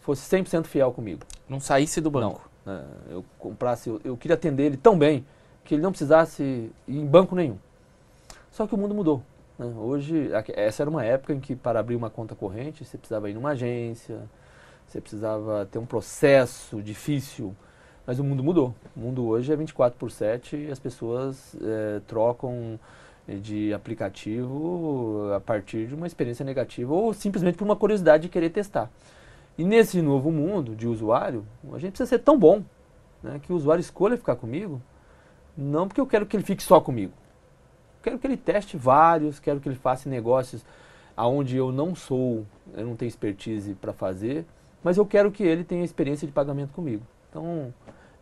fosse 0.00 0.28
100% 0.28 0.64
fiel 0.66 0.90
comigo. 0.92 1.20
Não 1.48 1.60
saísse 1.60 2.00
do 2.00 2.10
banco. 2.10 2.50
Não, 2.66 2.74
é, 2.74 2.84
eu 3.10 3.24
comprasse, 3.38 3.88
eu, 3.88 4.00
eu 4.04 4.16
queria 4.16 4.34
atender 4.34 4.64
ele 4.64 4.76
tão 4.76 4.98
bem 4.98 5.24
que 5.64 5.74
ele 5.74 5.82
não 5.82 5.90
precisasse 5.90 6.42
ir 6.42 6.98
em 6.98 7.06
banco 7.06 7.34
nenhum. 7.34 7.58
Só 8.50 8.66
que 8.66 8.74
o 8.74 8.78
mundo 8.78 8.94
mudou. 8.94 9.22
Né? 9.58 9.66
Hoje, 9.76 10.30
essa 10.54 10.82
era 10.82 10.90
uma 10.90 11.04
época 11.04 11.32
em 11.32 11.40
que 11.40 11.54
para 11.54 11.80
abrir 11.80 11.96
uma 11.96 12.10
conta 12.10 12.34
corrente 12.34 12.84
você 12.84 12.98
precisava 12.98 13.30
ir 13.30 13.34
numa 13.34 13.50
agência, 13.50 14.22
você 14.86 15.00
precisava 15.00 15.66
ter 15.70 15.78
um 15.78 15.86
processo 15.86 16.82
difícil, 16.82 17.54
mas 18.06 18.18
o 18.18 18.24
mundo 18.24 18.42
mudou. 18.42 18.74
O 18.96 19.00
mundo 19.00 19.26
hoje 19.26 19.52
é 19.52 19.56
24 19.56 19.98
por 19.98 20.10
7 20.10 20.56
e 20.56 20.70
as 20.70 20.78
pessoas 20.78 21.56
é, 21.62 22.00
trocam 22.06 22.78
de 23.26 23.72
aplicativo 23.72 25.32
a 25.34 25.40
partir 25.40 25.86
de 25.86 25.94
uma 25.94 26.06
experiência 26.06 26.44
negativa 26.44 26.92
ou 26.92 27.14
simplesmente 27.14 27.56
por 27.56 27.64
uma 27.64 27.76
curiosidade 27.76 28.24
de 28.24 28.28
querer 28.28 28.50
testar. 28.50 28.90
E 29.56 29.64
nesse 29.64 30.02
novo 30.02 30.30
mundo 30.30 30.74
de 30.74 30.88
usuário, 30.88 31.46
a 31.72 31.78
gente 31.78 31.92
precisa 31.92 32.08
ser 32.08 32.18
tão 32.18 32.38
bom 32.38 32.62
né, 33.22 33.40
que 33.40 33.52
o 33.52 33.56
usuário 33.56 33.80
escolha 33.80 34.16
ficar 34.16 34.36
comigo, 34.36 34.80
não 35.56 35.86
porque 35.86 36.00
eu 36.00 36.06
quero 36.06 36.26
que 36.26 36.36
ele 36.36 36.44
fique 36.44 36.62
só 36.62 36.80
comigo, 36.80 37.12
Quero 38.02 38.18
que 38.18 38.26
ele 38.26 38.36
teste 38.36 38.76
vários, 38.76 39.38
quero 39.38 39.60
que 39.60 39.68
ele 39.68 39.76
faça 39.76 40.08
negócios 40.08 40.64
aonde 41.16 41.56
eu 41.56 41.70
não 41.70 41.94
sou, 41.94 42.44
eu 42.74 42.84
não 42.86 42.96
tenho 42.96 43.08
expertise 43.08 43.74
para 43.74 43.92
fazer, 43.92 44.44
mas 44.82 44.96
eu 44.96 45.06
quero 45.06 45.30
que 45.30 45.42
ele 45.42 45.62
tenha 45.62 45.84
experiência 45.84 46.26
de 46.26 46.32
pagamento 46.32 46.72
comigo. 46.72 47.06
Então, 47.30 47.72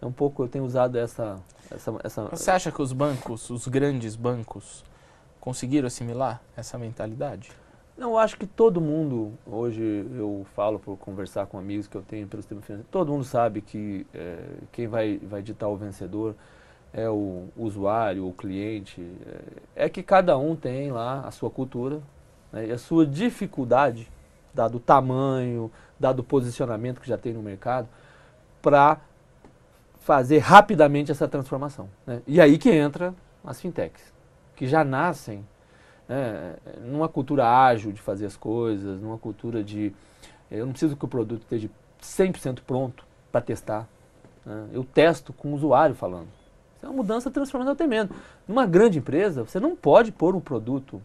é 0.01 0.05
um 0.05 0.13
pouco, 0.13 0.43
eu 0.43 0.49
tenho 0.49 0.65
usado 0.65 0.99
essa... 0.99 1.41
essa, 1.71 1.95
essa 2.05 2.25
Você 2.25 2.51
acha 2.51 2.71
que 2.71 2.83
os 2.83 2.93
bancos, 2.93 3.49
os 3.49 3.67
grandes 3.69 4.17
bancos, 4.17 4.85
conseguiram 5.41 5.87
assimilar 5.87 6.43
essa 6.57 6.77
mentalidade? 6.77 7.51
Não, 7.97 8.11
eu 8.11 8.19
acho 8.19 8.37
que 8.37 8.47
todo 8.47 8.81
mundo, 8.81 9.33
hoje 9.47 9.83
eu 10.15 10.47
falo 10.55 10.79
por 10.79 10.97
conversar 10.99 11.47
com 11.47 11.59
amigos 11.59 11.87
que 11.87 11.97
eu 11.97 12.03
tenho 12.03 12.27
pelo 12.27 12.43
sistema 12.43 12.61
financeiro, 12.61 12.89
todo 12.91 13.13
mundo 13.13 13.25
sabe 13.25 13.61
que 13.61 14.07
é, 14.13 14.39
quem 14.73 14.89
vai, 14.89 15.19
vai 15.19 15.43
ditar 15.43 15.69
o 15.69 15.77
vencedor 15.77 16.35
é 16.93 17.09
o 17.09 17.49
usuário, 17.57 18.27
o 18.27 18.33
cliente, 18.33 19.01
é, 19.77 19.85
é 19.85 19.89
que 19.89 20.03
cada 20.03 20.37
um 20.37 20.57
tem 20.57 20.91
lá 20.91 21.21
a 21.21 21.31
sua 21.31 21.51
cultura 21.51 22.01
né, 22.53 22.67
e 22.67 22.73
a 22.73 22.79
sua 22.79 23.07
dificuldade, 23.07 24.11
dado 24.53 24.77
o 24.77 24.81
tamanho, 24.81 25.71
dado 25.99 26.21
o 26.21 26.25
posicionamento 26.25 27.01
que 27.01 27.09
já 27.09 27.17
tem 27.17 27.33
no 27.33 27.43
mercado, 27.43 27.89
para 28.61 29.01
fazer 30.01 30.39
rapidamente 30.39 31.13
essa 31.13 31.29
transformação. 31.29 31.89
Né? 32.07 32.23
E 32.27 32.41
aí 32.41 32.59
que 32.59 32.71
entra 32.71 33.15
as 33.45 33.61
fintechs, 33.61 34.13
que 34.57 34.67
já 34.67 34.83
nascem 34.83 35.47
né, 36.09 36.57
numa 36.81 37.09
cultura 37.09 37.49
ágil 37.49 37.93
de 37.93 38.01
fazer 38.01 38.27
as 38.27 38.37
coisas, 38.37 39.01
numa 39.01 39.19
cultura 39.19 39.63
de 39.63 39.95
eu 40.51 40.67
não 40.67 40.73
preciso 40.73 40.97
que 40.97 41.05
o 41.05 41.09
produto 41.09 41.43
esteja 41.43 41.71
100% 42.03 42.61
pronto 42.67 43.05
para 43.31 43.41
testar. 43.41 43.87
Né? 44.45 44.69
Eu 44.73 44.83
testo 44.83 45.33
com 45.33 45.53
o 45.53 45.55
usuário 45.55 45.95
falando. 45.95 46.29
Isso 46.81 46.87
é 46.87 46.89
uma 46.89 46.97
mudança 46.97 47.31
transformação 47.31 47.77
tremenda. 47.77 48.11
Numa 48.49 48.65
grande 48.65 48.99
empresa, 48.99 49.45
você 49.45 49.61
não 49.61 49.77
pode 49.77 50.11
pôr 50.11 50.35
um 50.35 50.41
produto 50.41 51.01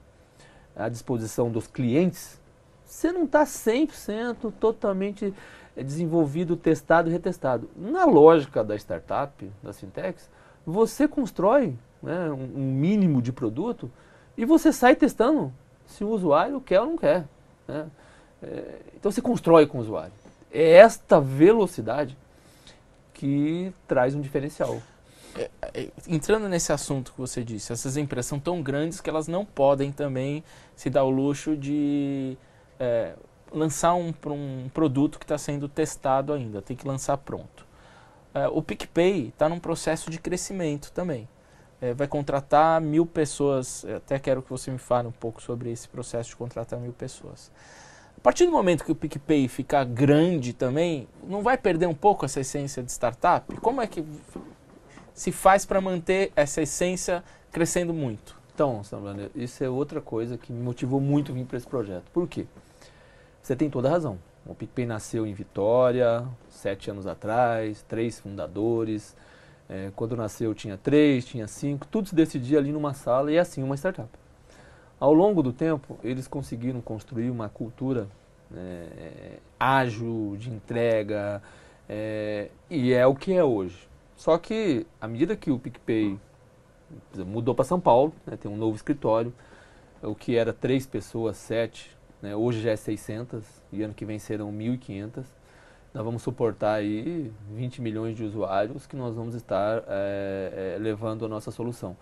à 0.73 0.87
disposição 0.87 1.51
dos 1.51 1.67
clientes. 1.67 2.39
Você 2.85 3.11
não 3.11 3.25
está 3.25 3.43
100% 3.43 4.53
totalmente 4.57 5.33
eh, 5.75 5.83
desenvolvido, 5.83 6.55
testado 6.55 7.09
e 7.09 7.11
retestado. 7.11 7.69
Na 7.75 8.05
lógica 8.05 8.63
da 8.63 8.73
startup, 8.77 9.51
das 9.61 9.77
fintechs, 9.77 10.29
você 10.65 11.09
constrói 11.09 11.75
né, 12.01 12.31
um 12.31 12.71
mínimo 12.71 13.21
de 13.21 13.33
produto 13.33 13.91
e 14.37 14.45
você 14.45 14.71
sai 14.71 14.95
testando 14.95 15.51
se 15.85 16.05
o 16.05 16.09
usuário 16.09 16.61
quer 16.61 16.79
ou 16.79 16.87
não 16.87 16.97
quer. 16.97 17.25
Né? 17.67 17.85
É, 18.41 18.79
então 18.95 19.11
você 19.11 19.21
constrói 19.21 19.67
com 19.67 19.79
o 19.79 19.81
usuário. 19.81 20.13
É 20.53 20.77
esta 20.77 21.19
velocidade 21.19 22.17
que 23.13 23.73
traz 23.85 24.15
um 24.15 24.21
diferencial. 24.21 24.81
É, 25.37 25.49
é, 25.73 25.89
entrando 26.07 26.47
nesse 26.47 26.71
assunto 26.71 27.11
que 27.11 27.17
você 27.17 27.43
disse, 27.43 27.73
essas 27.73 27.97
empresas 27.97 28.27
são 28.27 28.39
tão 28.39 28.61
grandes 28.61 29.01
que 29.01 29.09
elas 29.09 29.27
não 29.27 29.45
podem 29.45 29.91
também 29.91 30.43
se 30.75 30.89
dar 30.89 31.03
o 31.03 31.09
luxo 31.09 31.57
de 31.57 32.37
é, 32.79 33.13
lançar 33.51 33.95
um, 33.95 34.13
um, 34.27 34.69
produto 34.73 35.19
que 35.19 35.25
está 35.25 35.37
sendo 35.37 35.67
testado 35.67 36.31
ainda, 36.31 36.61
tem 36.61 36.75
que 36.75 36.87
lançar 36.87 37.17
pronto. 37.17 37.65
É, 38.33 38.47
o 38.47 38.61
PicPay 38.61 39.27
está 39.27 39.49
num 39.49 39.59
processo 39.59 40.09
de 40.09 40.19
crescimento 40.19 40.91
também. 40.93 41.27
É, 41.81 41.93
vai 41.93 42.07
contratar 42.07 42.79
mil 42.79 43.05
pessoas, 43.05 43.85
até 43.85 44.17
quero 44.17 44.41
que 44.41 44.49
você 44.49 44.71
me 44.71 44.77
fale 44.77 45.09
um 45.09 45.11
pouco 45.11 45.41
sobre 45.41 45.69
esse 45.69 45.89
processo 45.89 46.29
de 46.29 46.35
contratar 46.37 46.79
mil 46.79 46.93
pessoas. 46.93 47.51
A 48.17 48.21
partir 48.21 48.45
do 48.45 48.51
momento 48.53 48.85
que 48.85 48.91
o 48.91 48.95
PicPay 48.95 49.49
ficar 49.49 49.83
grande 49.83 50.53
também, 50.53 51.07
não 51.27 51.43
vai 51.43 51.57
perder 51.57 51.87
um 51.87 51.93
pouco 51.93 52.25
essa 52.25 52.39
essência 52.39 52.81
de 52.81 52.91
startup? 52.91 53.53
Como 53.57 53.81
é 53.81 53.87
que 53.87 54.03
se 55.15 55.31
faz 55.31 55.65
para 55.65 55.81
manter 55.81 56.31
essa 56.35 56.61
essência 56.61 57.23
crescendo 57.51 57.93
muito? 57.93 58.37
Então, 58.53 58.83
Sambrano, 58.83 59.31
isso 59.33 59.63
é 59.63 59.69
outra 59.69 59.99
coisa 59.99 60.37
que 60.37 60.53
me 60.53 60.61
motivou 60.61 61.01
muito 61.01 61.33
vir 61.33 61.45
para 61.45 61.57
esse 61.57 61.65
projeto. 61.65 62.05
Por 62.13 62.27
quê? 62.27 62.45
Você 63.41 63.55
tem 63.55 63.69
toda 63.69 63.87
a 63.87 63.91
razão. 63.91 64.19
O 64.45 64.53
PicPay 64.53 64.85
nasceu 64.85 65.25
em 65.25 65.33
Vitória, 65.33 66.23
sete 66.49 66.91
anos 66.91 67.07
atrás, 67.07 67.81
três 67.87 68.19
fundadores. 68.19 69.15
É, 69.67 69.91
quando 69.95 70.15
nasceu 70.15 70.53
tinha 70.53 70.77
três, 70.77 71.25
tinha 71.25 71.47
cinco, 71.47 71.87
tudo 71.87 72.07
se 72.07 72.13
decidia 72.13 72.59
ali 72.59 72.71
numa 72.71 72.93
sala 72.93 73.31
e 73.31 73.39
assim 73.39 73.63
uma 73.63 73.75
startup. 73.75 74.09
Ao 74.99 75.11
longo 75.11 75.41
do 75.41 75.51
tempo, 75.51 75.97
eles 76.03 76.27
conseguiram 76.27 76.81
construir 76.81 77.31
uma 77.31 77.49
cultura 77.49 78.07
é, 78.55 79.39
ágil, 79.59 80.35
de 80.37 80.51
entrega, 80.51 81.41
é, 81.89 82.49
e 82.69 82.93
é 82.93 83.05
o 83.07 83.15
que 83.15 83.33
é 83.33 83.43
hoje. 83.43 83.87
Só 84.15 84.37
que, 84.37 84.85
à 84.99 85.07
medida 85.07 85.35
que 85.35 85.51
o 85.51 85.59
PicPay 85.59 86.17
mudou 87.25 87.53
para 87.53 87.65
São 87.65 87.79
Paulo, 87.79 88.13
né, 88.25 88.37
tem 88.37 88.49
um 88.49 88.55
novo 88.57 88.75
escritório, 88.75 89.33
o 90.01 90.15
que 90.15 90.35
era 90.35 90.53
três 90.53 90.85
pessoas, 90.85 91.37
sete, 91.37 91.95
né, 92.21 92.35
hoje 92.35 92.61
já 92.61 92.71
é 92.71 92.75
600, 92.75 93.43
e 93.71 93.83
ano 93.83 93.93
que 93.93 94.05
vem 94.05 94.19
serão 94.19 94.51
1.500. 94.51 95.25
Nós 95.93 96.03
vamos 96.03 96.23
suportar 96.23 96.75
aí 96.75 97.31
20 97.53 97.81
milhões 97.81 98.15
de 98.15 98.23
usuários 98.23 98.85
que 98.85 98.95
nós 98.95 99.15
vamos 99.15 99.33
estar 99.33 99.83
é, 99.87 100.75
é, 100.75 100.77
levando 100.79 101.25
a 101.25 101.27
nossa 101.27 101.51
solução. 101.51 101.95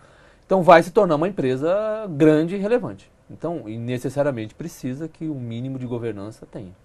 Então 0.45 0.63
vai 0.63 0.81
se 0.81 0.91
tornar 0.91 1.15
uma 1.15 1.27
empresa 1.27 2.07
grande 2.09 2.55
e 2.55 2.57
relevante. 2.57 3.11
Então, 3.29 3.69
e 3.69 3.77
necessariamente 3.77 4.53
precisa 4.55 5.07
que 5.07 5.27
o 5.27 5.35
mínimo 5.35 5.79
de 5.79 5.85
governança 5.85 6.45
tenha. 6.45 6.75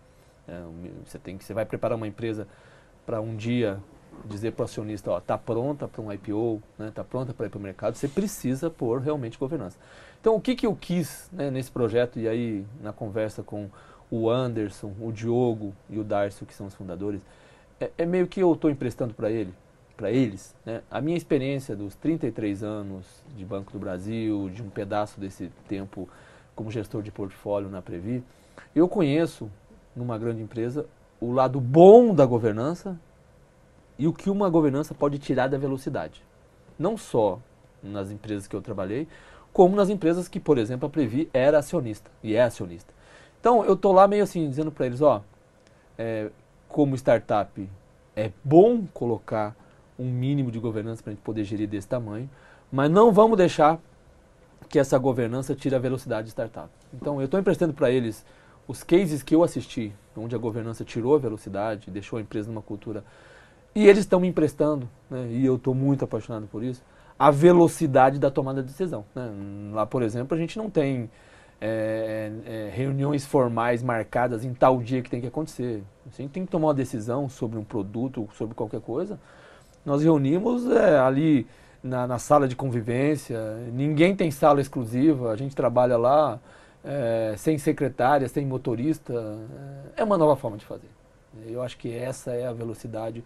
É, 0.46 0.62
você, 1.04 1.18
tem 1.18 1.36
que, 1.36 1.44
você 1.44 1.52
vai 1.52 1.64
preparar 1.64 1.96
uma 1.96 2.06
empresa 2.06 2.46
para 3.04 3.20
um 3.20 3.36
dia 3.36 3.78
dizer 4.24 4.52
para 4.52 4.62
o 4.62 4.64
acionista, 4.64 5.10
ó, 5.10 5.18
está 5.18 5.36
pronta 5.36 5.86
para 5.88 6.00
um 6.00 6.12
IPO, 6.12 6.62
está 6.72 6.84
né, 6.84 6.92
tá 6.94 7.04
pronta 7.04 7.32
para 7.32 7.46
ir 7.46 7.48
para 7.48 7.58
o 7.58 7.62
mercado, 7.62 7.94
você 7.94 8.08
precisa 8.08 8.70
pôr 8.70 9.00
realmente 9.00 9.38
governança. 9.38 9.76
Então, 10.20 10.34
o 10.34 10.40
que, 10.40 10.54
que 10.56 10.66
eu 10.66 10.74
quis 10.74 11.28
né, 11.32 11.50
nesse 11.50 11.70
projeto, 11.70 12.18
e 12.18 12.28
aí 12.28 12.64
na 12.82 12.92
conversa 12.92 13.42
com 13.42 13.68
o 14.10 14.28
Anderson, 14.28 14.92
o 15.00 15.12
Diogo 15.12 15.74
e 15.88 15.98
o 15.98 16.04
Darcio, 16.04 16.46
que 16.46 16.54
são 16.54 16.66
os 16.66 16.74
fundadores, 16.74 17.20
é, 17.80 17.90
é 17.98 18.06
meio 18.06 18.26
que 18.26 18.40
eu 18.40 18.52
estou 18.52 18.70
emprestando 18.70 19.14
para 19.14 19.30
ele, 19.30 19.52
para 19.96 20.10
eles, 20.10 20.54
né, 20.64 20.82
a 20.90 21.00
minha 21.00 21.16
experiência 21.16 21.76
dos 21.76 21.94
33 21.94 22.62
anos 22.62 23.04
de 23.36 23.44
Banco 23.44 23.72
do 23.72 23.78
Brasil, 23.78 24.50
de 24.50 24.62
um 24.62 24.70
pedaço 24.70 25.20
desse 25.20 25.50
tempo 25.68 26.08
como 26.54 26.70
gestor 26.70 27.02
de 27.02 27.10
portfólio 27.10 27.68
na 27.68 27.80
Previ, 27.80 28.22
eu 28.74 28.88
conheço, 28.88 29.50
numa 29.94 30.18
grande 30.18 30.42
empresa, 30.42 30.86
o 31.20 31.32
lado 31.32 31.60
bom 31.60 32.14
da 32.14 32.26
governança 32.26 32.98
e 33.98 34.06
o 34.06 34.12
que 34.12 34.30
uma 34.30 34.48
governança 34.48 34.94
pode 34.94 35.18
tirar 35.18 35.48
da 35.48 35.58
velocidade. 35.58 36.22
Não 36.78 36.96
só 36.96 37.40
nas 37.82 38.10
empresas 38.10 38.46
que 38.46 38.54
eu 38.54 38.62
trabalhei, 38.62 39.08
como 39.52 39.74
nas 39.74 39.88
empresas 39.88 40.28
que, 40.28 40.38
por 40.38 40.58
exemplo, 40.58 40.86
a 40.86 40.90
Previ 40.90 41.28
era 41.32 41.58
acionista 41.58 42.10
e 42.22 42.34
é 42.34 42.42
acionista. 42.42 42.92
Então, 43.40 43.64
eu 43.64 43.74
estou 43.74 43.92
lá 43.92 44.06
meio 44.06 44.22
assim, 44.22 44.48
dizendo 44.48 44.70
para 44.70 44.86
eles, 44.86 45.00
ó, 45.00 45.22
é, 45.96 46.30
como 46.68 46.94
startup, 46.94 47.68
é 48.14 48.30
bom 48.44 48.84
colocar 48.92 49.56
um 49.98 50.10
mínimo 50.10 50.50
de 50.50 50.58
governança 50.58 51.02
para 51.02 51.10
a 51.10 51.14
gente 51.14 51.24
poder 51.24 51.44
gerir 51.44 51.68
desse 51.68 51.88
tamanho, 51.88 52.28
mas 52.70 52.90
não 52.90 53.12
vamos 53.12 53.36
deixar 53.36 53.80
que 54.68 54.78
essa 54.78 54.98
governança 54.98 55.54
tira 55.54 55.76
a 55.76 55.80
velocidade 55.80 56.26
de 56.26 56.30
startup. 56.30 56.68
Então, 56.92 57.20
eu 57.20 57.24
estou 57.24 57.40
emprestando 57.40 57.72
para 57.72 57.90
eles 57.90 58.24
os 58.66 58.82
cases 58.82 59.22
que 59.22 59.34
eu 59.34 59.42
assisti, 59.42 59.94
onde 60.16 60.34
a 60.34 60.38
governança 60.38 60.84
tirou 60.84 61.14
a 61.14 61.18
velocidade, 61.18 61.90
deixou 61.90 62.18
a 62.18 62.22
empresa 62.22 62.48
numa 62.48 62.60
cultura. 62.60 63.02
E 63.74 63.86
eles 63.86 64.00
estão 64.00 64.18
me 64.20 64.28
emprestando, 64.28 64.88
né, 65.10 65.28
e 65.30 65.44
eu 65.44 65.56
estou 65.56 65.74
muito 65.74 66.04
apaixonado 66.04 66.46
por 66.46 66.62
isso, 66.62 66.82
a 67.18 67.30
velocidade 67.30 68.18
da 68.18 68.30
tomada 68.30 68.62
de 68.62 68.68
decisão. 68.68 69.04
Né. 69.14 69.30
Lá, 69.72 69.86
por 69.86 70.02
exemplo, 70.02 70.36
a 70.36 70.40
gente 70.40 70.56
não 70.56 70.70
tem 70.70 71.10
é, 71.60 72.30
é, 72.46 72.70
reuniões 72.72 73.26
formais 73.26 73.82
marcadas 73.82 74.44
em 74.44 74.54
tal 74.54 74.78
dia 74.78 75.02
que 75.02 75.10
tem 75.10 75.20
que 75.20 75.26
acontecer. 75.26 75.82
A 76.06 76.22
gente 76.22 76.30
tem 76.30 76.44
que 76.44 76.50
tomar 76.50 76.68
uma 76.68 76.74
decisão 76.74 77.28
sobre 77.28 77.58
um 77.58 77.64
produto, 77.64 78.28
sobre 78.34 78.54
qualquer 78.54 78.80
coisa. 78.80 79.18
Nós 79.84 80.02
reunimos 80.02 80.70
é, 80.70 80.98
ali 80.98 81.46
na, 81.82 82.06
na, 82.06 82.18
sala 82.18 82.46
de 82.46 82.54
convivência, 82.54 83.56
ninguém 83.72 84.14
tem 84.14 84.30
sala 84.30 84.60
exclusiva, 84.60 85.32
a 85.32 85.36
gente 85.36 85.54
trabalha 85.56 85.96
lá 85.96 86.38
é, 86.84 87.34
sem 87.36 87.58
secretária, 87.58 88.28
sem 88.28 88.46
motorista. 88.46 89.12
É 89.96 90.04
uma 90.04 90.16
nova 90.16 90.36
forma 90.36 90.56
de 90.56 90.64
fazer. 90.64 90.88
Eu 91.46 91.62
acho 91.62 91.76
que 91.76 91.92
essa 91.94 92.32
é 92.32 92.46
a 92.46 92.52
velocidade. 92.52 93.24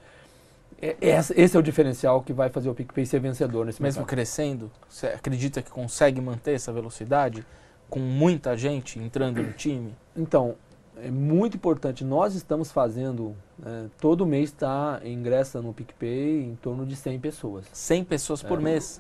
É, 0.80 0.96
esse 1.00 1.56
é 1.56 1.58
o 1.58 1.62
diferencial 1.62 2.22
que 2.22 2.32
vai 2.32 2.48
fazer 2.48 2.68
o 2.68 2.74
PicPay 2.74 3.06
ser 3.06 3.20
vencedor 3.20 3.66
nesse 3.66 3.82
Mesmo 3.82 4.00
mercado. 4.00 4.14
crescendo, 4.14 4.70
você 4.88 5.08
acredita 5.08 5.62
que 5.62 5.70
consegue 5.70 6.20
manter 6.20 6.54
essa 6.54 6.72
velocidade? 6.72 7.44
com 7.92 8.00
muita 8.00 8.56
gente 8.56 8.98
entrando 8.98 9.42
no 9.42 9.52
time? 9.52 9.94
Então, 10.16 10.54
é 10.96 11.10
muito 11.10 11.58
importante. 11.58 12.02
Nós 12.02 12.34
estamos 12.34 12.72
fazendo, 12.72 13.36
é, 13.62 13.84
todo 14.00 14.24
mês 14.24 14.48
está 14.48 14.98
ingressa 15.04 15.60
no 15.60 15.74
PicPay 15.74 16.42
em 16.42 16.56
torno 16.56 16.86
de 16.86 16.96
100 16.96 17.20
pessoas. 17.20 17.66
100 17.70 18.04
pessoas 18.04 18.42
por 18.42 18.58
é. 18.60 18.62
mês. 18.62 18.98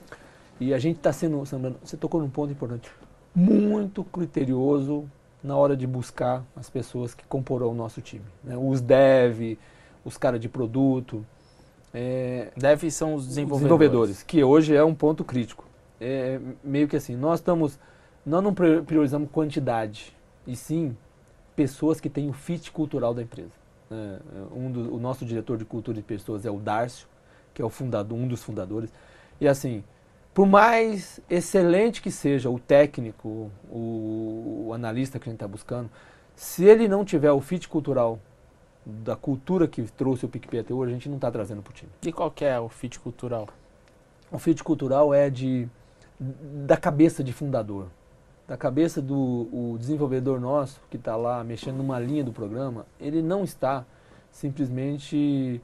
E 0.60 0.74
a 0.74 0.78
gente 0.78 0.98
está 0.98 1.10
sendo, 1.10 1.42
você 1.82 1.96
tocou 1.96 2.20
num 2.20 2.28
ponto 2.28 2.52
importante, 2.52 2.90
muito 3.34 4.04
criterioso 4.04 5.08
na 5.42 5.56
hora 5.56 5.74
de 5.74 5.86
buscar 5.86 6.44
as 6.54 6.68
pessoas 6.68 7.14
que 7.14 7.24
comporão 7.24 7.70
o 7.70 7.74
nosso 7.74 8.02
time. 8.02 8.26
Né? 8.44 8.58
Os 8.58 8.82
dev, 8.82 9.56
os 10.04 10.18
caras 10.18 10.38
de 10.38 10.50
produto. 10.50 11.24
É, 11.94 12.50
dev 12.56 12.90
são 12.90 13.14
os 13.14 13.26
desenvolvedores. 13.26 13.62
desenvolvedores. 13.62 14.22
Que 14.22 14.42
hoje 14.42 14.74
é 14.74 14.82
um 14.82 14.94
ponto 14.94 15.24
crítico. 15.24 15.64
É 16.00 16.40
meio 16.64 16.88
que 16.88 16.96
assim, 16.96 17.16
nós 17.16 17.40
estamos 17.40 17.78
nós 18.24 18.42
não 18.42 18.54
priorizamos 18.54 19.28
quantidade, 19.30 20.16
e 20.46 20.54
sim 20.54 20.96
pessoas 21.56 22.00
que 22.00 22.08
têm 22.08 22.28
o 22.28 22.32
fit 22.32 22.70
cultural 22.70 23.12
da 23.12 23.22
empresa. 23.22 23.50
É, 23.90 24.18
um 24.54 24.70
do, 24.70 24.94
o 24.94 24.98
nosso 24.98 25.24
diretor 25.24 25.58
de 25.58 25.64
cultura 25.64 25.96
de 25.96 26.02
pessoas 26.02 26.46
é 26.46 26.50
o 26.50 26.58
Dárcio, 26.58 27.06
que 27.52 27.60
é 27.60 27.64
o 27.64 27.68
fundador, 27.68 28.16
um 28.16 28.26
dos 28.26 28.42
fundadores. 28.42 28.92
E 29.40 29.46
assim, 29.46 29.84
por 30.32 30.46
mais 30.46 31.20
excelente 31.28 32.00
que 32.00 32.10
seja 32.10 32.48
o 32.48 32.58
técnico, 32.58 33.50
o, 33.68 34.66
o 34.68 34.72
analista 34.72 35.18
que 35.18 35.28
a 35.28 35.30
gente 35.30 35.36
está 35.36 35.48
buscando, 35.48 35.90
se 36.34 36.64
ele 36.64 36.88
não 36.88 37.04
tiver 37.04 37.32
o 37.32 37.40
fit 37.40 37.68
cultural 37.68 38.18
da 38.84 39.16
cultura 39.16 39.68
que 39.68 39.82
trouxe 39.82 40.24
o 40.24 40.28
PicPay 40.28 40.60
até 40.60 40.74
hoje, 40.74 40.92
a 40.92 40.94
gente 40.94 41.08
não 41.08 41.16
está 41.16 41.30
trazendo 41.30 41.62
para 41.62 41.70
o 41.70 41.74
time. 41.74 41.90
E 42.02 42.12
qual 42.12 42.32
é 42.40 42.58
o 42.58 42.68
fit 42.68 42.98
cultural? 42.98 43.48
O 44.30 44.38
fit 44.38 44.62
cultural 44.62 45.12
é 45.12 45.30
de 45.30 45.68
da 46.18 46.76
cabeça 46.76 47.24
de 47.24 47.32
fundador 47.32 47.88
da 48.46 48.56
cabeça 48.56 49.00
do 49.00 49.76
desenvolvedor 49.78 50.40
nosso 50.40 50.80
que 50.90 50.96
está 50.96 51.16
lá 51.16 51.42
mexendo 51.42 51.76
numa 51.76 51.98
linha 51.98 52.24
do 52.24 52.32
programa, 52.32 52.84
ele 53.00 53.22
não 53.22 53.44
está 53.44 53.84
simplesmente 54.30 55.60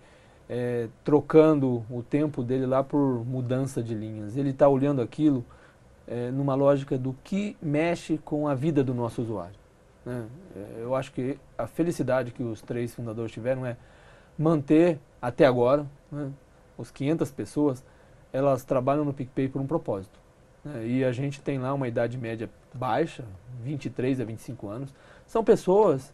é, 0.49 0.89
trocando 1.05 1.85
o 1.91 2.03
tempo 2.03 2.43
dele 2.43 2.66
lá 2.66 2.83
por 2.83 3.25
mudança 3.27 3.83
de 3.83 3.95
linhas. 3.95 4.37
Ele 4.37 4.51
está 4.51 4.69
olhando 4.69 5.03
aquilo 5.03 5.45
é, 6.07 6.31
numa 6.31 6.55
lógica 6.55 6.97
do 6.97 7.14
que 7.25 7.57
mexe 7.61 8.19
com 8.25 8.49
a 8.49 8.55
vida 8.55 8.83
do 8.83 8.95
nosso 8.95 9.21
usuário. 9.21 9.59
Né? 10.09 10.26
É, 10.56 10.82
eu 10.82 10.94
acho 10.94 11.12
que 11.12 11.38
a 11.59 11.66
felicidade 11.66 12.32
que 12.32 12.42
os 12.42 12.62
três 12.62 12.94
fundadores 12.94 13.30
tiveram 13.30 13.66
é 13.66 13.76
manter 14.38 14.98
até 15.20 15.44
agora, 15.44 15.86
né, 16.11 16.32
os 16.78 16.90
500 16.90 17.30
pessoas, 17.30 17.84
elas 18.32 18.64
trabalham 18.64 19.04
no 19.04 19.12
PicPay 19.12 19.48
por 19.48 19.61
um 19.61 19.66
propósito. 19.66 20.18
Né? 20.64 20.86
E 20.86 21.04
a 21.04 21.12
gente 21.12 21.42
tem 21.42 21.59
lá 21.59 21.74
uma 21.74 21.86
idade 21.86 22.16
média 22.16 22.48
baixa, 22.72 23.22
23 23.62 24.20
a 24.20 24.24
25 24.24 24.68
anos. 24.68 24.94
São 25.26 25.44
pessoas 25.44 26.11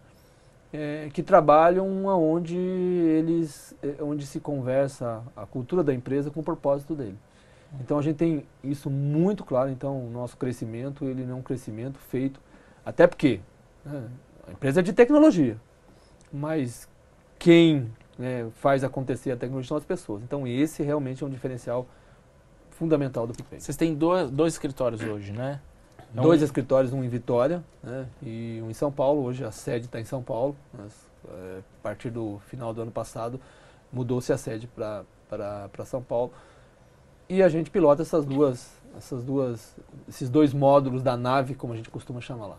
é, 0.72 1.09
que 1.12 1.22
trabalham 1.22 2.07
onde 2.07 2.57
eles, 2.57 3.76
é, 3.80 4.03
onde 4.03 4.26
se 4.26 4.40
conversa 4.40 5.22
a 5.36 5.47
cultura 5.47 5.84
da 5.84 5.95
empresa 5.95 6.32
com 6.32 6.40
o 6.40 6.45
propósito 6.45 6.97
dele. 6.97 7.18
Então 7.80 7.97
a 7.97 8.03
gente 8.03 8.16
tem 8.16 8.45
isso 8.62 8.90
muito 8.90 9.45
claro. 9.45 9.70
Então 9.70 10.05
o 10.05 10.11
nosso 10.11 10.36
crescimento 10.36 11.05
ele 11.05 11.24
não 11.24 11.36
é 11.36 11.38
um 11.38 11.42
crescimento 11.42 11.99
feito 11.99 12.40
até 12.84 13.07
porque 13.07 13.40
né, 13.85 14.09
a 14.47 14.53
empresa 14.53 14.80
é 14.80 14.82
de 14.82 14.93
tecnologia, 14.93 15.57
mas 16.32 16.89
quem 17.39 17.91
né, 18.18 18.49
faz 18.57 18.85
acontecer 18.85 19.30
a 19.32 19.37
tecnologia 19.37 19.68
são 19.68 19.76
as 19.76 19.85
pessoas. 19.85 20.22
Então 20.22 20.47
esse 20.47 20.82
realmente 20.82 21.22
é 21.22 21.26
um 21.26 21.30
diferencial 21.30 21.87
fundamental 22.70 23.26
do 23.26 23.32
PicPay. 23.32 23.61
Vocês 23.61 23.76
têm 23.76 23.95
dois, 23.95 24.30
dois 24.30 24.55
escritórios 24.55 25.01
hoje, 25.03 25.32
né? 25.32 25.61
É 26.16 26.20
Dois 26.20 26.43
um... 26.43 26.45
escritórios, 26.45 26.93
um 26.93 27.03
em 27.03 27.09
Vitória 27.09 27.62
né, 27.82 28.07
e 28.22 28.61
um 28.62 28.70
em 28.70 28.74
São 28.74 28.91
Paulo. 28.91 29.22
Hoje 29.22 29.45
a 29.45 29.51
sede 29.51 29.87
está 29.87 30.01
em 30.01 30.05
São 30.05 30.22
Paulo. 30.22 30.57
Mas, 30.72 30.93
é, 31.28 31.59
a 31.59 31.82
partir 31.82 32.11
do 32.11 32.41
final 32.47 32.72
do 32.72 32.82
ano 32.82 32.91
passado 32.91 33.41
mudou-se 33.93 34.32
a 34.32 34.39
sede 34.39 34.68
para 34.68 35.85
São 35.85 36.03
Paulo. 36.03 36.32
E 37.28 37.43
a 37.43 37.49
gente 37.49 37.70
pilota 37.70 38.03
essas 38.03 38.24
duas, 38.24 38.70
essas 38.97 39.22
duas, 39.24 39.76
esses 40.09 40.28
dois 40.28 40.53
módulos 40.53 41.03
da 41.03 41.16
nave, 41.16 41.55
como 41.55 41.72
a 41.72 41.76
gente 41.76 41.91
costuma 41.91 42.20
chamar 42.20 42.47
lá. 42.47 42.59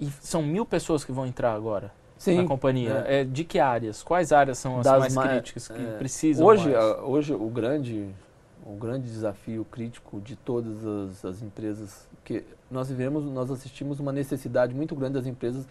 E 0.00 0.06
são 0.20 0.42
mil 0.42 0.66
pessoas 0.66 1.04
que 1.04 1.12
vão 1.12 1.26
entrar 1.26 1.52
agora 1.52 1.92
Sim, 2.18 2.38
na 2.38 2.48
companhia. 2.48 3.04
É. 3.06 3.20
É, 3.20 3.24
de 3.24 3.44
que 3.44 3.58
áreas? 3.58 4.02
Quais 4.02 4.32
áreas 4.32 4.58
são 4.58 4.78
as 4.78 4.84
das 4.84 5.14
mais 5.14 5.28
críticas 5.30 5.68
que 5.68 5.80
é, 5.80 5.96
precisam 5.98 6.46
hoje? 6.46 6.74
A, 6.74 7.02
hoje 7.02 7.32
o 7.32 7.48
grande 7.48 8.08
o 8.66 8.76
grande 8.76 9.06
desafio 9.06 9.64
crítico 9.70 10.20
de 10.20 10.36
todas 10.36 10.84
as, 10.86 11.24
as, 11.24 11.42
empresas 11.42 12.08
que 12.24 12.42
nós 12.70 12.88
vivemos, 12.88 13.24
nós 13.26 13.50
assistimos 13.50 14.00
uma 14.00 14.10
necessidade 14.10 14.74
muito 14.74 14.94
grande 14.94 15.14
das 15.14 15.26
empresas 15.26 15.68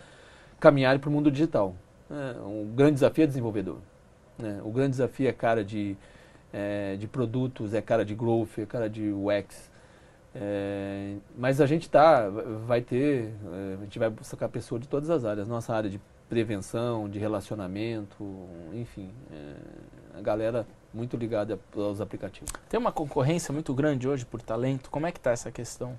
caminharem 0.60 1.00
para 1.00 1.10
o 1.10 1.12
mundo 1.12 1.32
digital. 1.32 1.74
É, 2.12 2.40
um 2.42 2.72
grande 2.76 2.94
desafio 2.94 3.24
é 3.24 3.28
desenvolvedor. 3.28 3.80
Né? 4.38 4.62
O 4.64 4.70
grande 4.70 4.92
desafio 4.92 5.28
é 5.28 5.32
cara 5.32 5.64
de, 5.64 5.98
é, 6.52 6.96
de 6.96 7.08
produtos, 7.08 7.74
é 7.74 7.82
cara 7.82 8.06
de 8.06 8.14
growth, 8.14 8.60
é 8.60 8.66
cara 8.66 8.88
de 8.88 9.10
UX. 9.10 9.72
É, 10.36 11.16
mas 11.38 11.62
a 11.62 11.66
gente 11.66 11.90
tá, 11.90 12.28
vai 12.66 12.82
ter, 12.82 13.34
é, 13.54 13.76
a 13.80 13.84
gente 13.84 14.00
vai 14.00 14.10
buscar 14.10 14.50
pessoas 14.50 14.82
de 14.82 14.88
todas 14.88 15.10
as 15.10 15.26
áreas. 15.26 15.48
Nossa 15.48 15.74
área 15.74 15.90
de 15.90 16.00
prevenção, 16.30 17.08
de 17.08 17.20
relacionamento, 17.20 18.24
enfim. 18.74 19.12
É, 19.32 20.18
a 20.18 20.22
galera 20.22 20.66
muito 20.94 21.18
ligada 21.18 21.60
aos 21.76 22.00
aplicativos. 22.02 22.52
Tem 22.70 22.80
uma 22.80 22.92
concorrência 22.92 23.52
muito 23.52 23.74
grande 23.74 24.08
hoje 24.08 24.26
por 24.26 24.42
talento. 24.42 24.90
Como 24.90 25.08
é 25.08 25.12
que 25.12 25.20
está 25.20 25.32
essa 25.32 25.52
questão? 25.52 25.98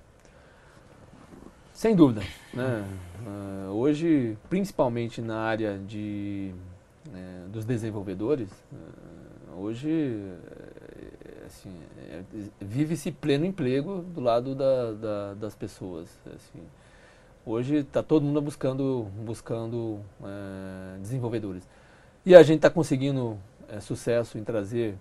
Sem 1.72 1.97
dúvida. 1.97 2.22
Né? 2.53 2.85
Uh, 3.26 3.72
hoje, 3.72 4.39
principalmente 4.49 5.20
na 5.20 5.39
área 5.41 5.76
de, 5.78 6.55
né, 7.11 7.47
dos 7.49 7.64
desenvolvedores, 7.64 8.49
uh, 8.72 9.59
hoje 9.59 9.91
é, 11.24 11.47
assim, 11.47 11.76
é, 11.93 11.93
vive-se 12.61 13.11
pleno 13.12 13.44
emprego 13.44 14.02
do 14.02 14.20
lado 14.20 14.55
da, 14.55 14.92
da, 14.92 15.34
das 15.34 15.55
pessoas. 15.55 16.09
Assim. 16.26 16.62
Hoje 17.46 17.76
está 17.76 18.02
todo 18.02 18.24
mundo 18.24 18.40
buscando, 18.40 19.07
buscando 19.24 20.00
uh, 20.20 20.98
desenvolvedores. 21.00 21.68
E 22.24 22.34
a 22.34 22.42
gente 22.42 22.57
está 22.57 22.70
conseguindo 22.70 23.38
é, 23.68 23.80
sucesso 23.80 24.38
em 24.38 24.44
trazer 24.44 24.96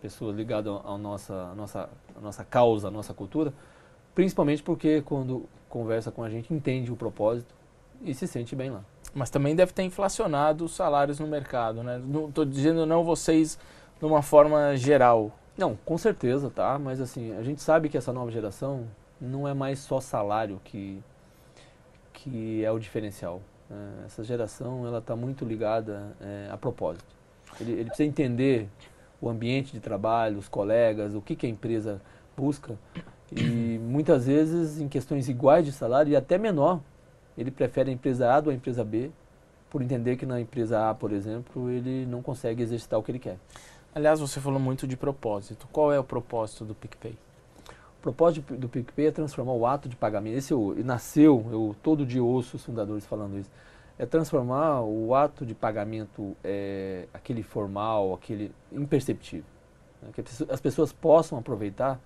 pessoas 0.00 0.36
ligadas 0.36 0.80
à 0.84 0.96
nossa, 0.96 1.34
à 1.34 1.54
nossa, 1.54 1.90
à 2.16 2.20
nossa 2.20 2.44
causa, 2.44 2.88
à 2.88 2.90
nossa 2.90 3.12
cultura, 3.12 3.52
principalmente 4.14 4.62
porque 4.62 5.02
quando 5.02 5.46
conversa 5.68 6.10
com 6.10 6.22
a 6.22 6.30
gente 6.30 6.52
entende 6.52 6.92
o 6.92 6.96
propósito 6.96 7.54
e 8.02 8.14
se 8.14 8.26
sente 8.26 8.54
bem 8.54 8.70
lá. 8.70 8.84
Mas 9.14 9.30
também 9.30 9.56
deve 9.56 9.72
ter 9.72 9.82
inflacionado 9.82 10.64
os 10.64 10.72
salários 10.72 11.18
no 11.18 11.26
mercado, 11.26 11.82
né? 11.82 12.00
Não 12.04 12.28
estou 12.28 12.44
dizendo 12.44 12.86
não 12.86 13.02
vocês 13.02 13.58
de 13.98 14.04
uma 14.04 14.22
forma 14.22 14.76
geral. 14.76 15.32
Não, 15.58 15.74
com 15.84 15.98
certeza, 15.98 16.48
tá? 16.48 16.78
Mas 16.78 17.00
assim, 17.00 17.36
a 17.36 17.42
gente 17.42 17.60
sabe 17.60 17.88
que 17.88 17.98
essa 17.98 18.12
nova 18.12 18.30
geração 18.30 18.86
não 19.20 19.48
é 19.48 19.52
mais 19.52 19.80
só 19.80 20.00
salário 20.00 20.60
que, 20.62 21.02
que 22.12 22.64
é 22.64 22.70
o 22.70 22.78
diferencial. 22.78 23.42
Né? 23.68 24.04
Essa 24.06 24.22
geração, 24.22 24.86
ela 24.86 24.98
está 24.98 25.16
muito 25.16 25.44
ligada 25.44 26.16
é, 26.20 26.48
a 26.48 26.56
propósito. 26.56 27.04
Ele, 27.60 27.72
ele 27.72 27.86
precisa 27.86 28.08
entender 28.08 28.68
o 29.20 29.28
ambiente 29.28 29.72
de 29.72 29.80
trabalho, 29.80 30.38
os 30.38 30.48
colegas, 30.48 31.12
o 31.12 31.20
que, 31.20 31.34
que 31.34 31.44
a 31.44 31.50
empresa 31.50 32.00
busca. 32.36 32.78
E 33.32 33.80
muitas 33.82 34.26
vezes, 34.26 34.80
em 34.80 34.86
questões 34.86 35.28
iguais 35.28 35.66
de 35.66 35.72
salário 35.72 36.12
e 36.12 36.16
até 36.16 36.38
menor, 36.38 36.80
ele 37.36 37.50
prefere 37.50 37.90
a 37.90 37.92
empresa 37.92 38.32
A 38.32 38.40
do 38.40 38.50
a 38.50 38.54
empresa 38.54 38.84
B, 38.84 39.10
por 39.68 39.82
entender 39.82 40.16
que 40.16 40.24
na 40.24 40.40
empresa 40.40 40.88
A, 40.88 40.94
por 40.94 41.12
exemplo, 41.12 41.68
ele 41.68 42.06
não 42.06 42.22
consegue 42.22 42.62
exercitar 42.62 42.98
o 42.98 43.02
que 43.02 43.10
ele 43.10 43.18
quer. 43.18 43.38
Aliás, 43.94 44.20
você 44.20 44.40
falou 44.40 44.60
muito 44.60 44.86
de 44.86 44.96
propósito. 44.96 45.66
Qual 45.72 45.92
é 45.92 45.98
o 45.98 46.04
propósito 46.04 46.64
do 46.64 46.74
PicPay? 46.74 47.16
O 47.98 48.00
propósito 48.00 48.56
do 48.56 48.68
PicPay 48.68 49.06
é 49.06 49.10
transformar 49.10 49.52
o 49.52 49.66
ato 49.66 49.88
de 49.88 49.96
pagamento. 49.96 50.36
Esse 50.36 50.52
eu, 50.52 50.76
nasceu, 50.84 51.44
eu 51.50 51.74
todo 51.82 52.06
dia 52.06 52.22
ouço 52.22 52.56
os 52.56 52.64
fundadores 52.64 53.04
falando 53.04 53.38
isso. 53.38 53.50
É 53.98 54.06
transformar 54.06 54.82
o 54.82 55.14
ato 55.14 55.44
de 55.44 55.54
pagamento, 55.54 56.36
é, 56.44 57.08
aquele 57.12 57.42
formal, 57.42 58.14
aquele 58.14 58.52
imperceptível. 58.70 59.44
Né? 60.00 60.10
Que 60.14 60.22
as 60.48 60.60
pessoas 60.60 60.92
possam 60.92 61.36
aproveitar 61.36 62.00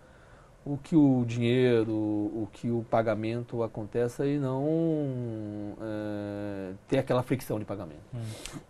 o 0.64 0.78
que 0.78 0.96
o 0.96 1.24
dinheiro, 1.26 1.92
o 1.92 2.48
que 2.52 2.70
o 2.70 2.86
pagamento 2.88 3.62
aconteça 3.62 4.24
e 4.26 4.38
não 4.38 5.76
é, 5.80 6.72
ter 6.88 6.98
aquela 6.98 7.22
fricção 7.22 7.58
de 7.58 7.64
pagamento. 7.64 8.02
Hum. 8.14 8.20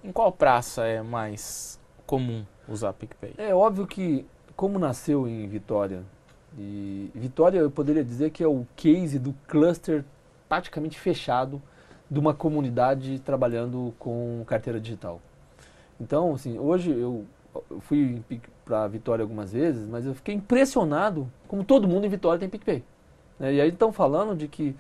Em 0.04 0.12
qual 0.12 0.32
praça 0.32 0.84
é 0.86 1.02
mais 1.02 1.78
comum 2.12 2.44
usar 2.68 2.92
PicPay? 2.92 3.32
É 3.38 3.54
óbvio 3.54 3.86
que, 3.86 4.26
como 4.54 4.78
nasceu 4.78 5.26
em 5.26 5.48
Vitória, 5.48 6.02
e 6.58 7.10
Vitória 7.14 7.58
eu 7.58 7.70
poderia 7.70 8.04
dizer 8.04 8.28
que 8.28 8.44
é 8.44 8.46
o 8.46 8.66
case 8.76 9.18
do 9.18 9.34
cluster 9.48 10.04
praticamente 10.46 11.00
fechado 11.00 11.62
de 12.10 12.20
uma 12.20 12.34
comunidade 12.34 13.18
trabalhando 13.20 13.94
com 13.98 14.44
carteira 14.46 14.78
digital. 14.78 15.22
Então, 15.98 16.34
assim, 16.34 16.58
hoje 16.58 16.90
eu 16.90 17.24
fui 17.80 18.22
para 18.62 18.86
Vitória 18.88 19.22
algumas 19.22 19.50
vezes, 19.50 19.88
mas 19.88 20.04
eu 20.04 20.14
fiquei 20.14 20.34
impressionado 20.34 21.26
como 21.48 21.64
todo 21.64 21.88
mundo 21.88 22.04
em 22.04 22.10
Vitória 22.10 22.38
tem 22.38 22.48
PicPay. 22.50 22.84
Né? 23.40 23.54
E 23.54 23.60
aí 23.62 23.70
estão 23.70 23.90
falando 23.90 24.36
de 24.36 24.48
que 24.48 24.76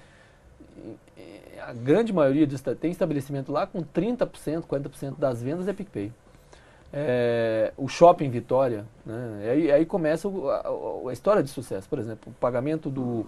a 1.66 1.72
grande 1.72 2.12
maioria 2.12 2.46
tem 2.78 2.90
estabelecimento 2.90 3.50
lá 3.50 3.66
com 3.66 3.82
30%, 3.82 4.64
40% 4.64 5.16
das 5.16 5.42
vendas 5.42 5.66
é 5.66 5.72
PicPay. 5.72 6.12
É, 6.92 7.72
o 7.76 7.88
shopping 7.88 8.28
Vitória, 8.28 8.84
né? 9.06 9.50
aí, 9.50 9.72
aí 9.72 9.86
começa 9.86 10.28
a, 10.28 11.08
a, 11.08 11.12
história 11.12 11.42
de 11.42 11.48
sucesso. 11.48 11.88
Por 11.88 11.98
exemplo, 11.98 12.30
o 12.30 12.34
pagamento 12.34 12.90
do, 12.90 13.26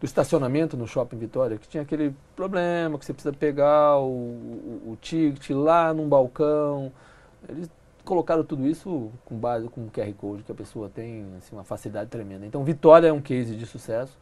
do 0.00 0.04
estacionamento 0.04 0.76
no 0.76 0.86
shopping 0.86 1.16
Vitória, 1.16 1.58
que 1.58 1.68
tinha 1.68 1.84
aquele 1.84 2.12
problema 2.34 2.98
que 2.98 3.04
você 3.04 3.12
precisa 3.12 3.32
pegar 3.32 3.98
o, 3.98 4.08
o, 4.08 4.82
o 4.92 4.98
ticket 5.00 5.50
lá 5.50 5.94
num 5.94 6.08
balcão. 6.08 6.90
Eles 7.48 7.70
colocaram 8.04 8.42
tudo 8.42 8.66
isso 8.66 9.12
com 9.24 9.36
base 9.36 9.68
com 9.68 9.88
QR 9.90 10.12
Code, 10.14 10.42
que 10.42 10.50
a 10.50 10.54
pessoa 10.54 10.88
tem 10.88 11.26
assim, 11.36 11.54
uma 11.54 11.64
facilidade 11.64 12.10
tremenda. 12.10 12.46
Então, 12.46 12.64
Vitória 12.64 13.08
é 13.08 13.12
um 13.12 13.20
case 13.20 13.54
de 13.54 13.66
sucesso. 13.66 14.18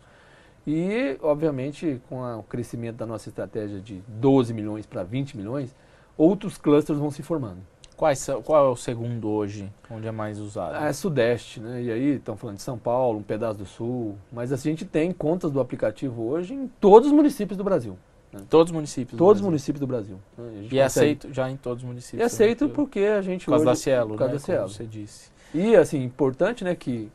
E, 0.66 1.16
obviamente, 1.22 2.02
com 2.08 2.24
a, 2.24 2.36
o 2.36 2.42
crescimento 2.42 2.96
da 2.96 3.06
nossa 3.06 3.28
estratégia 3.28 3.80
de 3.80 4.02
12 4.08 4.52
milhões 4.52 4.84
para 4.84 5.04
20 5.04 5.36
milhões, 5.36 5.74
outros 6.18 6.58
clusters 6.58 6.98
vão 6.98 7.10
se 7.10 7.22
formando. 7.22 7.60
Quais, 7.96 8.26
qual 8.44 8.66
é 8.66 8.68
o 8.68 8.76
segundo 8.76 9.26
hoje, 9.28 9.72
onde 9.90 10.06
é 10.06 10.12
mais 10.12 10.38
usado? 10.38 10.76
É 10.76 10.92
Sudeste, 10.92 11.60
né? 11.60 11.82
E 11.82 11.90
aí 11.90 12.16
estão 12.16 12.36
falando 12.36 12.56
de 12.56 12.62
São 12.62 12.76
Paulo, 12.76 13.20
um 13.20 13.22
pedaço 13.22 13.58
do 13.58 13.64
Sul. 13.64 14.16
Mas 14.30 14.52
assim, 14.52 14.68
a 14.68 14.72
gente 14.72 14.84
tem 14.84 15.12
contas 15.12 15.50
do 15.50 15.60
aplicativo 15.60 16.24
hoje 16.24 16.52
em 16.52 16.68
todos 16.78 17.08
os 17.08 17.14
municípios 17.14 17.56
do 17.56 17.64
Brasil. 17.64 17.96
Né? 18.30 18.42
Todos 18.50 18.70
os 18.70 18.74
municípios. 18.74 19.16
Todos 19.16 19.40
os 19.40 19.46
municípios 19.46 19.80
do 19.80 19.86
Brasil. 19.86 20.18
Né? 20.36 20.68
E 20.70 20.78
é 20.78 20.84
aceito 20.84 21.32
já 21.32 21.50
em 21.50 21.56
todos 21.56 21.82
os 21.82 21.88
municípios. 21.88 22.20
E 22.20 22.22
é 22.22 22.26
aceito 22.26 22.68
porque 22.68 23.00
a 23.00 23.22
gente 23.22 23.46
por 23.46 23.52
causa 23.52 23.64
hoje, 23.64 23.72
da 23.72 23.76
Cielo, 23.76 24.10
por 24.10 24.18
causa 24.18 24.32
né? 24.32 24.38
da 24.38 24.44
Cielo. 24.44 24.62
Como 24.62 24.74
você 24.74 24.84
disse. 24.84 25.30
E 25.54 25.74
assim, 25.74 26.02
importante, 26.02 26.64
né, 26.64 26.74
que 26.74 27.10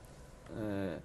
é, 0.57 0.95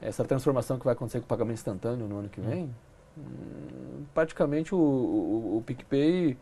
essa 0.00 0.24
transformação 0.24 0.78
que 0.78 0.84
vai 0.84 0.94
acontecer 0.94 1.18
com 1.18 1.26
o 1.26 1.28
pagamento 1.28 1.58
instantâneo 1.58 2.06
no 2.06 2.18
ano 2.18 2.30
que 2.30 2.40
vem, 2.40 2.74
hum. 3.18 4.04
praticamente 4.14 4.74
o, 4.74 4.78
o, 4.78 5.58
o 5.58 5.62
PicPay 5.66 6.36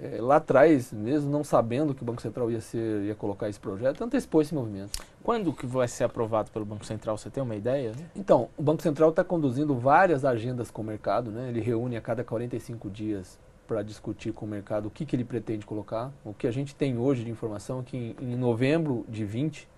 é, 0.00 0.20
lá 0.20 0.36
atrás, 0.36 0.92
mesmo 0.92 1.30
não 1.30 1.42
sabendo 1.42 1.94
que 1.94 2.02
o 2.02 2.04
Banco 2.04 2.22
Central 2.22 2.50
ia, 2.50 2.60
ser, 2.60 3.02
ia 3.02 3.14
colocar 3.14 3.48
esse 3.48 3.58
projeto, 3.58 4.02
antecipou 4.02 4.40
esse 4.40 4.54
movimento. 4.54 4.98
Quando 5.22 5.52
que 5.52 5.66
vai 5.66 5.88
ser 5.88 6.04
aprovado 6.04 6.50
pelo 6.50 6.64
Banco 6.64 6.84
Central? 6.84 7.18
Você 7.18 7.30
tem 7.30 7.42
uma 7.42 7.56
ideia? 7.56 7.92
Então, 8.14 8.48
o 8.56 8.62
Banco 8.62 8.82
Central 8.82 9.10
está 9.10 9.24
conduzindo 9.24 9.74
várias 9.74 10.24
agendas 10.24 10.70
com 10.70 10.82
o 10.82 10.84
mercado, 10.84 11.30
né? 11.30 11.48
ele 11.48 11.60
reúne 11.60 11.96
a 11.96 12.00
cada 12.00 12.22
45 12.22 12.88
dias 12.88 13.38
para 13.66 13.82
discutir 13.82 14.32
com 14.32 14.46
o 14.46 14.48
mercado 14.48 14.86
o 14.86 14.90
que, 14.90 15.04
que 15.04 15.14
ele 15.14 15.24
pretende 15.24 15.66
colocar. 15.66 16.10
O 16.24 16.32
que 16.32 16.46
a 16.46 16.50
gente 16.50 16.74
tem 16.74 16.96
hoje 16.96 17.24
de 17.24 17.30
informação 17.30 17.80
é 17.80 17.82
que 17.82 17.96
em, 17.96 18.32
em 18.32 18.36
novembro 18.36 19.04
de 19.08 19.24
20 19.24 19.68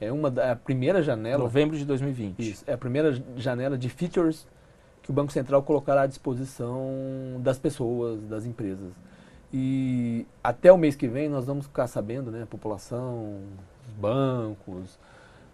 é 0.00 0.12
uma 0.12 0.30
da, 0.30 0.46
é 0.46 0.50
a 0.52 0.56
primeira 0.56 1.02
janela. 1.02 1.42
Novembro 1.42 1.76
de 1.76 1.84
2020. 1.84 2.38
Isso, 2.38 2.64
é 2.66 2.72
a 2.72 2.78
primeira 2.78 3.12
janela 3.36 3.76
de 3.76 3.88
features 3.88 4.46
que 5.02 5.10
o 5.10 5.12
Banco 5.12 5.32
Central 5.32 5.62
colocará 5.62 6.02
à 6.02 6.06
disposição 6.06 6.86
das 7.40 7.58
pessoas, 7.58 8.20
das 8.22 8.46
empresas. 8.46 8.92
E 9.52 10.26
até 10.42 10.72
o 10.72 10.78
mês 10.78 10.94
que 10.94 11.08
vem 11.08 11.28
nós 11.28 11.46
vamos 11.46 11.66
ficar 11.66 11.86
sabendo, 11.86 12.30
né, 12.30 12.42
a 12.42 12.46
população, 12.46 13.40
os 13.86 13.92
bancos, 13.94 14.98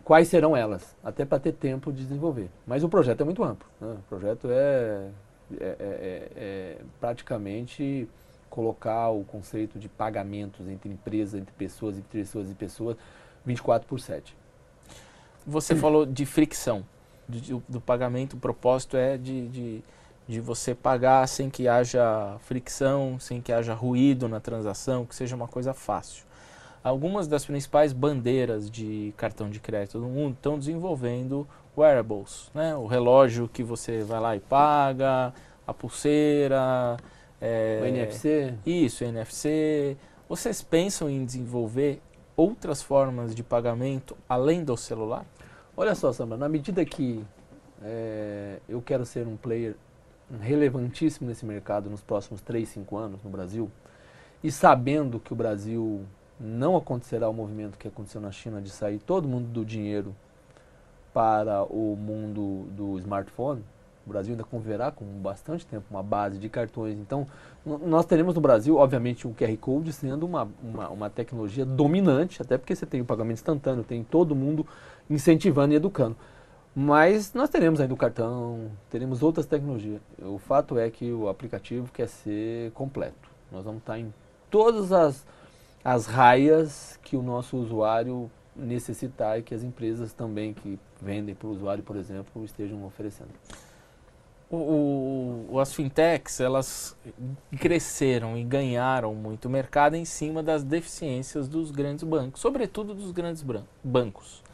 quais 0.04 0.28
serão 0.28 0.56
elas, 0.56 0.94
até 1.02 1.24
para 1.24 1.40
ter 1.40 1.52
tempo 1.52 1.92
de 1.92 2.02
desenvolver. 2.02 2.50
Mas 2.66 2.84
o 2.84 2.88
projeto 2.88 3.22
é 3.22 3.24
muito 3.24 3.42
amplo. 3.42 3.66
Né? 3.80 3.96
O 3.98 4.08
projeto 4.08 4.48
é, 4.50 5.08
é, 5.58 5.64
é, 5.64 5.76
é, 5.80 6.30
é 6.36 6.78
praticamente 7.00 8.08
colocar 8.48 9.08
o 9.10 9.24
conceito 9.24 9.78
de 9.78 9.88
pagamentos 9.88 10.68
entre 10.68 10.90
empresas, 10.90 11.40
entre 11.40 11.52
pessoas, 11.54 11.98
entre 11.98 12.20
pessoas 12.20 12.50
e 12.50 12.54
pessoas, 12.54 12.96
24 13.44 13.88
por 13.88 13.98
7. 13.98 14.36
Você 15.46 15.74
falou 15.74 16.04
de 16.04 16.24
fricção 16.26 16.84
do, 17.28 17.62
do 17.68 17.80
pagamento, 17.80 18.34
o 18.34 18.40
propósito 18.40 18.96
é 18.96 19.16
de, 19.16 19.48
de 19.48 19.84
de 20.28 20.40
você 20.40 20.74
pagar 20.74 21.26
sem 21.28 21.48
que 21.48 21.68
haja 21.68 22.36
fricção, 22.40 23.18
sem 23.20 23.40
que 23.40 23.52
haja 23.52 23.74
ruído 23.74 24.28
na 24.28 24.40
transação, 24.40 25.06
que 25.06 25.14
seja 25.14 25.36
uma 25.36 25.46
coisa 25.46 25.72
fácil. 25.72 26.24
Algumas 26.82 27.26
das 27.26 27.44
principais 27.44 27.92
bandeiras 27.92 28.70
de 28.70 29.12
cartão 29.16 29.50
de 29.50 29.60
crédito 29.60 29.98
do 29.98 30.06
mundo 30.06 30.34
estão 30.34 30.58
desenvolvendo 30.58 31.46
wearables, 31.76 32.50
né? 32.54 32.74
o 32.76 32.86
relógio 32.86 33.48
que 33.48 33.62
você 33.62 34.02
vai 34.02 34.20
lá 34.20 34.36
e 34.36 34.40
paga, 34.40 35.32
a 35.66 35.74
pulseira, 35.74 36.96
é, 37.40 37.80
o 37.82 37.86
NFC. 37.86 38.54
Isso, 38.64 39.04
NFC. 39.04 39.96
Vocês 40.28 40.62
pensam 40.62 41.10
em 41.10 41.24
desenvolver 41.24 42.00
outras 42.36 42.82
formas 42.82 43.34
de 43.34 43.42
pagamento 43.42 44.16
além 44.28 44.64
do 44.64 44.76
celular? 44.76 45.24
Olha 45.76 45.94
só, 45.94 46.12
Samba, 46.12 46.36
na 46.36 46.48
medida 46.48 46.84
que 46.84 47.24
é, 47.82 48.60
eu 48.68 48.80
quero 48.80 49.04
ser 49.04 49.26
um 49.26 49.36
player 49.36 49.76
relevantíssimo 50.40 51.28
nesse 51.28 51.44
mercado 51.46 51.88
nos 51.88 52.00
próximos 52.00 52.40
3, 52.40 52.68
5 52.68 52.96
anos 52.96 53.22
no 53.22 53.30
Brasil, 53.30 53.70
e 54.42 54.50
sabendo 54.50 55.20
que 55.20 55.32
o 55.32 55.36
Brasil 55.36 56.04
não 56.38 56.76
acontecerá 56.76 57.28
o 57.28 57.32
movimento 57.32 57.78
que 57.78 57.88
aconteceu 57.88 58.20
na 58.20 58.30
China 58.30 58.60
de 58.60 58.70
sair 58.70 58.98
todo 58.98 59.26
mundo 59.26 59.48
do 59.48 59.64
dinheiro 59.64 60.14
para 61.12 61.64
o 61.64 61.96
mundo 61.96 62.68
do 62.72 62.98
smartphone, 62.98 63.64
o 64.06 64.10
Brasil 64.10 64.32
ainda 64.32 64.44
conviverá 64.44 64.92
com 64.92 65.04
bastante 65.04 65.66
tempo 65.66 65.84
uma 65.90 66.02
base 66.02 66.38
de 66.38 66.48
cartões. 66.48 66.96
Então, 66.96 67.26
nós 67.64 68.06
teremos 68.06 68.36
no 68.36 68.40
Brasil, 68.40 68.76
obviamente, 68.76 69.26
o 69.26 69.34
QR 69.34 69.56
Code 69.56 69.92
sendo 69.92 70.24
uma, 70.24 70.48
uma, 70.62 70.88
uma, 70.90 71.10
tecnologia 71.10 71.64
dominante, 71.64 72.40
até 72.40 72.56
porque 72.56 72.76
você 72.76 72.86
tem 72.86 73.00
o 73.00 73.04
pagamento 73.04 73.38
instantâneo, 73.38 73.82
tem 73.82 74.04
todo 74.04 74.36
mundo 74.36 74.64
incentivando 75.10 75.72
e 75.72 75.76
educando. 75.76 76.16
Mas 76.78 77.32
nós 77.32 77.48
teremos 77.48 77.80
ainda 77.80 77.94
o 77.94 77.96
cartão, 77.96 78.70
teremos 78.90 79.22
outras 79.22 79.46
tecnologias. 79.46 80.02
O 80.20 80.36
fato 80.36 80.78
é 80.78 80.90
que 80.90 81.10
o 81.10 81.26
aplicativo 81.26 81.90
quer 81.90 82.06
ser 82.06 82.70
completo. 82.72 83.30
Nós 83.50 83.64
vamos 83.64 83.80
estar 83.80 83.98
em 83.98 84.12
todas 84.50 84.92
as, 84.92 85.26
as 85.82 86.04
raias 86.04 87.00
que 87.02 87.16
o 87.16 87.22
nosso 87.22 87.56
usuário 87.56 88.30
necessitar 88.54 89.38
e 89.38 89.42
que 89.42 89.54
as 89.54 89.62
empresas 89.62 90.12
também 90.12 90.52
que 90.52 90.78
vendem 91.00 91.34
para 91.34 91.48
o 91.48 91.50
usuário, 91.50 91.82
por 91.82 91.96
exemplo, 91.96 92.44
estejam 92.44 92.84
oferecendo. 92.84 93.30
O, 94.50 95.46
o, 95.50 95.58
as 95.58 95.72
fintechs 95.72 96.40
elas 96.40 96.94
cresceram 97.58 98.36
e 98.36 98.44
ganharam 98.44 99.14
muito 99.14 99.48
mercado 99.48 99.96
em 99.96 100.04
cima 100.04 100.42
das 100.42 100.62
deficiências 100.62 101.48
dos 101.48 101.70
grandes 101.70 102.04
bancos, 102.04 102.42
sobretudo 102.42 102.94
dos 102.94 103.12
grandes 103.12 103.42
bancos. 103.82 104.44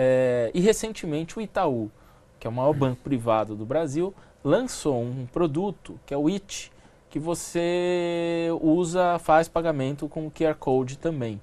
É, 0.00 0.52
e 0.54 0.60
recentemente 0.60 1.36
o 1.36 1.40
Itaú, 1.40 1.90
que 2.38 2.46
é 2.46 2.50
o 2.50 2.52
maior 2.52 2.72
banco 2.72 3.02
privado 3.02 3.56
do 3.56 3.66
Brasil, 3.66 4.14
lançou 4.44 5.02
um 5.02 5.26
produto 5.26 5.98
que 6.06 6.14
é 6.14 6.16
o 6.16 6.28
IT, 6.28 6.70
que 7.10 7.18
você 7.18 8.48
usa, 8.60 9.18
faz 9.18 9.48
pagamento 9.48 10.08
com 10.08 10.26
o 10.26 10.30
QR 10.30 10.54
Code 10.54 10.98
também. 10.98 11.40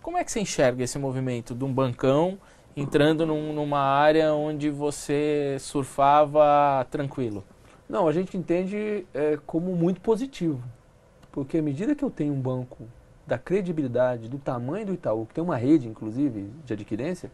Como 0.00 0.16
é 0.16 0.22
que 0.22 0.30
você 0.30 0.38
enxerga 0.38 0.84
esse 0.84 0.98
movimento 1.00 1.52
de 1.52 1.64
um 1.64 1.72
bancão 1.72 2.38
entrando 2.76 3.26
num, 3.26 3.52
numa 3.52 3.80
área 3.80 4.32
onde 4.34 4.70
você 4.70 5.56
surfava 5.58 6.86
tranquilo? 6.90 7.42
Não, 7.88 8.06
a 8.06 8.12
gente 8.12 8.36
entende 8.36 9.04
é, 9.12 9.36
como 9.44 9.74
muito 9.74 10.00
positivo. 10.00 10.62
Porque 11.32 11.58
à 11.58 11.62
medida 11.62 11.94
que 11.94 12.04
eu 12.04 12.10
tenho 12.10 12.32
um 12.32 12.40
banco 12.40 12.86
da 13.26 13.36
credibilidade, 13.36 14.28
do 14.28 14.38
tamanho 14.38 14.86
do 14.86 14.94
Itaú, 14.94 15.26
que 15.26 15.34
tem 15.34 15.42
uma 15.42 15.56
rede, 15.56 15.88
inclusive, 15.88 16.50
de 16.64 16.72
adquirência, 16.72 17.30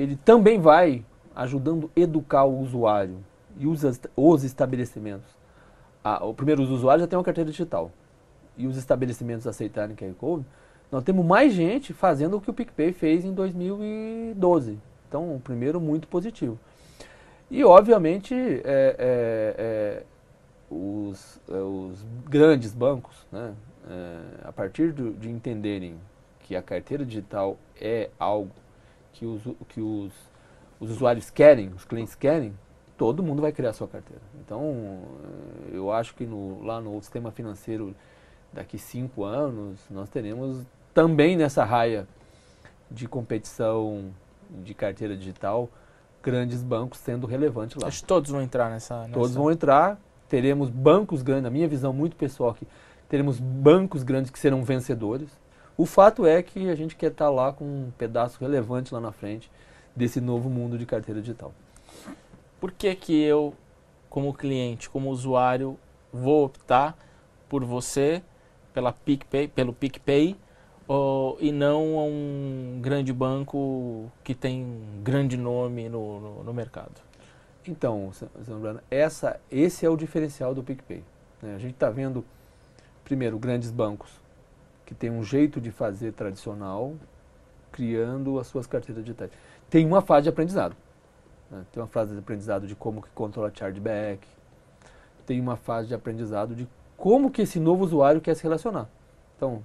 ele 0.00 0.16
também 0.16 0.58
vai 0.58 1.04
ajudando 1.34 1.90
a 1.94 2.00
educar 2.00 2.44
o 2.44 2.58
usuário 2.60 3.18
e 3.58 3.66
os, 3.66 3.82
os 4.16 4.44
estabelecimentos. 4.44 5.28
O 6.22 6.32
primeiro, 6.32 6.62
os 6.62 6.70
usuários 6.70 7.02
já 7.02 7.06
têm 7.06 7.18
uma 7.18 7.24
carteira 7.24 7.50
digital 7.50 7.90
e 8.56 8.66
os 8.66 8.76
estabelecimentos 8.76 9.46
aceitarem 9.46 9.94
QR 9.94 10.14
Code, 10.14 10.46
nós 10.90 11.04
temos 11.04 11.24
mais 11.24 11.52
gente 11.52 11.92
fazendo 11.92 12.36
o 12.36 12.40
que 12.40 12.50
o 12.50 12.54
PicPay 12.54 12.92
fez 12.92 13.24
em 13.24 13.32
2012. 13.32 14.78
Então, 15.08 15.36
o 15.36 15.40
primeiro, 15.40 15.80
muito 15.80 16.08
positivo. 16.08 16.58
E, 17.50 17.62
obviamente, 17.62 18.34
é, 18.34 18.62
é, 18.64 19.54
é, 19.58 20.02
os, 20.70 21.40
é, 21.48 21.54
os, 21.54 22.04
grandes 22.28 22.72
bancos, 22.72 23.26
né, 23.30 23.54
é, 23.88 24.48
a 24.48 24.52
partir 24.52 24.92
do, 24.92 25.12
de 25.12 25.28
entenderem 25.28 25.96
que 26.40 26.56
a 26.56 26.62
carteira 26.62 27.04
digital 27.04 27.56
é 27.80 28.10
algo 28.18 28.50
que 29.12 29.26
os, 29.26 29.42
que 29.68 29.80
os, 29.80 30.12
os 30.78 30.90
usuários 30.90 31.30
querem, 31.30 31.68
os 31.68 31.84
clientes 31.84 32.14
querem, 32.14 32.54
todo 32.96 33.22
mundo 33.22 33.40
vai 33.40 33.52
criar 33.52 33.72
sua 33.72 33.88
carteira. 33.88 34.22
Então, 34.44 35.00
eu 35.72 35.90
acho 35.90 36.14
que 36.14 36.26
no, 36.26 36.62
lá 36.62 36.80
no 36.80 37.00
sistema 37.00 37.30
financeiro, 37.30 37.94
daqui 38.52 38.78
cinco 38.78 39.24
anos, 39.24 39.80
nós 39.90 40.08
teremos 40.08 40.66
também 40.92 41.36
nessa 41.36 41.64
raia 41.64 42.06
de 42.90 43.08
competição 43.08 44.10
de 44.50 44.74
carteira 44.74 45.16
digital, 45.16 45.68
grandes 46.22 46.62
bancos 46.62 46.98
sendo 46.98 47.26
relevantes 47.26 47.80
lá. 47.80 47.88
Acho 47.88 48.02
que 48.02 48.06
todos 48.06 48.30
vão 48.30 48.42
entrar 48.42 48.68
nessa, 48.68 49.02
nessa... 49.02 49.12
Todos 49.12 49.34
vão 49.34 49.50
entrar, 49.50 49.98
teremos 50.28 50.68
bancos 50.68 51.22
grandes, 51.22 51.44
na 51.44 51.50
minha 51.50 51.68
visão 51.68 51.92
muito 51.92 52.16
pessoal 52.16 52.50
aqui, 52.50 52.66
teremos 53.08 53.40
bancos 53.40 54.02
grandes 54.02 54.30
que 54.30 54.38
serão 54.38 54.62
vencedores. 54.62 55.30
O 55.80 55.86
fato 55.86 56.26
é 56.26 56.42
que 56.42 56.68
a 56.68 56.74
gente 56.74 56.94
quer 56.94 57.10
estar 57.10 57.30
lá 57.30 57.54
com 57.54 57.64
um 57.64 57.90
pedaço 57.96 58.38
relevante 58.38 58.92
lá 58.92 59.00
na 59.00 59.12
frente 59.12 59.50
desse 59.96 60.20
novo 60.20 60.50
mundo 60.50 60.76
de 60.76 60.84
carteira 60.84 61.22
digital. 61.22 61.54
Por 62.60 62.70
que 62.70 62.94
que 62.94 63.18
eu, 63.18 63.54
como 64.10 64.34
cliente, 64.34 64.90
como 64.90 65.08
usuário, 65.08 65.78
vou 66.12 66.44
optar 66.44 66.98
por 67.48 67.64
você, 67.64 68.22
pela 68.74 68.92
PicPay, 68.92 69.48
pelo 69.48 69.72
PicPay, 69.72 70.36
ou, 70.86 71.38
e 71.40 71.50
não 71.50 71.96
um 71.96 72.78
grande 72.82 73.10
banco 73.10 74.12
que 74.22 74.34
tem 74.34 74.62
um 74.62 75.02
grande 75.02 75.38
nome 75.38 75.88
no, 75.88 76.20
no, 76.20 76.44
no 76.44 76.52
mercado? 76.52 77.00
Então, 77.66 78.12
Zambrano, 78.44 78.82
essa, 78.90 79.40
esse 79.50 79.86
é 79.86 79.88
o 79.88 79.96
diferencial 79.96 80.54
do 80.54 80.62
PicPay. 80.62 81.02
Né? 81.40 81.54
A 81.54 81.58
gente 81.58 81.72
está 81.72 81.88
vendo, 81.88 82.22
primeiro, 83.02 83.38
grandes 83.38 83.70
bancos 83.70 84.19
que 84.90 84.94
têm 84.96 85.08
um 85.08 85.22
jeito 85.22 85.60
de 85.60 85.70
fazer 85.70 86.10
tradicional, 86.10 86.96
criando 87.70 88.40
as 88.40 88.48
suas 88.48 88.66
carteiras 88.66 89.04
digitais. 89.04 89.30
Tem 89.70 89.86
uma 89.86 90.02
fase 90.02 90.24
de 90.24 90.30
aprendizado. 90.30 90.74
Né? 91.48 91.64
Tem 91.70 91.80
uma 91.80 91.86
fase 91.86 92.12
de 92.12 92.18
aprendizado 92.18 92.66
de 92.66 92.74
como 92.74 93.00
que 93.00 93.08
controla 93.10 93.52
chargeback. 93.54 94.26
Tem 95.24 95.40
uma 95.40 95.54
fase 95.54 95.86
de 95.86 95.94
aprendizado 95.94 96.56
de 96.56 96.66
como 96.96 97.30
que 97.30 97.42
esse 97.42 97.60
novo 97.60 97.84
usuário 97.84 98.20
quer 98.20 98.34
se 98.34 98.42
relacionar. 98.42 98.88
Então, 99.36 99.62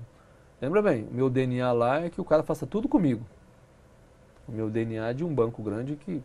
lembra 0.62 0.80
bem, 0.80 1.08
meu 1.12 1.28
DNA 1.28 1.72
lá 1.72 2.02
é 2.02 2.10
que 2.12 2.22
o 2.22 2.24
cara 2.24 2.44
faça 2.44 2.68
tudo 2.68 2.88
comigo. 2.88 3.26
O 4.48 4.52
meu 4.52 4.70
DNA 4.70 5.10
é 5.10 5.14
de 5.16 5.24
um 5.26 5.34
banco 5.34 5.64
grande 5.64 5.96
que 5.96 6.22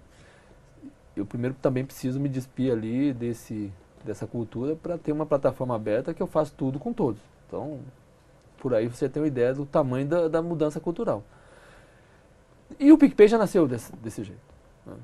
eu 1.17 1.25
primeiro 1.25 1.57
também 1.63 1.87
preciso 1.87 2.21
me 2.21 2.29
despir 2.29 2.71
ali 2.71 3.15
desse, 3.15 3.73
dessa 4.05 4.27
cultura 4.27 4.77
para 4.77 4.99
ter 4.99 5.11
uma 5.11 5.25
plataforma 5.25 5.75
aberta 5.75 6.13
que 6.13 6.23
eu 6.23 6.27
faço 6.27 6.53
tudo 6.55 6.79
com 6.79 6.93
todos. 6.93 7.23
Então, 7.47 7.81
por 8.61 8.75
aí 8.75 8.87
você 8.87 9.09
tem 9.09 9.21
uma 9.21 9.27
ideia 9.27 9.53
do 9.55 9.67
tamanho 9.67 10.07
da, 10.07 10.29
da 10.29 10.43
mudança 10.43 10.79
cultural. 10.79 11.25
E 12.79 12.93
o 12.93 12.99
PicPay 12.99 13.27
já 13.27 13.39
nasceu 13.39 13.67
desse, 13.67 13.93
desse 13.97 14.23
jeito. 14.23 14.41
Né? 14.87 14.95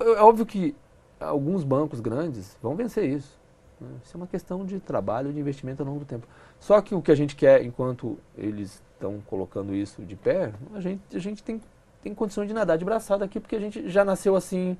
É 0.00 0.22
óbvio 0.22 0.44
que 0.44 0.74
alguns 1.20 1.62
bancos 1.62 2.00
grandes 2.00 2.56
vão 2.60 2.74
vencer 2.74 3.04
isso. 3.04 3.38
Né? 3.80 3.88
Isso 4.02 4.16
é 4.16 4.18
uma 4.18 4.26
questão 4.26 4.64
de 4.64 4.80
trabalho, 4.80 5.32
de 5.32 5.38
investimento 5.38 5.82
ao 5.82 5.88
longo 5.88 6.00
do 6.00 6.06
tempo. 6.06 6.26
Só 6.58 6.80
que 6.80 6.94
o 6.94 7.02
que 7.02 7.12
a 7.12 7.14
gente 7.14 7.36
quer, 7.36 7.62
enquanto 7.64 8.18
eles 8.36 8.82
estão 8.94 9.20
colocando 9.26 9.74
isso 9.74 10.02
de 10.02 10.16
pé, 10.16 10.52
a 10.74 10.80
gente, 10.80 11.02
a 11.14 11.18
gente 11.18 11.42
tem, 11.42 11.60
tem 12.02 12.14
condições 12.14 12.48
de 12.48 12.54
nadar 12.54 12.78
de 12.78 12.84
braçada 12.84 13.24
aqui, 13.24 13.38
porque 13.38 13.56
a 13.56 13.60
gente 13.60 13.88
já 13.88 14.04
nasceu 14.04 14.34
assim, 14.34 14.76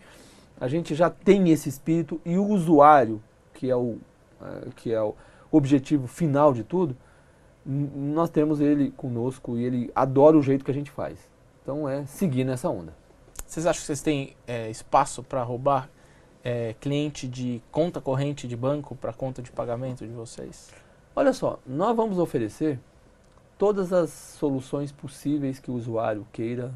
a 0.59 0.67
gente 0.69 0.95
já 0.95 1.11
tem 1.11 1.51
esse 1.51 1.69
espírito 1.69 2.21
e 2.25 2.39
o 2.39 2.47
usuário, 2.47 3.23
que 3.53 3.71
é 3.71 3.77
o, 3.77 3.99
é, 4.43 4.69
que 4.75 4.93
é 4.93 5.01
o 5.01 5.15
objetivo 5.51 6.07
final 6.07 6.53
de 6.53 6.65
tudo, 6.65 6.97
nós 7.67 8.31
temos 8.31 8.61
ele 8.61 8.93
conosco 8.93 9.59
e 9.59 9.65
ele 9.65 9.91
adora 9.95 10.37
o 10.39 10.43
jeito 10.43 10.65
que 10.65 10.71
a 10.71 10.75
gente 10.75 10.91
faz. 10.91 11.19
Então 11.63 11.89
é 11.89 12.07
seguir 12.07 12.45
nessa 12.45 12.71
onda. 12.71 12.95
Vocês 13.45 13.67
acham 13.67 13.81
que 13.81 13.87
vocês 13.87 14.03
têm 14.03 14.37
é, 14.47 14.71
espaço 14.71 15.23
para 15.23 15.43
roubar 15.43 15.91
é, 16.45 16.75
cliente 16.81 17.27
de 17.27 17.61
conta 17.73 18.01
corrente 18.01 18.47
de 18.47 18.57
banco 18.57 18.95
para 18.95 19.13
conta 19.13 19.43
de 19.43 19.51
pagamento 19.51 20.07
de 20.07 20.13
vocês? 20.13 20.71
Olha 21.15 21.33
só, 21.33 21.59
nós 21.67 21.97
vamos 21.97 22.19
oferecer 22.19 22.79
todas 23.59 23.93
as 23.93 24.11
soluções 24.11 24.93
possíveis 24.93 25.59
que 25.59 25.71
o 25.71 25.75
usuário 25.75 26.27
queira 26.33 26.73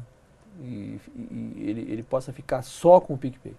e, 0.59 0.99
e 1.15 1.53
ele, 1.57 1.81
ele 1.89 2.03
possa 2.03 2.33
ficar 2.33 2.61
só 2.63 2.99
com 2.99 3.13
o 3.13 3.17
PicPay. 3.17 3.55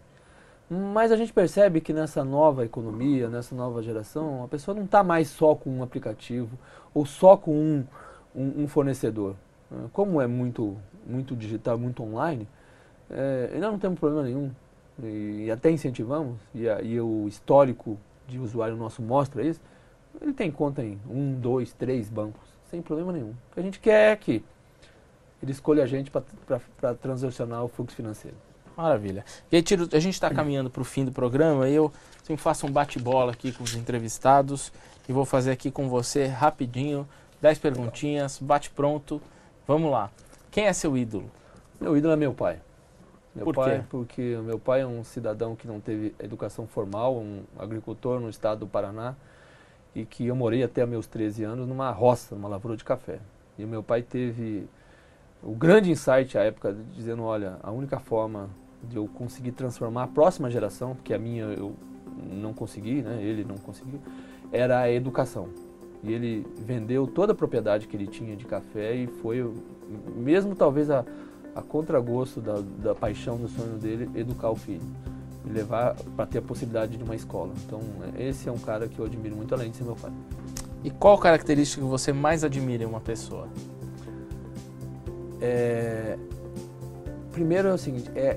Mas 0.74 1.12
a 1.12 1.16
gente 1.16 1.34
percebe 1.34 1.82
que 1.82 1.92
nessa 1.92 2.24
nova 2.24 2.64
economia, 2.64 3.28
nessa 3.28 3.54
nova 3.54 3.82
geração, 3.82 4.42
a 4.42 4.48
pessoa 4.48 4.74
não 4.74 4.84
está 4.84 5.04
mais 5.04 5.28
só 5.28 5.54
com 5.54 5.68
um 5.68 5.82
aplicativo 5.82 6.58
ou 6.94 7.04
só 7.04 7.36
com 7.36 7.54
um, 7.54 7.84
um, 8.34 8.62
um 8.62 8.68
fornecedor. 8.68 9.36
Como 9.92 10.18
é 10.18 10.26
muito, 10.26 10.78
muito 11.06 11.36
digital, 11.36 11.76
muito 11.76 12.02
online, 12.02 12.48
é, 13.10 13.50
ainda 13.52 13.70
não 13.70 13.78
temos 13.78 13.98
problema 13.98 14.22
nenhum. 14.22 14.50
E, 15.02 15.44
e 15.44 15.50
até 15.50 15.70
incentivamos, 15.70 16.38
e, 16.54 16.66
a, 16.66 16.80
e, 16.80 16.98
o 16.98 17.28
histórico 17.28 17.98
de 18.26 18.38
usuário 18.38 18.74
nosso 18.74 19.02
mostra 19.02 19.42
isso. 19.42 19.60
Ele 20.22 20.32
tem 20.32 20.50
conta 20.50 20.82
em 20.82 20.98
um, 21.06 21.34
dois, 21.38 21.74
três 21.74 22.08
bancos, 22.08 22.48
sem 22.70 22.80
problema 22.80 23.12
nenhum. 23.12 23.30
O 23.50 23.54
que 23.54 23.60
a 23.60 23.62
gente 23.62 23.78
quer 23.78 24.12
é 24.12 24.16
que 24.16 24.42
ele 25.42 25.52
escolha 25.52 25.82
a 25.82 25.86
gente 25.86 26.10
para 26.10 26.94
transacionar 26.94 27.62
o 27.62 27.68
fluxo 27.68 27.94
financeiro. 27.94 28.36
Maravilha. 28.82 29.24
E 29.50 29.56
aí, 29.56 29.62
Tiro, 29.62 29.88
a 29.92 30.00
gente 30.00 30.14
está 30.14 30.28
caminhando 30.28 30.68
para 30.68 30.82
o 30.82 30.84
fim 30.84 31.04
do 31.04 31.12
programa 31.12 31.68
e 31.68 31.74
eu 31.74 31.92
sempre 32.24 32.42
faço 32.42 32.66
um 32.66 32.70
bate-bola 32.70 33.30
aqui 33.30 33.52
com 33.52 33.62
os 33.62 33.74
entrevistados 33.74 34.72
e 35.08 35.12
vou 35.12 35.24
fazer 35.24 35.52
aqui 35.52 35.70
com 35.70 35.88
você 35.88 36.26
rapidinho, 36.26 37.08
dez 37.40 37.60
perguntinhas, 37.60 38.40
bate 38.40 38.70
pronto. 38.70 39.22
Vamos 39.68 39.88
lá. 39.88 40.10
Quem 40.50 40.66
é 40.66 40.72
seu 40.72 40.96
ídolo? 40.96 41.30
Meu 41.80 41.96
ídolo 41.96 42.12
é 42.12 42.16
meu 42.16 42.34
pai. 42.34 42.58
Meu 43.32 43.44
Por 43.44 43.54
pai, 43.54 43.78
quê? 43.78 43.84
porque 43.88 44.36
meu 44.42 44.58
pai 44.58 44.80
é 44.80 44.86
um 44.86 45.04
cidadão 45.04 45.54
que 45.54 45.66
não 45.66 45.78
teve 45.78 46.12
educação 46.18 46.66
formal, 46.66 47.16
um 47.16 47.44
agricultor 47.56 48.18
no 48.18 48.28
estado 48.28 48.60
do 48.60 48.66
Paraná, 48.66 49.14
e 49.94 50.04
que 50.04 50.26
eu 50.26 50.34
morei 50.34 50.64
até 50.64 50.84
meus 50.84 51.06
13 51.06 51.44
anos 51.44 51.68
numa 51.68 51.90
roça, 51.92 52.34
numa 52.34 52.48
lavoura 52.48 52.76
de 52.76 52.82
café. 52.82 53.20
E 53.56 53.64
meu 53.64 53.82
pai 53.82 54.02
teve 54.02 54.68
o 55.42 55.52
grande 55.52 55.90
insight 55.90 56.36
à 56.36 56.42
época, 56.42 56.76
dizendo, 56.94 57.22
olha, 57.22 57.58
a 57.62 57.70
única 57.70 57.98
forma 57.98 58.50
de 58.88 58.96
eu 58.96 59.06
conseguir 59.06 59.52
transformar 59.52 60.04
a 60.04 60.06
próxima 60.06 60.50
geração, 60.50 60.94
porque 60.94 61.14
a 61.14 61.18
minha 61.18 61.44
eu 61.44 61.74
não 62.30 62.52
consegui, 62.52 63.02
né, 63.02 63.22
ele 63.22 63.44
não 63.44 63.56
conseguiu, 63.56 64.00
era 64.50 64.80
a 64.80 64.90
educação. 64.90 65.48
E 66.02 66.12
ele 66.12 66.46
vendeu 66.58 67.06
toda 67.06 67.32
a 67.32 67.34
propriedade 67.34 67.86
que 67.86 67.96
ele 67.96 68.06
tinha 68.06 68.34
de 68.36 68.44
café 68.44 68.94
e 68.94 69.06
foi, 69.06 69.48
mesmo 70.16 70.54
talvez 70.54 70.90
a 70.90 71.04
a 71.54 71.62
contragosto 71.62 72.40
da, 72.40 72.60
da 72.78 72.94
paixão 72.94 73.36
do 73.36 73.48
sonho 73.48 73.78
dele, 73.78 74.10
educar 74.14 74.50
o 74.50 74.56
filho 74.56 74.82
e 75.44 75.50
levar 75.50 75.94
para 76.16 76.26
ter 76.26 76.38
a 76.38 76.42
possibilidade 76.42 76.96
de 76.96 77.04
uma 77.04 77.14
escola. 77.14 77.52
Então, 77.66 77.80
esse 78.18 78.48
é 78.48 78.52
um 78.52 78.58
cara 78.58 78.88
que 78.88 78.98
eu 78.98 79.04
admiro 79.04 79.36
muito, 79.36 79.54
além 79.54 79.70
de 79.70 79.76
ser 79.76 79.84
meu 79.84 79.96
pai. 79.96 80.12
E 80.84 80.90
qual 80.90 81.18
característica 81.18 81.82
que 81.82 81.88
você 81.88 82.12
mais 82.12 82.44
admira 82.44 82.82
em 82.82 82.86
uma 82.86 83.00
pessoa? 83.00 83.48
É, 85.40 86.16
primeiro 87.32 87.68
é 87.68 87.72
o 87.72 87.78
seguinte, 87.78 88.10
é, 88.14 88.36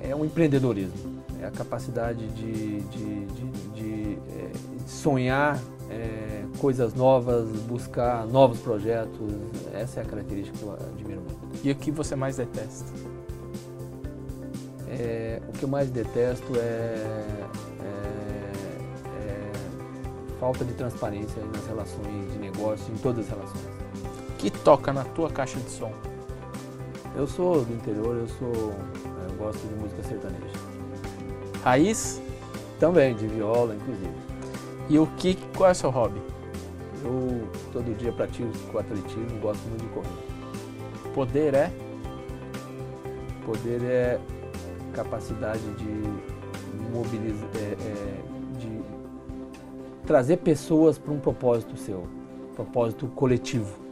é, 0.00 0.10
é 0.10 0.16
um 0.16 0.24
empreendedorismo, 0.24 1.22
é 1.40 1.46
a 1.46 1.50
capacidade 1.50 2.26
de, 2.28 2.80
de, 2.80 3.26
de, 3.26 3.50
de 3.74 4.18
é, 4.38 4.50
sonhar 4.86 5.60
é, 5.90 6.44
coisas 6.58 6.94
novas, 6.94 7.48
buscar 7.62 8.26
novos 8.26 8.60
projetos, 8.60 9.32
essa 9.74 10.00
é 10.00 10.02
a 10.02 10.06
característica 10.06 10.56
que 10.56 10.64
eu 10.64 10.72
admiro 10.72 11.20
muito. 11.20 11.66
E 11.66 11.70
o 11.70 11.74
que 11.74 11.90
você 11.90 12.14
mais 12.14 12.36
detesta? 12.36 12.86
É, 14.88 15.40
o 15.48 15.52
que 15.52 15.64
eu 15.64 15.68
mais 15.68 15.90
detesto 15.90 16.56
é, 16.56 16.60
é, 16.60 18.52
é, 19.06 19.52
falta 20.38 20.64
de 20.64 20.72
transparência 20.74 21.42
nas 21.52 21.66
relações 21.66 22.32
de 22.32 22.38
negócio, 22.38 22.92
em 22.92 22.96
todas 22.98 23.26
as 23.26 23.30
relações. 23.30 23.64
Que 24.38 24.50
toca 24.50 24.92
na 24.92 25.04
tua 25.04 25.30
caixa 25.30 25.58
de 25.58 25.70
som? 25.70 25.92
Eu 27.16 27.26
sou 27.26 27.64
do 27.64 27.74
interior, 27.74 28.16
eu 28.16 28.28
sou, 28.28 28.52
eu 28.52 29.36
gosto 29.36 29.66
de 29.66 29.74
música 29.74 30.02
sertaneja. 30.02 30.58
Raiz? 31.62 32.20
Também, 32.78 33.14
de 33.14 33.26
viola, 33.26 33.74
inclusive. 33.74 34.14
E 34.88 34.98
o 34.98 35.06
que, 35.18 35.36
qual 35.56 35.68
é 35.68 35.72
o 35.72 35.74
seu 35.74 35.90
hobby? 35.90 36.20
Eu 37.04 37.48
todo 37.72 37.96
dia 37.96 38.12
pratico 38.12 38.78
atletismo, 38.78 39.38
gosto 39.40 39.62
muito 39.68 39.82
de 39.82 39.88
correr. 39.88 41.14
Poder 41.14 41.54
é? 41.54 41.72
Poder 43.44 43.82
é 43.82 44.20
capacidade 44.92 45.62
de 45.74 46.90
mobilizar, 46.92 47.48
é, 47.56 47.72
é, 47.72 48.58
de 48.58 48.80
trazer 50.06 50.38
pessoas 50.38 50.98
para 50.98 51.12
um 51.12 51.18
propósito 51.18 51.76
seu, 51.76 52.06
propósito 52.54 53.06
coletivo. 53.08 53.89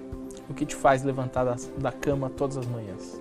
O 0.48 0.54
que 0.54 0.64
te 0.64 0.74
faz 0.74 1.02
levantar 1.02 1.44
da, 1.44 1.56
da 1.78 1.92
cama 1.92 2.30
todas 2.30 2.56
as 2.56 2.66
manhãs? 2.66 3.20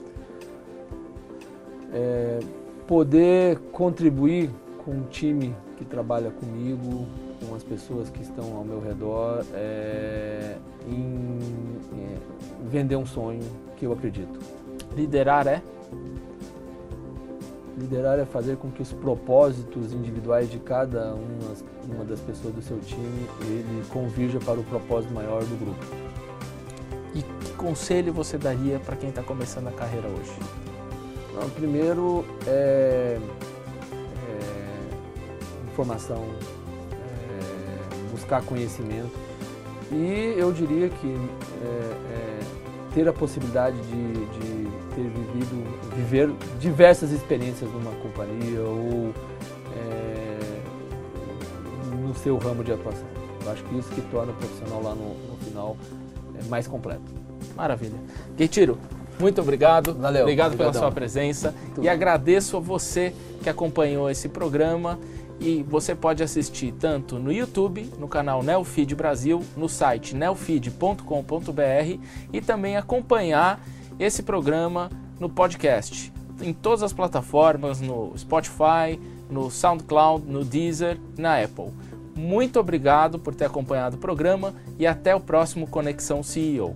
É, 1.93 2.39
poder 2.87 3.59
contribuir 3.71 4.49
com 4.83 4.91
um 4.91 5.03
time 5.03 5.55
que 5.75 5.83
trabalha 5.83 6.31
comigo, 6.31 7.05
com 7.45 7.53
as 7.55 7.63
pessoas 7.63 8.09
que 8.09 8.21
estão 8.21 8.55
ao 8.55 8.63
meu 8.63 8.79
redor, 8.79 9.43
é, 9.53 10.55
em, 10.87 11.39
é, 11.93 12.17
vender 12.63 12.95
um 12.95 13.05
sonho 13.05 13.43
que 13.75 13.85
eu 13.85 13.91
acredito. 13.91 14.39
Liderar 14.95 15.47
é? 15.47 15.61
Liderar 17.77 18.17
é 18.17 18.25
fazer 18.25 18.57
com 18.57 18.71
que 18.71 18.81
os 18.81 18.91
propósitos 18.91 19.93
individuais 19.93 20.49
de 20.49 20.57
cada 20.57 21.13
uma, 21.13 21.53
uma 21.93 22.05
das 22.05 22.19
pessoas 22.21 22.55
do 22.55 22.61
seu 22.61 22.79
time 22.79 23.27
ele 23.41 23.83
convirja 23.89 24.39
para 24.39 24.59
o 24.59 24.63
propósito 24.63 25.13
maior 25.13 25.43
do 25.43 25.59
grupo. 25.59 25.85
Conselho 27.57 28.13
você 28.13 28.37
daria 28.37 28.79
para 28.79 28.95
quem 28.95 29.09
está 29.09 29.23
começando 29.23 29.67
a 29.67 29.71
carreira 29.71 30.07
hoje? 30.07 30.31
Não, 31.33 31.49
primeiro 31.49 32.23
é, 32.45 33.19
é 34.27 35.69
informação, 35.71 36.23
é, 36.91 38.11
buscar 38.11 38.43
conhecimento 38.43 39.11
e 39.91 40.35
eu 40.37 40.51
diria 40.51 40.89
que 40.89 41.15
é, 41.63 41.65
é, 41.65 42.39
ter 42.93 43.07
a 43.07 43.13
possibilidade 43.13 43.77
de, 43.77 44.13
de 44.13 44.67
ter 44.95 45.09
vivido, 45.09 45.95
viver 45.95 46.31
diversas 46.59 47.11
experiências 47.11 47.71
numa 47.71 47.91
companhia 48.01 48.61
ou 48.61 49.13
é, 49.75 50.39
no 51.95 52.13
seu 52.15 52.37
ramo 52.37 52.63
de 52.63 52.71
atuação. 52.71 53.07
Eu 53.43 53.51
acho 53.51 53.63
que 53.63 53.77
isso 53.77 53.89
que 53.89 54.01
torna 54.11 54.31
o 54.31 54.35
profissional 54.35 54.81
lá 54.83 54.95
no, 54.95 55.15
no 55.29 55.37
final 55.37 55.77
é, 56.35 56.43
mais 56.49 56.67
completo. 56.67 57.16
Maravilha. 57.57 57.97
Gueitiro, 58.37 58.77
muito 59.19 59.41
obrigado. 59.41 59.93
Valeu. 59.95 60.21
Obrigado 60.21 60.53
Obrigadão. 60.53 60.71
pela 60.71 60.85
sua 60.85 60.91
presença. 60.91 61.51
Muito 61.51 61.81
e 61.81 61.83
bom. 61.85 61.89
agradeço 61.89 62.57
a 62.57 62.59
você 62.59 63.13
que 63.41 63.49
acompanhou 63.49 64.09
esse 64.09 64.29
programa. 64.29 64.99
E 65.39 65.63
você 65.63 65.93
pode 65.93 66.23
assistir 66.23 66.71
tanto 66.71 67.19
no 67.19 67.31
YouTube, 67.31 67.91
no 67.99 68.07
canal 68.07 68.41
Neofeed 68.41 68.95
Brasil, 68.95 69.43
no 69.55 69.69
site 69.69 70.15
neofeed.com.br 70.15 71.99
e 72.33 72.41
também 72.41 72.75
acompanhar 72.75 73.61
esse 73.99 74.23
programa 74.23 74.89
no 75.19 75.29
podcast, 75.29 76.11
em 76.41 76.53
todas 76.53 76.81
as 76.81 76.91
plataformas, 76.91 77.79
no 77.79 78.17
Spotify, 78.17 78.99
no 79.29 79.51
SoundCloud, 79.51 80.25
no 80.25 80.43
Deezer, 80.43 80.99
na 81.15 81.39
Apple. 81.39 81.71
Muito 82.15 82.59
obrigado 82.59 83.19
por 83.19 83.35
ter 83.35 83.45
acompanhado 83.45 83.95
o 83.95 83.99
programa 83.99 84.55
e 84.79 84.87
até 84.87 85.15
o 85.15 85.19
próximo 85.19 85.67
Conexão 85.67 86.23
CEO. 86.23 86.75